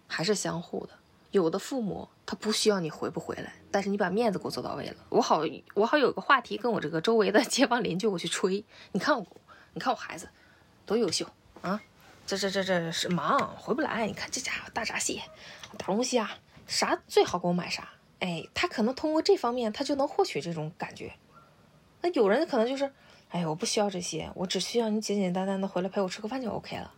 [0.06, 0.94] 还是相互的。
[1.32, 5.42] 有的父母他不需要你回不回来，但是你把面子给我做到位了，我好
[5.74, 8.64] 我好有个话题跟我这个周围的 街坊邻居我去吹。
[8.92, 9.26] 你看我，
[9.72, 10.28] 你看我孩子
[10.86, 11.26] 多优秀
[11.60, 11.82] 啊！
[12.26, 14.06] 这这这这是忙回不来。
[14.06, 15.22] 你看这家伙大闸蟹、
[15.76, 16.30] 大龙虾，
[16.66, 17.88] 啥最好给我买啥。
[18.20, 21.12] 哎，他可能通过这方面，他就能获取这种感觉。
[22.00, 22.90] 那有人可能就是，
[23.30, 26.92] 哎，我不需要这些，我只需要你简简单单的回来陪我吃个饭就 OK 了。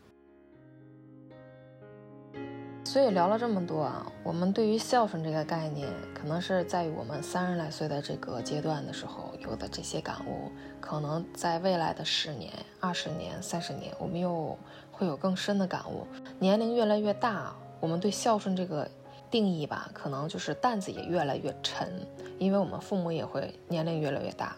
[2.85, 14.57] 所以聊了这么多啊，我们对于孝顺这个概念，可能是在于我们三十来岁的这个阶段的时候有的这些感悟，可能在未来的十年、二十年、三十年，我们又
[14.93, 16.07] 会有更深的感悟。
[16.39, 18.89] 年龄越来越大，我们对孝顺这个。
[19.31, 22.07] 定义吧，可能就是担子也越来越沉，
[22.39, 24.57] 因为我们父母也会年龄越来越大，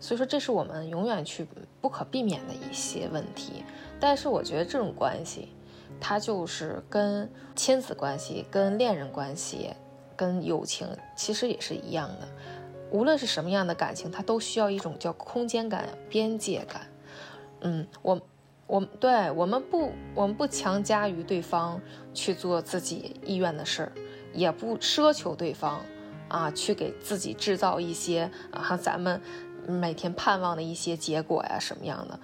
[0.00, 1.46] 所以说这是我们永远去
[1.80, 3.64] 不可避免的一些问题。
[3.98, 5.48] 但是我觉得这种关系，
[6.00, 9.70] 它就是跟亲子关系、跟恋人关系、
[10.14, 12.28] 跟友情其实也是一样的。
[12.90, 16.86] 无论是什么样的感情，它都需要一种叫空间感、边界感。
[17.60, 18.20] 嗯，我。
[18.66, 21.80] 我对我们不，我们不强加于对方
[22.12, 23.92] 去做自己意愿的事儿，
[24.32, 25.80] 也不奢求对方
[26.28, 29.20] 啊去给自己制造一些啊咱们
[29.68, 32.18] 每天盼望的一些结果呀什么样的。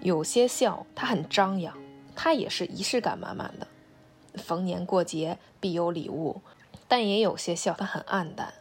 [0.00, 1.76] 有些笑它很张扬，
[2.14, 3.66] 它也是仪式感满满的，
[4.40, 6.40] 逢年过节必有礼物；
[6.86, 8.54] 但也有些笑它很暗淡，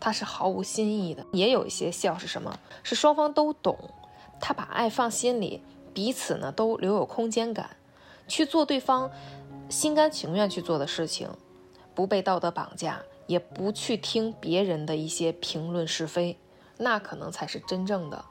[0.00, 1.24] 它是毫无新意的。
[1.32, 2.58] 也有一些笑是什么？
[2.82, 3.78] 是双方都懂，
[4.40, 5.62] 他把爱放心里。
[5.94, 7.76] 彼此呢都留有空间感，
[8.26, 9.10] 去做对方
[9.68, 11.28] 心甘情愿去做的事情，
[11.94, 16.38] 不被道德绑架，也不去听别人的一些评论是非，
[16.78, 18.24] 那可能才是真正的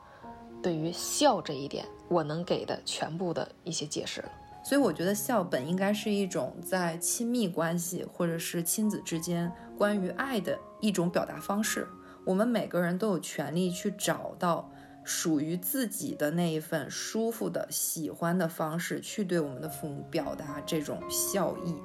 [0.63, 4.31] 对于孝这一点，我能给的全部的一些解释了。
[4.63, 11.87] 所以我觉得孝本应该是一种在亲密关系或者是亲子之间关于爱的一种表达方式，
[12.25, 14.70] 我们每个人都有权利去找到。
[15.03, 21.75] 属于自己的那一份舒服的、喜欢的方式，去对我们的父母表达这种孝意。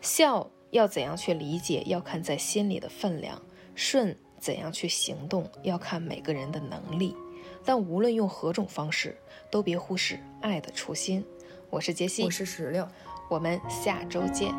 [0.00, 3.36] 孝要怎样去理解，要看在心里的分量；
[3.74, 7.16] 顺怎样去行动，要看每个人的能力。
[7.64, 9.16] 但无论用何种方式，
[9.50, 11.24] 都别忽视爱的初心。
[11.68, 12.88] 我是杰西，我是石榴，
[13.28, 14.54] 我们下周见。